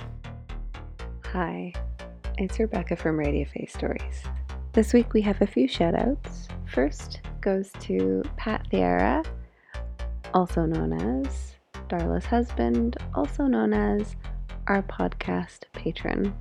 Hi, 1.32 1.72
it's 2.38 2.58
Rebecca 2.58 2.96
from 2.96 3.18
Radio 3.18 3.44
Face 3.44 3.72
Stories. 3.72 4.22
This 4.74 4.92
week 4.92 5.12
we 5.12 5.22
have 5.22 5.40
a 5.40 5.46
few 5.46 5.68
shout 5.68 5.94
outs. 5.94 6.48
First, 6.66 7.20
goes 7.40 7.70
to 7.78 8.24
Pat 8.36 8.66
Thiera, 8.72 9.24
also 10.34 10.66
known 10.66 10.92
as 10.92 11.54
Darla's 11.88 12.26
husband, 12.26 12.96
also 13.14 13.44
known 13.44 13.72
as 13.72 14.16
our 14.66 14.82
podcast 14.82 15.60
patron. 15.74 16.34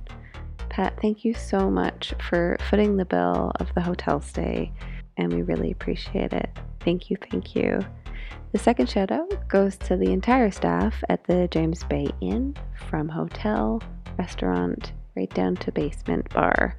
Pat, 0.68 0.98
thank 1.00 1.24
you 1.24 1.32
so 1.32 1.70
much 1.70 2.12
for 2.28 2.56
footing 2.68 2.96
the 2.96 3.04
bill 3.04 3.52
of 3.60 3.72
the 3.74 3.80
hotel 3.80 4.20
stay, 4.20 4.72
and 5.16 5.32
we 5.32 5.42
really 5.42 5.70
appreciate 5.70 6.32
it. 6.32 6.50
Thank 6.80 7.10
you, 7.10 7.16
thank 7.30 7.54
you. 7.54 7.78
The 8.50 8.58
second 8.58 8.90
shout 8.90 9.12
out 9.12 9.48
goes 9.48 9.76
to 9.76 9.96
the 9.96 10.10
entire 10.10 10.50
staff 10.50 11.04
at 11.08 11.22
the 11.22 11.46
James 11.52 11.84
Bay 11.84 12.08
Inn, 12.20 12.56
from 12.88 13.08
hotel, 13.08 13.80
restaurant, 14.18 14.92
right 15.14 15.32
down 15.34 15.54
to 15.58 15.70
basement 15.70 16.28
bar. 16.34 16.76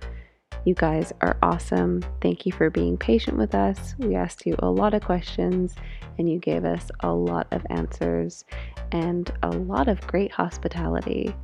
You 0.66 0.74
guys 0.74 1.14
are 1.22 1.38
awesome. 1.44 2.04
Thank 2.22 2.48
you 2.48 2.52
for 2.52 2.72
being 2.72 2.98
patient 2.98 3.38
with 3.38 3.54
us. 3.54 3.94
We 4.00 4.16
asked 4.16 4.48
you 4.48 4.56
a 4.60 4.70
lot 4.70 4.96
of 4.96 5.04
questions 5.04 5.76
and 6.18 6.28
you 6.28 6.40
gave 6.40 6.66
us 6.66 6.90
a 7.02 7.14
lot 7.14 7.46
of 7.52 7.64
answers 7.70 8.46
and 8.92 9.32
a 9.44 9.50
lot 9.50 9.88
of 9.88 10.02
great 10.08 10.32
hospitality. 10.32 11.36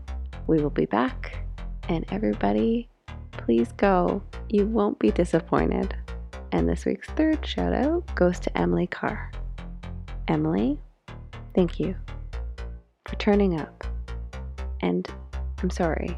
We 0.48 0.60
will 0.60 0.72
be 0.72 0.86
back, 0.86 1.46
and 1.88 2.04
everybody, 2.10 2.90
please 3.32 3.72
go. 3.74 4.24
You 4.50 4.66
won't 4.66 4.98
be 4.98 5.12
disappointed. 5.12 5.96
And 6.52 6.68
this 6.68 6.86
week's 6.86 7.08
third 7.10 7.46
shout 7.46 7.74
out 7.74 8.16
goes 8.16 8.40
to 8.40 8.58
Emily 8.58 8.88
Carr. 8.88 9.32
Emily, 10.28 10.80
thank 11.54 11.80
you 11.80 11.96
for 13.08 13.16
turning 13.18 13.60
up. 13.60 13.84
And 14.82 15.08
I'm 15.62 15.70
sorry. 15.70 16.18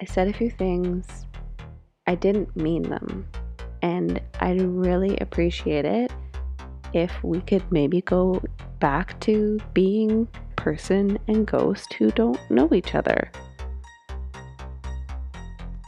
I 0.00 0.04
said 0.04 0.28
a 0.28 0.32
few 0.32 0.50
things, 0.50 1.26
I 2.06 2.14
didn't 2.14 2.56
mean 2.56 2.82
them. 2.82 3.26
And 3.82 4.20
I'd 4.40 4.60
really 4.62 5.16
appreciate 5.18 5.84
it 5.84 6.12
if 6.92 7.12
we 7.22 7.40
could 7.40 7.64
maybe 7.72 8.00
go 8.02 8.42
back 8.78 9.18
to 9.20 9.58
being 9.72 10.28
person 10.56 11.18
and 11.28 11.46
ghost 11.46 11.92
who 11.94 12.10
don't 12.12 12.38
know 12.50 12.68
each 12.72 12.94
other. 12.94 13.30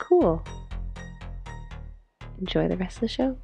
Cool. 0.00 0.44
Enjoy 2.40 2.68
the 2.68 2.76
rest 2.76 2.96
of 2.96 3.00
the 3.02 3.08
show. 3.08 3.36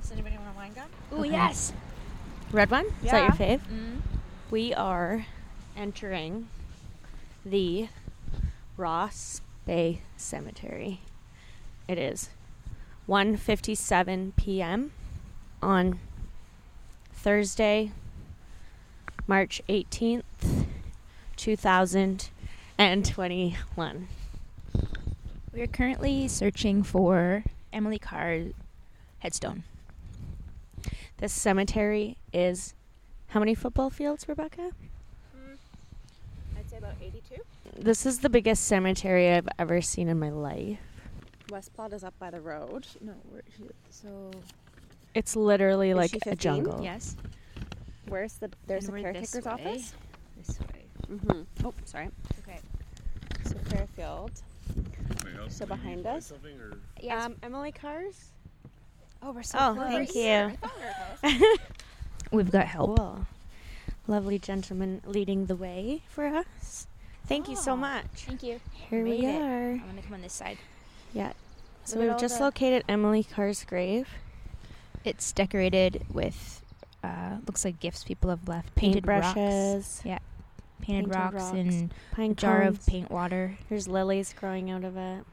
Does 0.00 0.12
anybody 0.12 0.36
want 0.36 0.48
a 0.54 0.56
wine 0.56 0.72
gun? 0.72 0.88
Oh 1.12 1.22
yes. 1.24 1.72
Red 2.50 2.70
one? 2.70 2.86
Is 3.04 3.10
that 3.10 3.38
your 3.38 3.48
Yeah. 3.48 3.56
fave? 3.56 3.60
Mm-hmm. 3.60 3.96
We 4.50 4.74
are 4.74 5.26
entering 5.76 6.48
the 7.44 7.88
Ross 8.76 9.40
Bay 9.66 10.02
Cemetery. 10.16 11.00
It 11.88 11.98
is 11.98 12.30
1:57 13.08 14.36
p.m. 14.36 14.92
on 15.60 15.98
Thursday, 17.12 17.90
March 19.26 19.60
18th, 19.68 20.22
2021. 21.36 24.08
We 25.52 25.60
are 25.60 25.66
currently 25.66 26.28
searching 26.28 26.82
for 26.82 27.44
Emily 27.72 27.98
Carr 27.98 28.44
headstone. 29.18 29.64
This 31.18 31.32
cemetery 31.32 32.16
is 32.32 32.74
how 33.28 33.40
many 33.40 33.54
football 33.54 33.90
fields, 33.90 34.26
Rebecca? 34.28 34.70
I'd 36.84 36.98
say 36.98 37.06
about 37.08 37.14
82. 37.76 37.82
This 37.82 38.06
is 38.06 38.18
the 38.20 38.28
biggest 38.28 38.64
cemetery 38.64 39.32
I've 39.32 39.48
ever 39.58 39.80
seen 39.80 40.08
in 40.08 40.18
my 40.18 40.30
life. 40.30 40.78
West 41.50 41.74
Plot 41.74 41.92
is 41.92 42.04
up 42.04 42.18
by 42.18 42.30
the 42.30 42.40
road. 42.40 42.86
No, 43.00 43.12
we're, 43.30 43.42
so 43.90 44.30
It's 45.14 45.36
literally 45.36 45.90
Is 45.90 45.96
like 45.96 46.16
a 46.26 46.36
jungle. 46.36 46.80
yes. 46.82 47.16
Where's 48.08 48.34
the 48.34 48.50
there's 48.66 48.88
And 48.88 48.96
the 48.96 49.02
we're 49.02 49.12
this 49.12 49.32
caretaker's 49.32 49.46
office? 49.46 49.94
This 50.36 50.60
way. 50.60 50.84
Mm-hmm. 51.10 51.66
Oh, 51.66 51.74
sorry. 51.84 52.08
Okay. 52.42 52.58
So 53.44 53.54
Fairfield. 53.66 54.32
So 55.48 55.66
behind 55.66 56.06
us. 56.06 56.32
Yes. 57.00 57.24
Um, 57.26 57.36
Emily 57.42 57.72
Carr's. 57.72 58.30
oh, 59.22 59.32
we're 59.32 59.42
so 59.42 59.58
close. 59.58 59.70
Oh, 59.70 59.74
close. 59.74 60.12
thank 60.12 61.40
you. 61.42 61.58
We've 62.32 62.50
got 62.50 62.66
help. 62.66 62.96
Cool. 62.98 63.26
Lovely 64.06 64.38
gentleman 64.38 65.00
leading 65.06 65.46
the 65.46 65.56
way 65.56 66.02
for 66.08 66.26
us. 66.26 66.86
Thank 67.26 67.48
you 67.48 67.56
so 67.56 67.72
Oh, 67.72 67.76
much. 67.76 68.06
Thank 68.26 68.42
you. 68.42 68.60
Here 68.72 69.04
we 69.04 69.24
it. 69.24 69.40
are. 69.40 69.70
I'm 69.72 69.78
gonna 69.86 70.02
come 70.02 70.14
on 70.14 70.22
this 70.22 70.32
side. 70.32 70.58
Yeah. 71.14 71.32
So 71.84 71.98
we've 72.00 72.18
just 72.18 72.40
located 72.40 72.84
Emily 72.88 73.22
Carr's 73.24 73.64
grave. 73.64 74.08
It's 75.04 75.32
decorated 75.32 76.04
with 76.12 76.62
uh, 77.02 77.36
looks 77.46 77.64
like 77.64 77.80
gifts 77.80 78.04
people 78.04 78.30
have 78.30 78.46
left. 78.48 78.74
Painted 78.74 79.06
rocks. 79.06 79.32
brushes, 79.34 80.00
Painted, 80.04 80.20
painted 80.80 81.14
rocks, 81.14 81.34
rocks, 81.34 81.50
and 81.52 81.94
pine 82.12 82.30
a 82.32 82.34
jar 82.34 82.62
of 82.62 82.84
paint 82.86 83.10
water. 83.10 83.56
There's 83.68 83.88
lilies 83.88 84.32
growing 84.38 84.70
out 84.70 84.84
of 84.84 84.96
it. 84.96 85.24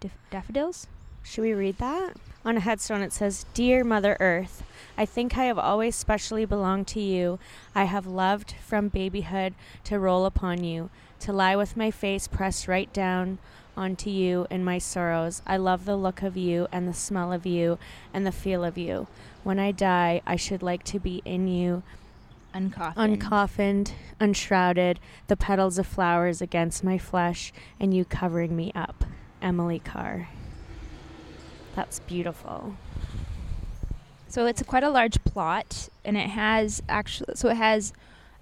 Dif- 0.00 0.16
daffodils. 0.30 0.86
Should 1.22 1.42
we 1.42 1.52
read 1.54 1.78
that? 1.78 2.16
On 2.44 2.58
a 2.58 2.60
headstone, 2.60 3.00
it 3.00 3.12
says, 3.12 3.46
Dear 3.54 3.84
Mother 3.84 4.18
Earth, 4.20 4.62
I 4.98 5.06
think 5.06 5.38
I 5.38 5.44
have 5.44 5.58
always 5.58 5.96
specially 5.96 6.44
belonged 6.44 6.86
to 6.88 7.00
you. 7.00 7.38
I 7.74 7.84
have 7.84 8.06
loved 8.06 8.54
from 8.62 8.88
babyhood 8.88 9.54
to 9.84 9.98
roll 9.98 10.26
upon 10.26 10.62
you, 10.62 10.90
to 11.20 11.32
lie 11.32 11.56
with 11.56 11.76
my 11.76 11.90
face 11.90 12.28
pressed 12.28 12.68
right 12.68 12.92
down 12.92 13.38
onto 13.78 14.10
you 14.10 14.46
in 14.50 14.62
my 14.62 14.76
sorrows. 14.76 15.40
I 15.46 15.56
love 15.56 15.86
the 15.86 15.96
look 15.96 16.22
of 16.22 16.36
you 16.36 16.68
and 16.70 16.86
the 16.86 16.92
smell 16.92 17.32
of 17.32 17.46
you 17.46 17.78
and 18.12 18.26
the 18.26 18.32
feel 18.32 18.62
of 18.62 18.76
you. 18.76 19.06
When 19.42 19.58
I 19.58 19.72
die, 19.72 20.20
I 20.26 20.36
should 20.36 20.62
like 20.62 20.84
to 20.84 21.00
be 21.00 21.22
in 21.24 21.48
you, 21.48 21.82
Uncoffined. 22.54 22.94
uncoffined, 22.96 23.92
unshrouded, 24.20 25.00
the 25.28 25.36
petals 25.36 25.78
of 25.78 25.86
flowers 25.86 26.40
against 26.42 26.84
my 26.84 26.98
flesh, 26.98 27.52
and 27.80 27.94
you 27.94 28.04
covering 28.04 28.54
me 28.54 28.70
up. 28.74 29.04
Emily 29.42 29.78
Carr. 29.78 30.28
That's 31.74 32.00
beautiful. 32.00 32.76
So 34.28 34.46
it's 34.46 34.60
a 34.60 34.64
quite 34.64 34.82
a 34.82 34.90
large 34.90 35.22
plot, 35.24 35.88
and 36.04 36.16
it 36.16 36.30
has 36.30 36.82
actually 36.88 37.34
so 37.36 37.48
it 37.48 37.56
has 37.56 37.92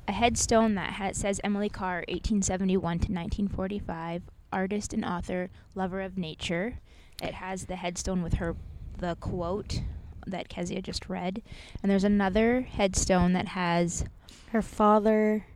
a 0.08 0.12
headstone 0.12 0.74
that 0.74 0.94
has, 0.94 1.18
says 1.18 1.40
Emily 1.44 1.68
Carr, 1.68 1.98
1871 2.08 2.80
to 2.80 3.12
1945, 3.12 4.22
artist 4.52 4.92
and 4.92 5.04
author, 5.04 5.50
lover 5.74 6.00
of 6.00 6.18
nature. 6.18 6.78
It 7.22 7.34
has 7.34 7.66
the 7.66 7.76
headstone 7.76 8.22
with 8.22 8.34
her 8.34 8.56
the 8.98 9.16
quote 9.16 9.82
that 10.26 10.48
Kezia 10.48 10.82
just 10.82 11.08
read, 11.08 11.42
and 11.82 11.90
there's 11.90 12.04
another 12.04 12.62
headstone 12.62 13.32
that 13.32 13.48
has 13.48 14.04
Her 14.50 14.62
father. 14.62 15.46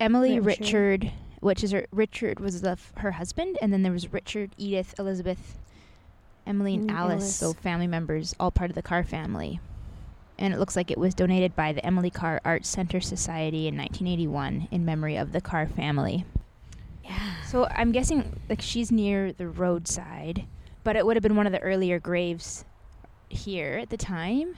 Emily 0.00 0.38
Richard. 0.38 0.60
Richard, 0.60 1.12
which 1.40 1.64
is 1.64 1.72
her, 1.72 1.86
Richard 1.90 2.38
was 2.38 2.60
the, 2.60 2.70
f- 2.70 2.92
her 2.98 3.12
husband, 3.12 3.58
and 3.60 3.72
then 3.72 3.82
there 3.82 3.92
was 3.92 4.12
Richard, 4.12 4.50
Edith, 4.56 4.94
Elizabeth, 4.98 5.58
Emily, 6.48 6.74
and 6.74 6.88
Mm, 6.90 6.94
Alice, 6.94 7.12
Alice. 7.22 7.36
so 7.36 7.52
family 7.52 7.86
members, 7.86 8.34
all 8.40 8.50
part 8.50 8.70
of 8.70 8.74
the 8.74 8.82
Carr 8.82 9.04
family. 9.04 9.60
And 10.38 10.54
it 10.54 10.58
looks 10.58 10.76
like 10.76 10.90
it 10.90 10.98
was 10.98 11.14
donated 11.14 11.54
by 11.56 11.72
the 11.72 11.84
Emily 11.84 12.10
Carr 12.10 12.40
Arts 12.44 12.68
Center 12.68 13.00
Society 13.00 13.66
in 13.68 13.76
1981 13.76 14.68
in 14.70 14.84
memory 14.84 15.16
of 15.16 15.32
the 15.32 15.40
Carr 15.40 15.66
family. 15.66 16.24
Yeah. 17.04 17.18
So 17.46 17.66
I'm 17.74 17.90
guessing 17.92 18.40
like 18.48 18.60
she's 18.62 18.92
near 18.92 19.32
the 19.32 19.48
roadside, 19.48 20.44
but 20.84 20.94
it 20.96 21.04
would 21.06 21.16
have 21.16 21.22
been 21.22 21.36
one 21.36 21.46
of 21.46 21.52
the 21.52 21.60
earlier 21.60 21.98
graves 21.98 22.64
here 23.28 23.78
at 23.82 23.90
the 23.90 23.96
time. 23.96 24.56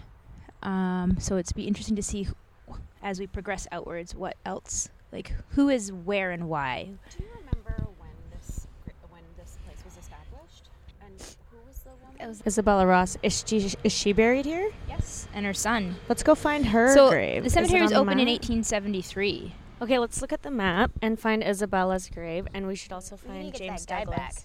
Um, 0.62 1.16
so 1.18 1.37
it's 1.37 1.53
be 1.53 1.66
interesting 1.66 1.96
to 1.96 2.03
see 2.03 2.29
wh- 2.68 2.76
as 3.03 3.18
we 3.18 3.26
progress 3.26 3.66
outwards 3.72 4.14
what 4.14 4.37
else, 4.44 4.90
like 5.12 5.33
who 5.50 5.68
is 5.70 5.90
where 5.90 6.31
and 6.31 6.48
why. 6.48 6.90
Do 7.16 7.22
you 7.24 7.31
remember 7.38 7.87
when 7.98 8.11
this 8.33 8.66
when 9.09 9.22
this 9.38 9.57
place 9.64 9.79
was 9.85 9.96
established? 9.96 10.68
And 11.00 11.14
who 11.50 11.57
was 11.66 11.79
the 11.79 11.90
woman? 12.03 12.03
It 12.03 12.10
was 12.10 12.10
Isabella 12.47 12.87
Ross. 12.87 13.17
Is 13.23 13.45
she, 13.47 13.73
is 13.85 13.93
she 13.93 14.13
buried 14.13 14.45
here? 14.45 14.71
yes, 14.89 15.27
and 15.35 15.45
her 15.47 15.55
son. 15.55 15.97
Let's 16.09 16.23
go 16.23 16.35
find 16.35 16.67
her 16.67 16.93
so 16.95 17.11
grave. 17.11 17.45
the 17.45 17.51
cemetery 17.51 17.83
was 17.83 17.93
on 17.93 17.99
opened 18.09 18.21
in 18.21 18.29
1873. 18.29 19.55
Okay, 19.83 19.99
let's 19.99 20.21
look 20.21 20.33
at 20.33 20.43
the 20.43 20.51
map 20.51 20.91
and 21.01 21.19
find 21.19 21.43
Isabella's 21.43 22.09
grave, 22.11 22.47
and 22.53 22.67
we 22.67 22.75
should 22.77 22.93
also 22.93 23.19
We 23.27 23.33
need 23.33 23.43
find 23.43 23.55
James 23.55 23.87
that 23.87 23.93
guy 23.93 24.05
Douglas. 24.05 24.45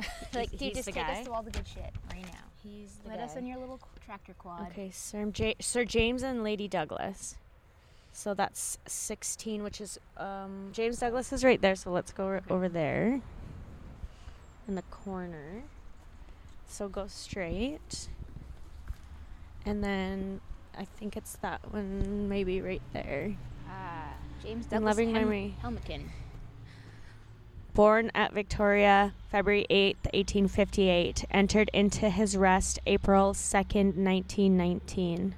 back. 0.00 0.08
like, 0.34 0.50
He's- 0.50 0.60
dude, 0.60 0.60
he's 0.60 0.72
just 0.74 0.86
the 0.86 0.92
take 0.92 1.06
guy? 1.06 1.20
us 1.20 1.24
to 1.26 1.32
all 1.32 1.42
the 1.42 1.50
good 1.50 1.66
shit 1.66 1.92
right 2.12 2.22
now. 2.24 2.40
He's 2.62 2.96
the 3.04 3.10
Let 3.10 3.20
us 3.20 3.34
guy. 3.34 3.40
on 3.40 3.46
your 3.46 3.58
little 3.58 3.80
tractor 4.04 4.34
quad. 4.38 4.68
Okay, 4.68 4.90
Sir, 4.92 5.26
J- 5.26 5.56
Sir 5.60 5.84
James 5.84 6.22
and 6.22 6.42
Lady 6.44 6.66
Douglas. 6.68 7.36
So 8.12 8.32
that's 8.34 8.78
16, 8.86 9.62
which 9.62 9.80
is 9.80 9.98
um, 10.18 10.70
James 10.72 10.98
Douglas 10.98 11.32
is 11.32 11.42
right 11.44 11.60
there. 11.60 11.74
So 11.74 11.90
let's 11.90 12.12
go 12.12 12.26
r- 12.26 12.42
over 12.50 12.68
there 12.68 13.20
in 14.68 14.74
the 14.76 14.82
corner. 14.82 15.62
So 16.66 16.88
go 16.88 17.06
straight, 17.06 18.08
and 19.64 19.82
then 19.84 20.40
I 20.76 20.84
think 20.84 21.16
it's 21.16 21.36
that 21.36 21.60
one, 21.72 22.28
maybe 22.28 22.60
right 22.60 22.82
there. 22.92 23.34
Ah, 23.68 24.12
James 24.42 24.66
Douglas 24.66 24.84
loving 24.96 25.14
Hem- 25.14 25.22
memory. 25.22 25.54
Helmcken. 25.62 26.08
Born 27.74 28.10
at 28.14 28.32
Victoria, 28.32 29.14
February 29.30 29.66
8th, 29.68 30.06
1858. 30.12 31.24
Entered 31.30 31.70
into 31.72 32.08
his 32.08 32.36
rest 32.36 32.78
April 32.86 33.34
2nd, 33.34 33.96
1919. 33.96 35.34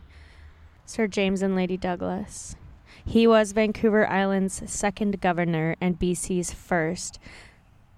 Sir 0.85 1.07
James 1.07 1.41
and 1.43 1.57
Lady 1.57 1.77
Douglas. 1.79 2.57
He 3.05 3.27
was 3.27 3.53
Vancouver 3.53 4.07
Island's 4.09 4.63
second 4.71 5.21
governor 5.21 5.77
and 5.81 5.99
BC's 5.99 6.53
first. 6.53 7.19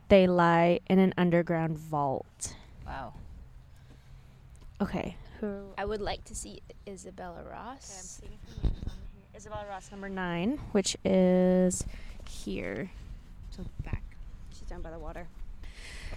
They 0.09 0.27
lie 0.27 0.81
in 0.89 0.99
an 0.99 1.15
underground 1.19 1.77
vault. 1.79 2.55
Wow. 2.87 3.15
Okay. 4.81 5.17
Who? 5.41 5.63
I 5.77 5.85
would 5.85 6.01
like 6.01 6.25
to 6.25 6.35
see 6.35 6.61
Isabella 6.87 7.43
Ross. 7.51 8.21
Isabella 9.37 9.65
Ross, 9.69 9.91
number 9.91 10.09
nine, 10.09 10.59
which 10.73 10.97
is 11.05 11.85
here. 12.29 12.91
So 13.51 13.65
back. 13.85 14.03
She's 14.51 14.69
down 14.69 14.83
by 14.83 14.91
the 14.91 14.99
water. 14.99 15.29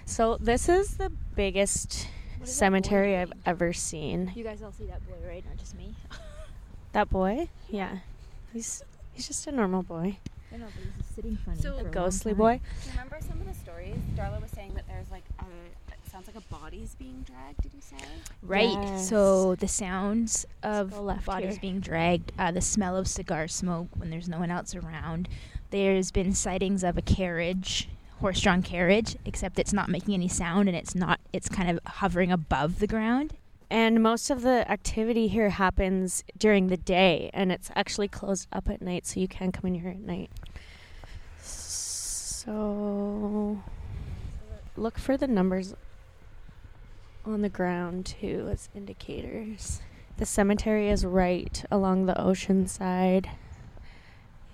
So 0.05 0.37
this 0.39 0.67
is 0.69 0.97
the 0.97 1.11
biggest 1.35 2.07
What 2.39 2.47
is 2.49 2.53
that 2.53 2.59
cemetery 2.59 3.17
I've 3.17 3.33
ever 3.45 3.73
seen. 3.73 4.31
You 4.35 4.43
guys 4.43 4.61
all 4.63 4.71
see 4.71 4.85
that 4.85 5.05
boy, 5.07 5.27
right? 5.27 5.43
Not 5.47 5.57
just 5.57 5.75
me. 5.77 5.93
That 6.93 7.09
boy? 7.09 7.47
Yeah. 7.69 7.99
He's 8.51 8.83
he's 9.13 9.25
just 9.25 9.47
a 9.47 9.51
normal 9.53 9.81
boy. 9.81 10.17
I 10.53 10.57
know, 10.57 10.65
but 10.65 10.83
he's 10.83 11.15
sitting 11.15 11.37
funny. 11.37 11.61
So- 11.61 11.71
for 11.75 11.79
A 11.79 11.83
long 11.83 11.91
ghostly 11.93 12.33
time. 12.33 12.37
boy. 12.37 12.59
Do 12.83 12.85
you 12.87 12.91
remember 12.91 13.17
some 13.21 13.39
of 13.39 13.47
the 13.47 13.53
stories? 13.53 13.95
Darla 14.17 14.41
was 14.41 14.51
saying 14.51 14.73
that 14.73 14.85
there's 14.89 15.09
like 15.09 15.23
a, 15.23 15.30
it 15.30 15.30
sounds 16.21 16.35
like 16.35 16.43
a 16.43 16.53
body's 16.53 16.95
being 16.95 17.25
dragged. 17.25 17.61
Did 17.61 17.73
you 17.73 17.81
say? 17.81 17.97
Right. 18.41 18.69
Yes. 18.69 19.09
So 19.09 19.55
the 19.55 19.67
sounds 19.67 20.45
of 20.63 20.91
go 20.91 21.01
left 21.01 21.25
bodies 21.25 21.53
here. 21.53 21.61
being 21.61 21.79
dragged, 21.79 22.31
uh, 22.37 22.51
the 22.51 22.61
smell 22.61 22.95
of 22.95 23.07
cigar 23.07 23.47
smoke 23.47 23.87
when 23.95 24.09
there's 24.09 24.29
no 24.29 24.39
one 24.39 24.51
else 24.51 24.75
around. 24.75 25.27
There's 25.71 26.11
been 26.11 26.33
sightings 26.33 26.83
of 26.83 26.97
a 26.97 27.01
carriage, 27.01 27.89
horse-drawn 28.19 28.61
carriage, 28.61 29.15
except 29.25 29.57
it's 29.57 29.73
not 29.73 29.89
making 29.89 30.13
any 30.13 30.27
sound 30.27 30.67
and 30.67 30.77
it's 30.77 30.95
not. 30.95 31.19
It's 31.33 31.49
kind 31.49 31.69
of 31.69 31.79
hovering 31.85 32.31
above 32.31 32.79
the 32.79 32.87
ground. 32.87 33.33
And 33.69 34.03
most 34.03 34.29
of 34.29 34.41
the 34.41 34.69
activity 34.69 35.29
here 35.29 35.49
happens 35.49 36.25
during 36.37 36.67
the 36.67 36.75
day, 36.75 37.29
and 37.33 37.53
it's 37.53 37.71
actually 37.73 38.09
closed 38.09 38.49
up 38.51 38.69
at 38.69 38.81
night, 38.81 39.05
so 39.05 39.21
you 39.21 39.29
can 39.29 39.53
come 39.53 39.65
in 39.65 39.75
here 39.75 39.91
at 39.91 39.99
night. 39.99 40.29
So, 41.39 43.61
look 44.75 44.97
for 44.97 45.15
the 45.15 45.27
numbers 45.27 45.73
on 47.25 47.41
the 47.41 47.49
ground 47.49 48.05
too 48.05 48.47
as 48.51 48.69
indicators. 48.75 49.81
The 50.17 50.25
cemetery 50.25 50.89
is 50.89 51.05
right 51.05 51.63
along 51.71 52.05
the 52.05 52.19
ocean 52.19 52.67
side, 52.67 53.29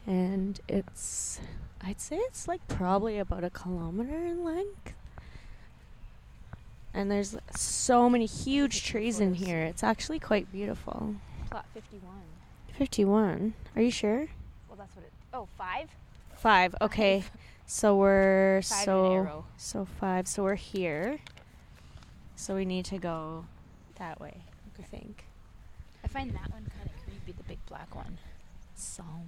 and 0.05 0.59
it's, 0.68 1.39
I'd 1.82 1.99
say 1.99 2.15
it's 2.18 2.47
like 2.47 2.65
probably 2.68 3.20
about 3.20 3.43
a 3.43 3.49
kilometer 3.49 4.26
in 4.26 4.43
length. 4.43 4.93
And 6.93 7.11
there's 7.11 7.36
so 7.55 8.09
many 8.09 8.26
huge 8.26 8.84
trees 8.84 9.20
in 9.20 9.36
here. 9.36 9.61
It's 9.61 9.84
actually 9.84 10.20
quite 10.20 10.51
beautiful. 10.51 11.15
Plot 11.51 11.65
51. 11.74 12.11
51. 12.78 13.53
Are 13.76 13.82
you 13.82 13.91
sure? 13.91 14.28
Well, 14.68 14.78
that's 14.78 14.95
what 14.95 15.05
it. 15.05 15.11
Oh, 15.34 15.47
five. 15.57 15.89
Five. 16.38 16.76
Okay. 16.82 17.24
So 17.70 17.97
we're 17.97 18.61
Five 18.61 18.86
so 18.86 19.45
so 19.57 19.84
five. 19.99 20.26
So 20.26 20.43
we're 20.43 20.55
here. 20.55 21.20
So 22.39 22.55
we 22.55 22.63
need 22.63 22.85
to 22.85 22.97
go 22.97 23.45
that 23.97 24.21
way. 24.21 24.35
I 24.79 24.83
think. 24.83 25.25
I 26.03 26.07
find 26.07 26.29
that 26.31 26.51
one 26.51 26.67
kind 26.77 26.85
of 26.85 27.03
creepy. 27.03 27.35
The 27.35 27.43
big 27.43 27.57
black 27.67 27.93
one. 27.93 28.19
Psalm. 28.75 29.27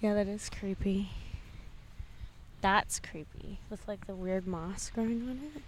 Yeah, 0.00 0.14
that 0.14 0.28
is 0.28 0.48
creepy. 0.50 1.08
That's 2.60 3.00
creepy 3.00 3.58
with 3.70 3.88
like 3.88 4.06
the 4.06 4.14
weird 4.14 4.46
moss 4.46 4.90
growing 4.94 5.22
on 5.22 5.40
it. 5.56 5.62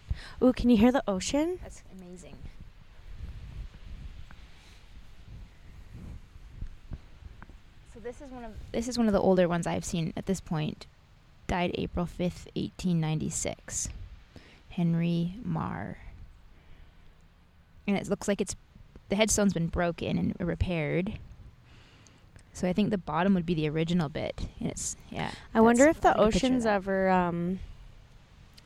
Ooh, 0.44 0.52
can 0.52 0.68
you 0.68 0.76
hear 0.76 0.92
the 0.92 1.02
ocean? 1.08 1.58
That's 1.62 1.82
amazing. 1.98 2.36
So 7.94 8.00
this 8.00 8.20
is 8.20 8.30
one 8.30 8.44
of 8.44 8.52
this 8.72 8.88
is 8.88 8.98
one 8.98 9.06
of 9.06 9.14
the 9.14 9.20
older 9.20 9.48
ones 9.48 9.66
I've 9.66 9.86
seen 9.86 10.12
at 10.16 10.26
this 10.26 10.40
point. 10.40 10.86
Died 11.46 11.70
April 11.74 12.04
fifth, 12.04 12.46
eighteen 12.54 13.00
ninety 13.00 13.30
six. 13.30 13.88
Henry 14.70 15.34
Marr. 15.42 15.96
And 17.88 17.96
it 17.96 18.08
looks 18.08 18.28
like 18.28 18.40
it's 18.40 18.54
the 19.08 19.16
headstone's 19.16 19.54
been 19.54 19.66
broken 19.66 20.18
and 20.18 20.36
repaired. 20.38 21.18
So 22.52 22.68
I 22.68 22.72
think 22.72 22.90
the 22.90 22.98
bottom 22.98 23.34
would 23.34 23.46
be 23.46 23.54
the 23.54 23.68
original 23.68 24.08
bit. 24.08 24.46
And 24.60 24.68
it's 24.70 24.96
yeah. 25.10 25.30
I 25.54 25.60
wonder 25.60 25.88
if 25.88 26.00
the 26.00 26.10
I'll 26.10 26.26
take 26.26 26.28
a 26.28 26.32
picture 26.32 26.46
of 26.46 26.52
ocean's 26.52 26.66
ever 26.66 27.08
um 27.08 27.60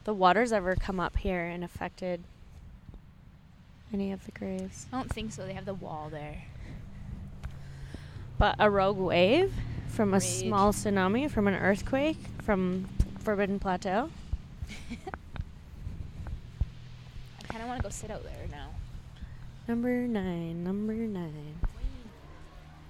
the 0.04 0.12
water's 0.12 0.52
ever 0.52 0.74
come 0.74 0.98
up 0.98 1.16
here 1.16 1.44
and 1.44 1.62
affected 1.62 2.24
any 3.92 4.12
of 4.12 4.24
the 4.24 4.32
graves. 4.32 4.86
I 4.92 4.96
don't 4.96 5.12
think 5.12 5.32
so. 5.32 5.46
They 5.46 5.52
have 5.52 5.66
the 5.66 5.74
wall 5.74 6.08
there. 6.10 6.42
But 8.38 8.56
a 8.58 8.68
rogue 8.68 8.98
wave 8.98 9.54
from 9.86 10.14
a 10.14 10.20
small 10.20 10.72
tsunami, 10.72 11.30
from 11.30 11.46
an 11.46 11.54
earthquake, 11.54 12.16
from 12.42 12.88
Forbidden 13.20 13.60
Plateau. 13.60 14.10
I 14.90 14.96
kind 17.46 17.62
of 17.62 17.68
want 17.68 17.78
to 17.78 17.82
go 17.84 17.90
sit 17.90 18.10
out 18.10 18.24
there. 18.24 18.41
Number 19.68 20.06
nine, 20.06 20.64
number 20.64 20.92
nine. 20.94 21.54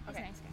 He's 0.07 0.15
Okay. 0.17 0.23
a 0.23 0.27
nice 0.27 0.41
guy. 0.41 0.49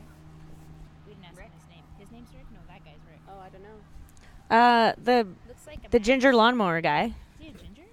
We 1.07 1.13
didn't 1.13 1.25
ask 1.25 1.37
him 1.39 1.49
his 1.51 1.69
name. 1.69 1.83
His 1.97 2.11
name's 2.11 2.29
Rick? 2.35 2.45
No, 2.51 2.59
that 2.67 2.83
guy's 2.83 2.99
Rick. 3.09 3.19
Oh, 3.29 3.39
I 3.39 3.49
don't 3.49 3.63
know. 3.63 4.55
Uh, 4.55 4.93
the 5.01 5.27
Looks 5.47 5.67
like 5.67 5.77
a 5.85 5.89
the 5.89 5.99
man. 5.99 6.03
ginger 6.03 6.33
lawnmower 6.33 6.81
guy. 6.81 7.05
Is 7.05 7.13
he 7.39 7.47
a 7.47 7.51
ginger? 7.51 7.83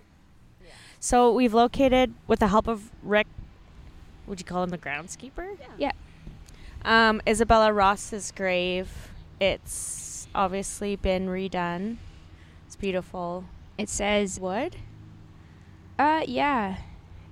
Yeah. 0.64 0.70
So 1.00 1.32
we've 1.32 1.54
located, 1.54 2.14
with 2.26 2.40
the 2.40 2.48
help 2.48 2.66
of 2.66 2.90
Rick, 3.02 3.26
would 4.26 4.40
you 4.40 4.44
call 4.44 4.62
him 4.64 4.70
the 4.70 4.78
groundskeeper? 4.78 5.56
Yeah. 5.78 5.92
Yeah. 6.84 7.08
Um, 7.08 7.20
Isabella 7.28 7.72
Ross's 7.72 8.32
grave. 8.32 9.08
It's 9.40 10.28
obviously 10.34 10.96
been 10.96 11.28
redone. 11.28 11.96
It's 12.66 12.76
beautiful. 12.76 13.44
It 13.78 13.88
says, 13.88 14.40
Wood? 14.40 14.76
uh, 15.98 16.22
yeah. 16.26 16.78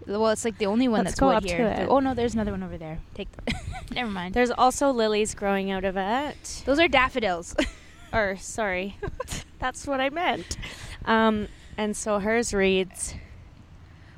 Well, 0.06 0.28
it's 0.28 0.44
like 0.44 0.58
the 0.58 0.66
only 0.66 0.88
one 0.88 1.00
Let's 1.04 1.12
that's 1.12 1.20
go 1.20 1.30
up 1.30 1.42
to 1.44 1.48
here. 1.48 1.66
it. 1.66 1.88
Oh 1.88 2.00
no, 2.00 2.14
there's 2.14 2.34
another 2.34 2.50
one 2.50 2.62
over 2.62 2.76
there. 2.76 2.98
Take. 3.14 3.28
The 3.46 3.54
Never 3.94 4.10
mind. 4.10 4.34
There's 4.34 4.50
also 4.50 4.90
lilies 4.90 5.34
growing 5.34 5.70
out 5.70 5.84
of 5.84 5.96
it. 5.96 6.62
Those 6.66 6.78
are 6.78 6.88
daffodils. 6.88 7.54
Or, 8.12 8.36
sorry. 8.36 8.96
That's 9.58 9.88
what 9.88 10.00
I 10.00 10.08
meant. 10.08 10.56
Um, 11.04 11.48
and 11.76 11.96
so 11.96 12.20
hers 12.20 12.54
reads, 12.54 13.12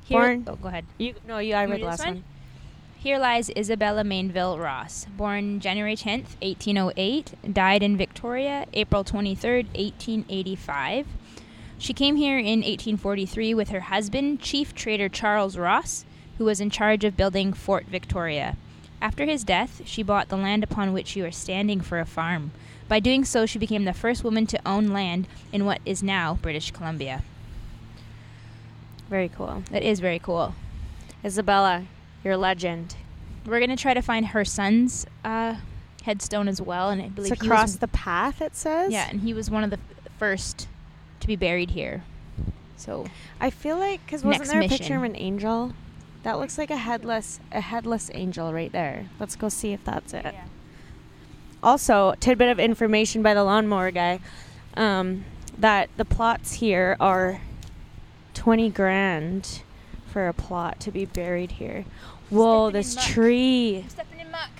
Here, 0.03 0.19
Born- 0.19 0.43
oh, 0.45 0.55
go 0.55 0.67
ahead. 0.67 0.85
you, 0.99 1.15
no, 1.27 1.39
you, 1.39 1.55
I 1.55 1.63
read 1.63 1.71
read 1.71 1.81
the 1.81 1.85
last 1.87 2.05
one? 2.05 2.13
one. 2.13 2.23
Here 2.99 3.17
lies 3.17 3.49
Isabella 3.57 4.03
Mainville 4.03 4.59
Ross, 4.61 5.07
born 5.17 5.59
January 5.59 5.95
10th, 5.95 6.37
1808, 6.43 7.53
died 7.53 7.81
in 7.81 7.97
Victoria, 7.97 8.67
April 8.73 9.03
23rd, 9.03 9.65
1885. 9.75 11.07
She 11.79 11.93
came 11.93 12.15
here 12.15 12.37
in 12.39 12.59
1843 12.61 13.53
with 13.53 13.69
her 13.69 13.81
husband, 13.81 14.41
Chief 14.41 14.73
Trader 14.73 15.09
Charles 15.09 15.57
Ross, 15.57 16.05
who 16.37 16.45
was 16.45 16.59
in 16.59 16.69
charge 16.69 17.03
of 17.03 17.15
building 17.17 17.53
Fort 17.53 17.85
Victoria. 17.85 18.57
After 19.01 19.25
his 19.25 19.43
death, 19.43 19.81
she 19.85 20.01
bought 20.01 20.29
the 20.29 20.37
land 20.37 20.63
upon 20.63 20.91
which 20.91 21.15
you 21.15 21.23
are 21.25 21.31
standing 21.31 21.81
for 21.81 21.99
a 21.99 22.05
farm. 22.05 22.51
By 22.87 22.99
doing 22.99 23.25
so, 23.25 23.45
she 23.45 23.59
became 23.59 23.85
the 23.85 23.93
first 23.93 24.23
woman 24.23 24.47
to 24.47 24.59
own 24.65 24.87
land 24.87 25.27
in 25.51 25.65
what 25.65 25.81
is 25.85 26.01
now 26.01 26.39
British 26.41 26.71
Columbia. 26.71 27.23
Very 29.09 29.29
cool. 29.29 29.63
That 29.71 29.83
is 29.83 29.99
very 29.99 30.19
cool. 30.19 30.55
Isabella, 31.23 31.85
you're 32.23 32.33
a 32.33 32.37
legend. 32.37 32.95
We're 33.45 33.59
gonna 33.59 33.77
try 33.77 33.93
to 33.93 34.01
find 34.01 34.27
her 34.27 34.43
son's 34.43 35.05
uh, 35.23 35.55
headstone 36.03 36.47
as 36.47 36.61
well, 36.61 36.89
and 36.89 37.01
I 37.01 37.05
It's 37.05 37.15
believe 37.15 37.39
he 37.41 37.47
across 37.47 37.69
was, 37.69 37.77
the 37.79 37.87
path, 37.87 38.41
it 38.41 38.55
says. 38.55 38.91
yeah, 38.91 39.07
and 39.09 39.21
he 39.21 39.33
was 39.33 39.49
one 39.49 39.63
of 39.63 39.69
the 39.69 39.79
first 40.17 40.67
to 41.27 41.33
be 41.33 41.35
buried 41.35 41.71
here. 41.71 42.03
So 42.77 43.05
I 43.41 43.49
feel 43.49 43.77
like 43.77 44.05
because 44.05 44.23
wasn't 44.23 44.49
there 44.49 44.61
a 44.61 44.67
picture 44.67 44.95
of 44.95 45.03
an 45.03 45.15
angel? 45.15 45.73
That 46.23 46.39
looks 46.39 46.57
like 46.57 46.69
a 46.69 46.77
headless 46.77 47.39
a 47.51 47.59
headless 47.59 48.09
angel 48.13 48.53
right 48.53 48.71
there. 48.71 49.09
Let's 49.19 49.35
go 49.35 49.49
see 49.49 49.73
if 49.73 49.83
that's 49.83 50.13
it. 50.13 50.33
Also, 51.61 52.13
tidbit 52.19 52.49
of 52.49 52.59
information 52.59 53.21
by 53.23 53.33
the 53.33 53.43
lawnmower 53.43 53.91
guy, 53.91 54.19
um, 54.75 55.25
that 55.57 55.89
the 55.97 56.05
plots 56.05 56.53
here 56.53 56.95
are 56.99 57.41
twenty 58.33 58.69
grand 58.69 59.63
for 60.05 60.27
a 60.27 60.33
plot 60.33 60.79
to 60.81 60.91
be 60.91 61.05
buried 61.05 61.53
here. 61.53 61.83
Whoa, 62.29 62.69
Stepping 62.69 62.79
this 62.79 62.95
muck. 62.95 63.05
tree. 63.05 63.77
I'm 63.83 63.89
stepping 63.89 64.19
in 64.19 64.31
muck. 64.31 64.51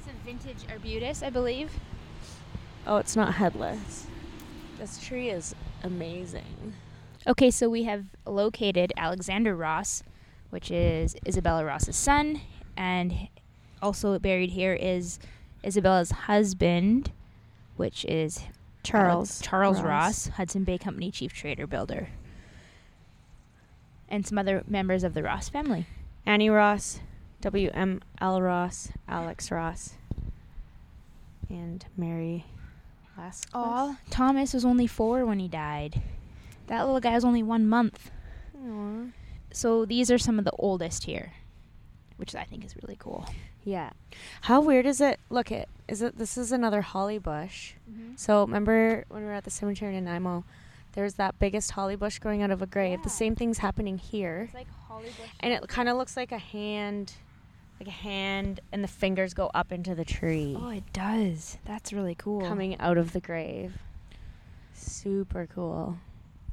It's 0.00 0.08
a 0.08 0.26
vintage 0.26 0.70
arbutus, 0.70 1.22
I 1.22 1.30
believe. 1.30 1.70
Oh, 2.86 2.96
it's 2.96 3.14
not 3.14 3.34
headless. 3.34 4.06
This 4.78 4.98
tree 4.98 5.28
is 5.30 5.54
amazing. 5.82 6.74
Okay, 7.26 7.50
so 7.50 7.68
we 7.68 7.84
have 7.84 8.06
located 8.26 8.92
Alexander 8.96 9.54
Ross, 9.54 10.02
which 10.50 10.70
is 10.70 11.16
Isabella 11.26 11.64
Ross's 11.64 11.96
son, 11.96 12.40
and 12.76 13.28
also 13.82 14.18
buried 14.18 14.50
here 14.50 14.74
is 14.74 15.18
Isabella's 15.62 16.10
husband, 16.10 17.12
which 17.76 18.04
is 18.06 18.40
Charles. 18.82 19.40
Charles 19.42 19.80
Ross. 19.82 20.26
Ross. 20.26 20.36
Hudson 20.36 20.64
Bay 20.64 20.78
Company 20.78 21.10
chief 21.10 21.32
trader 21.32 21.66
builder. 21.66 22.08
And 24.08 24.26
some 24.26 24.38
other 24.38 24.62
members 24.66 25.04
of 25.04 25.12
the 25.12 25.22
Ross 25.22 25.48
family. 25.48 25.86
Annie 26.24 26.48
Ross, 26.48 27.00
W.M.L. 27.40 28.42
Ross, 28.42 28.90
Alex 29.06 29.50
Ross, 29.50 29.94
and 31.50 31.84
Mary 31.96 32.46
Lasclas. 33.18 33.50
Aw, 33.54 33.98
Thomas 34.10 34.54
was 34.54 34.64
only 34.64 34.86
four 34.86 35.26
when 35.26 35.38
he 35.38 35.48
died. 35.48 36.00
That 36.68 36.84
little 36.84 37.00
guy 37.00 37.14
was 37.14 37.24
only 37.24 37.42
one 37.42 37.68
month. 37.68 38.10
Aw. 38.56 39.06
So 39.52 39.84
these 39.84 40.10
are 40.10 40.18
some 40.18 40.38
of 40.38 40.44
the 40.44 40.52
oldest 40.52 41.04
here, 41.04 41.32
which 42.16 42.34
I 42.34 42.44
think 42.44 42.64
is 42.64 42.76
really 42.82 42.96
cool. 42.98 43.26
Yeah. 43.64 43.90
How 44.42 44.60
weird 44.60 44.86
is 44.86 45.00
it? 45.00 45.18
Look 45.30 45.50
it. 45.50 45.68
Is 45.88 46.02
it 46.02 46.18
this 46.18 46.38
is 46.38 46.52
another 46.52 46.82
holly 46.82 47.18
bush. 47.18 47.72
Mm-hmm. 47.90 48.12
So 48.16 48.42
remember 48.42 49.04
when 49.08 49.22
we 49.22 49.26
were 49.26 49.34
at 49.34 49.44
the 49.44 49.50
cemetery 49.50 49.96
in 49.96 50.04
Nanaimo, 50.04 50.44
there's 50.92 51.14
that 51.14 51.38
biggest 51.38 51.72
holly 51.72 51.96
bush 51.96 52.18
growing 52.18 52.42
out 52.42 52.50
of 52.50 52.62
a 52.62 52.66
grave. 52.66 53.02
The 53.02 53.10
same 53.10 53.34
thing's 53.34 53.58
happening 53.58 53.98
here. 53.98 54.44
It's 54.46 54.54
like 54.54 54.68
Hollywood. 54.86 55.12
And 55.40 55.52
it 55.52 55.66
kind 55.68 55.88
of 55.88 55.96
looks 55.96 56.16
like 56.16 56.32
a 56.32 56.38
hand 56.38 57.12
like 57.80 57.88
a 57.88 57.92
hand 57.92 58.60
and 58.72 58.82
the 58.82 58.88
fingers 58.88 59.34
go 59.34 59.50
up 59.54 59.70
into 59.72 59.94
the 59.94 60.04
tree 60.04 60.56
Oh, 60.58 60.68
it 60.70 60.92
does. 60.92 61.58
That's 61.64 61.92
really 61.92 62.14
cool. 62.14 62.40
coming 62.40 62.78
out 62.80 62.98
of 62.98 63.12
the 63.12 63.20
grave. 63.20 63.74
Super 64.74 65.46
cool. 65.54 65.96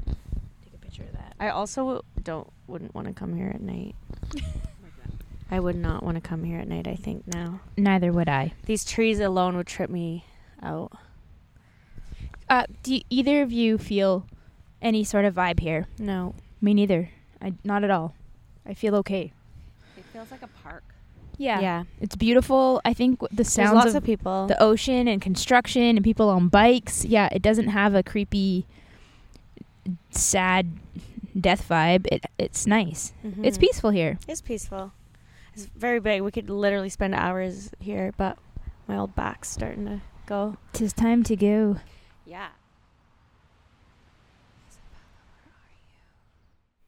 Take 0.06 0.74
a 0.74 0.78
picture 0.78 1.04
of 1.04 1.12
that. 1.14 1.34
I 1.40 1.50
also 1.50 2.04
don't 2.24 2.52
wouldn't 2.68 2.94
want 2.96 3.08
to 3.08 3.14
come 3.14 3.36
here 3.36 3.52
at 3.54 3.62
night. 3.62 3.96
I 5.52 5.60
would 5.60 5.76
not 5.76 6.02
want 6.04 6.16
to 6.16 6.22
come 6.22 6.44
here 6.44 6.60
at 6.60 6.68
night, 6.68 6.88
I 6.88 6.96
think 6.96 7.28
now. 7.28 7.60
Neither 7.78 8.12
would 8.12 8.28
I. 8.28 8.54
These 8.66 8.84
trees 8.84 9.20
alone 9.20 9.56
would 9.58 9.68
trip 9.68 9.90
me 9.92 10.26
out. 10.64 10.92
Uh, 12.50 12.66
do 12.84 12.94
y- 12.94 13.04
either 13.12 13.42
of 13.44 13.52
you 13.52 13.78
feel 13.78 14.26
any 14.82 15.04
sort 15.04 15.24
of 15.26 15.36
vibe 15.36 15.60
here? 15.60 15.86
No. 16.00 16.34
Me 16.62 16.74
neither. 16.74 17.10
I 17.42 17.54
not 17.64 17.84
at 17.84 17.92
all. 17.92 18.16
I 18.66 18.74
feel 18.74 18.96
okay. 18.96 19.34
It 19.98 20.04
feels 20.12 20.32
like 20.32 20.42
a 20.42 20.48
park. 20.64 20.84
Yeah. 21.38 21.60
Yeah. 21.60 21.84
It's 22.00 22.16
beautiful. 22.16 22.82
I 22.86 22.94
think 22.94 23.20
the 23.20 23.28
There's 23.32 23.50
sounds 23.52 23.74
lots 23.76 23.90
of, 23.90 23.96
of, 23.98 24.04
people. 24.04 24.48
the 24.48 24.62
ocean 24.62 25.08
and 25.08 25.22
construction 25.22 25.82
and 25.84 26.04
people 26.04 26.30
on 26.30 26.48
bikes. 26.50 27.04
Yeah, 27.06 27.30
it 27.32 27.42
doesn't 27.42 27.68
have 27.70 27.94
a 27.96 28.04
creepy, 28.04 28.66
sad 30.12 30.68
death 31.40 31.68
vibe. 31.70 32.08
It 32.12 32.26
it's 32.38 32.66
nice. 32.66 33.14
It's 33.44 33.58
Mhm. 33.58 33.62
peaceful 33.62 33.90
here. 33.90 34.18
It's 34.28 34.42
peaceful. 34.42 34.94
It's 35.54 35.66
very 35.66 36.00
big. 36.00 36.22
We 36.22 36.32
could 36.32 36.50
literally 36.50 36.90
spend 36.90 37.16
hours 37.16 37.72
here, 37.80 38.14
but 38.18 38.38
my 38.88 38.98
old 38.98 39.16
back's 39.16 39.50
starting 39.50 39.86
to 39.86 40.02
go. 40.26 40.58
Tis 40.74 40.94
time 40.94 41.24
to 41.24 41.36
go. 41.36 41.78
Yeah. 42.26 42.50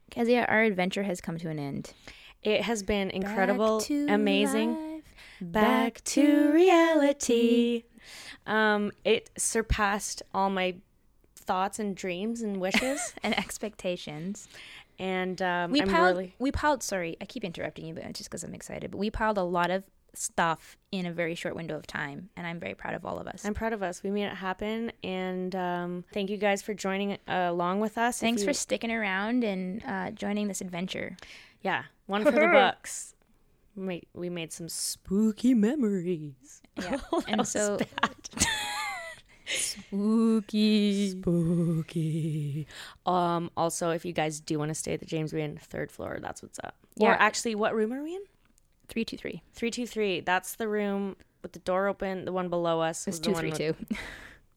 Kezia, 0.09 0.45
our 0.45 0.63
adventure 0.63 1.03
has 1.03 1.21
come 1.21 1.37
to 1.37 1.49
an 1.49 1.59
end. 1.59 1.93
It 2.47 2.61
has 2.61 2.81
been 2.81 3.09
incredible, 3.09 3.79
Back 3.79 3.89
amazing. 4.09 4.75
life, 4.93 5.03
Back 5.41 6.01
to 6.05 6.49
reality. 6.53 7.83
Um, 8.45 8.91
it 9.03 9.29
surpassed 9.37 10.23
all 10.33 10.49
my 10.49 10.75
thoughts 11.35 11.77
and 11.77 11.93
dreams 11.93 12.41
and 12.41 12.61
wishes, 12.61 13.13
and 13.23 13.37
expectations. 13.37 14.47
and 14.97 15.41
um, 15.41 15.71
we 15.71 15.81
I'm 15.81 15.89
piled. 15.89 16.15
really 16.17 16.35
We 16.39 16.51
piled. 16.53 16.83
Sorry, 16.83 17.17
I 17.19 17.25
keep 17.25 17.43
interrupting 17.43 17.85
you, 17.85 17.93
but 17.95 18.05
just 18.13 18.29
because 18.29 18.45
I'm 18.45 18.53
excited. 18.53 18.91
But 18.91 18.97
we 18.97 19.09
piled 19.11 19.37
a 19.37 19.43
lot 19.43 19.69
of 19.69 19.83
stuff 20.13 20.77
in 20.91 21.05
a 21.05 21.11
very 21.11 21.35
short 21.35 21.53
window 21.55 21.75
of 21.75 21.85
time, 21.85 22.29
and 22.37 22.47
I'm 22.47 22.59
very 22.61 22.73
proud 22.75 22.93
of 22.95 23.05
all 23.05 23.19
of 23.19 23.27
us. 23.27 23.43
I'm 23.45 23.53
proud 23.53 23.73
of 23.73 23.83
us. 23.83 24.01
We 24.03 24.09
made 24.09 24.23
it 24.27 24.35
happen, 24.35 24.93
and 25.03 25.53
um, 25.53 26.05
thank 26.13 26.29
you 26.29 26.37
guys 26.37 26.61
for 26.61 26.73
joining 26.73 27.11
uh, 27.27 27.47
along 27.49 27.81
with 27.81 27.97
us. 27.97 28.19
Thanks 28.19 28.41
you- 28.41 28.47
for 28.47 28.53
sticking 28.53 28.91
around 28.91 29.43
and 29.43 29.83
uh, 29.85 30.11
joining 30.11 30.47
this 30.47 30.61
adventure. 30.61 31.17
Yeah, 31.61 31.83
one 32.05 32.23
for 32.23 32.31
the 32.31 32.47
books. 32.51 33.13
We 33.75 34.03
we 34.13 34.29
made 34.29 34.51
some 34.51 34.69
spooky 34.69 35.53
memories. 35.53 36.61
Yeah, 36.81 36.99
and 37.27 37.47
so 37.47 37.77
bad. 37.77 38.15
spooky. 39.45 41.11
spooky. 41.11 42.67
Um. 43.05 43.51
Also, 43.55 43.91
if 43.91 44.03
you 44.05 44.13
guys 44.13 44.39
do 44.39 44.57
want 44.57 44.69
to 44.69 44.75
stay 44.75 44.93
at 44.93 44.99
the 44.99 45.05
James 45.05 45.33
in 45.33 45.57
third 45.57 45.91
floor, 45.91 46.19
that's 46.21 46.41
what's 46.41 46.59
up. 46.63 46.75
Yeah. 46.95 47.09
Or 47.09 47.13
actually, 47.13 47.55
what 47.55 47.75
room 47.75 47.93
are 47.93 48.01
we 48.03 48.15
in? 48.15 48.21
Three 48.87 49.05
two 49.05 49.17
three. 49.17 49.43
Three 49.53 49.69
two 49.71 49.85
three. 49.85 50.21
That's 50.21 50.55
the 50.55 50.67
room 50.67 51.15
with 51.41 51.51
the 51.51 51.59
door 51.59 51.87
open. 51.87 52.25
The 52.25 52.33
one 52.33 52.49
below 52.49 52.81
us 52.81 53.05
was 53.05 53.19
the 53.19 53.25
two 53.25 53.31
one 53.33 53.41
three 53.41 53.51
two. 53.51 53.75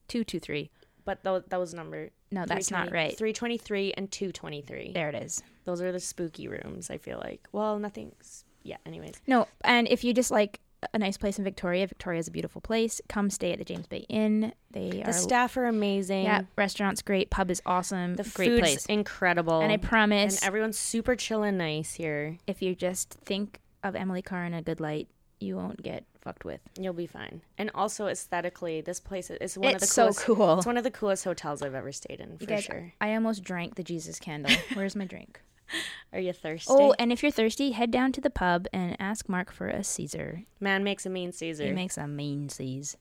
Two 0.08 0.24
two 0.24 0.40
three. 0.40 0.70
But 1.04 1.22
that, 1.24 1.50
that 1.50 1.58
was 1.60 1.74
number. 1.74 2.10
No, 2.30 2.44
that's 2.46 2.70
not 2.70 2.92
right. 2.92 3.16
Three 3.16 3.32
twenty 3.32 3.58
three 3.58 3.92
and 3.96 4.10
two 4.10 4.32
twenty 4.32 4.62
three. 4.62 4.92
There 4.92 5.08
it 5.08 5.14
is. 5.14 5.42
Those 5.64 5.80
are 5.82 5.92
the 5.92 6.00
spooky 6.00 6.48
rooms. 6.48 6.90
I 6.90 6.98
feel 6.98 7.18
like. 7.22 7.46
Well, 7.52 7.78
nothing's. 7.78 8.44
Yeah. 8.62 8.76
Anyways. 8.86 9.20
No, 9.26 9.48
and 9.64 9.88
if 9.88 10.04
you 10.04 10.12
just 10.12 10.30
like 10.30 10.60
a 10.94 10.98
nice 10.98 11.16
place 11.18 11.36
in 11.38 11.44
Victoria, 11.44 11.86
Victoria's 11.86 12.28
a 12.28 12.30
beautiful 12.30 12.60
place. 12.62 13.00
Come 13.08 13.28
stay 13.28 13.52
at 13.52 13.58
the 13.58 13.64
James 13.64 13.86
Bay 13.86 14.06
Inn. 14.08 14.52
They 14.70 14.88
The 14.90 15.08
are 15.10 15.12
staff 15.12 15.56
are 15.58 15.66
amazing. 15.66 16.24
yeah, 16.24 16.42
restaurant's 16.56 17.02
great, 17.02 17.28
pub 17.28 17.50
is 17.50 17.60
awesome, 17.66 18.14
The 18.14 18.22
great 18.22 18.48
food's 18.48 18.60
place. 18.60 18.86
incredible. 18.86 19.60
And 19.60 19.70
I 19.70 19.74
and 19.74 19.82
promise, 19.82 20.42
everyone's 20.42 20.78
super 20.78 21.16
chill 21.16 21.42
and 21.42 21.58
nice 21.58 21.94
here. 21.94 22.38
if 22.46 22.62
you 22.62 22.74
just 22.74 23.10
think 23.24 23.60
of 23.84 23.94
Emily 23.94 24.22
Carr 24.22 24.44
in 24.46 24.54
a 24.54 24.62
good 24.62 24.80
light, 24.80 25.08
you 25.40 25.56
won't 25.56 25.82
get 25.82 26.04
fucked 26.20 26.44
with. 26.44 26.60
You'll 26.78 26.92
be 26.92 27.06
fine. 27.06 27.40
And 27.58 27.70
also 27.74 28.06
aesthetically, 28.06 28.80
this 28.82 29.00
place 29.00 29.30
is 29.30 29.56
one 29.58 29.74
of 29.74 29.80
the 29.80 29.84
It's 29.84 29.92
so 29.92 30.02
coolest. 30.04 30.20
cool. 30.24 30.56
It's 30.58 30.66
one 30.66 30.76
of 30.76 30.84
the 30.84 30.90
coolest 30.90 31.24
hotels 31.24 31.62
I've 31.62 31.74
ever 31.74 31.92
stayed 31.92 32.20
in 32.20 32.36
for 32.38 32.44
guys, 32.46 32.64
sure. 32.64 32.92
I 33.00 33.14
almost 33.14 33.42
drank 33.42 33.74
the 33.76 33.82
Jesus 33.82 34.18
candle. 34.18 34.54
Where's 34.74 34.94
my 34.94 35.06
drink? 35.06 35.40
Are 36.12 36.18
you 36.20 36.32
thirsty? 36.32 36.66
Oh, 36.72 36.94
and 36.98 37.10
if 37.12 37.22
you're 37.22 37.30
thirsty, 37.32 37.70
head 37.72 37.90
down 37.90 38.12
to 38.12 38.20
the 38.20 38.28
pub 38.30 38.66
and 38.72 38.96
ask 39.00 39.28
Mark 39.28 39.52
for 39.52 39.68
a 39.68 39.82
Caesar. 39.84 40.42
man 40.60 40.84
makes 40.84 41.06
a 41.06 41.10
mean 41.10 41.32
Caesar. 41.32 41.64
He 41.66 41.72
makes 41.72 41.96
a 41.96 42.06
mean 42.06 42.48
Caesar. 42.48 42.98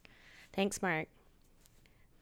Thanks, 0.53 0.81
Mark. 0.81 1.07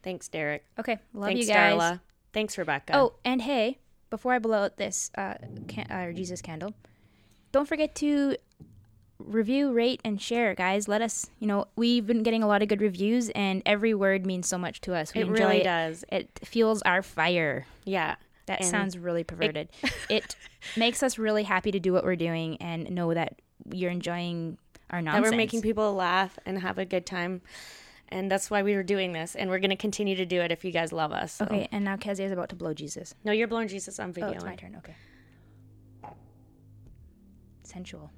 Thanks, 0.03 0.27
Derek. 0.29 0.63
Okay, 0.79 0.99
love 1.13 1.27
Thanks, 1.29 1.47
you 1.47 1.53
guys. 1.53 1.73
Darla. 1.79 1.99
Thanks, 2.33 2.57
Rebecca. 2.57 2.93
Oh, 2.95 3.13
and 3.25 3.41
hey, 3.41 3.79
before 4.09 4.33
I 4.33 4.39
blow 4.39 4.63
out 4.63 4.77
this 4.77 5.11
uh, 5.17 5.33
can- 5.67 5.91
uh, 5.91 6.11
Jesus 6.13 6.41
candle, 6.41 6.73
don't 7.51 7.67
forget 7.67 7.93
to 7.95 8.37
review, 9.19 9.71
rate, 9.71 10.01
and 10.03 10.21
share, 10.21 10.53
guys. 10.55 10.87
Let 10.87 11.01
us, 11.01 11.29
you 11.39 11.47
know, 11.47 11.65
we've 11.75 12.05
been 12.05 12.23
getting 12.23 12.43
a 12.43 12.47
lot 12.47 12.61
of 12.61 12.67
good 12.67 12.81
reviews, 12.81 13.29
and 13.29 13.61
every 13.65 13.93
word 13.93 14.25
means 14.25 14.47
so 14.47 14.57
much 14.57 14.81
to 14.81 14.93
us. 14.93 15.13
We 15.13 15.21
it 15.21 15.27
really 15.27 15.61
it. 15.61 15.63
does. 15.63 16.05
It 16.11 16.39
fuels 16.43 16.81
our 16.83 17.01
fire. 17.01 17.65
Yeah. 17.85 18.15
That 18.47 18.61
And 18.61 18.69
sounds 18.69 18.97
really 18.97 19.23
perverted. 19.23 19.69
It, 20.09 20.35
makes 20.75 21.03
us 21.03 21.17
really 21.17 21.43
happy 21.43 21.71
to 21.71 21.79
do 21.79 21.93
what 21.93 22.03
we're 22.03 22.15
doing 22.15 22.57
and 22.57 22.89
know 22.91 23.13
that 23.13 23.41
you're 23.71 23.91
enjoying 23.91 24.57
our 24.89 25.01
nonsense. 25.01 25.25
That 25.25 25.31
we're 25.31 25.37
making 25.37 25.61
people 25.61 25.93
laugh 25.93 26.37
and 26.45 26.59
have 26.59 26.77
a 26.77 26.85
good 26.85 27.05
time. 27.05 27.41
And 28.09 28.31
that's 28.31 28.49
why 28.49 28.63
we 28.63 28.75
were 28.75 28.83
doing 28.83 29.11
this. 29.11 29.35
And 29.35 29.49
we're 29.49 29.59
going 29.59 29.71
to 29.71 29.75
continue 29.77 30.15
to 30.15 30.25
do 30.25 30.41
it 30.41 30.51
if 30.51 30.63
you 30.63 30.71
guys 30.71 30.91
love 30.93 31.11
us. 31.11 31.33
so. 31.33 31.45
Okay, 31.45 31.67
and 31.71 31.83
now 31.83 31.97
Kezia 31.97 32.25
is 32.25 32.31
about 32.31 32.49
to 32.49 32.55
blow 32.55 32.73
Jesus. 32.73 33.13
No, 33.23 33.31
you're 33.31 33.47
blowing 33.47 33.67
Jesus 33.67 33.99
on 33.99 34.13
video. 34.13 34.29
Oh, 34.29 34.33
it's 34.33 34.43
my 34.45 34.55
turn. 34.55 34.75
Okay. 34.77 34.95
Sensual. 37.63 38.11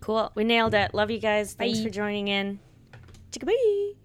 Cool. 0.00 0.30
We 0.34 0.44
nailed 0.44 0.74
it. 0.74 0.94
Love 0.94 1.10
you 1.10 1.18
guys. 1.18 1.54
Thanks 1.54 1.78
Bye. 1.78 1.84
for 1.84 1.90
joining 1.90 2.28
in. 2.28 2.58
Chicka 3.32 3.46
bye. 3.46 3.97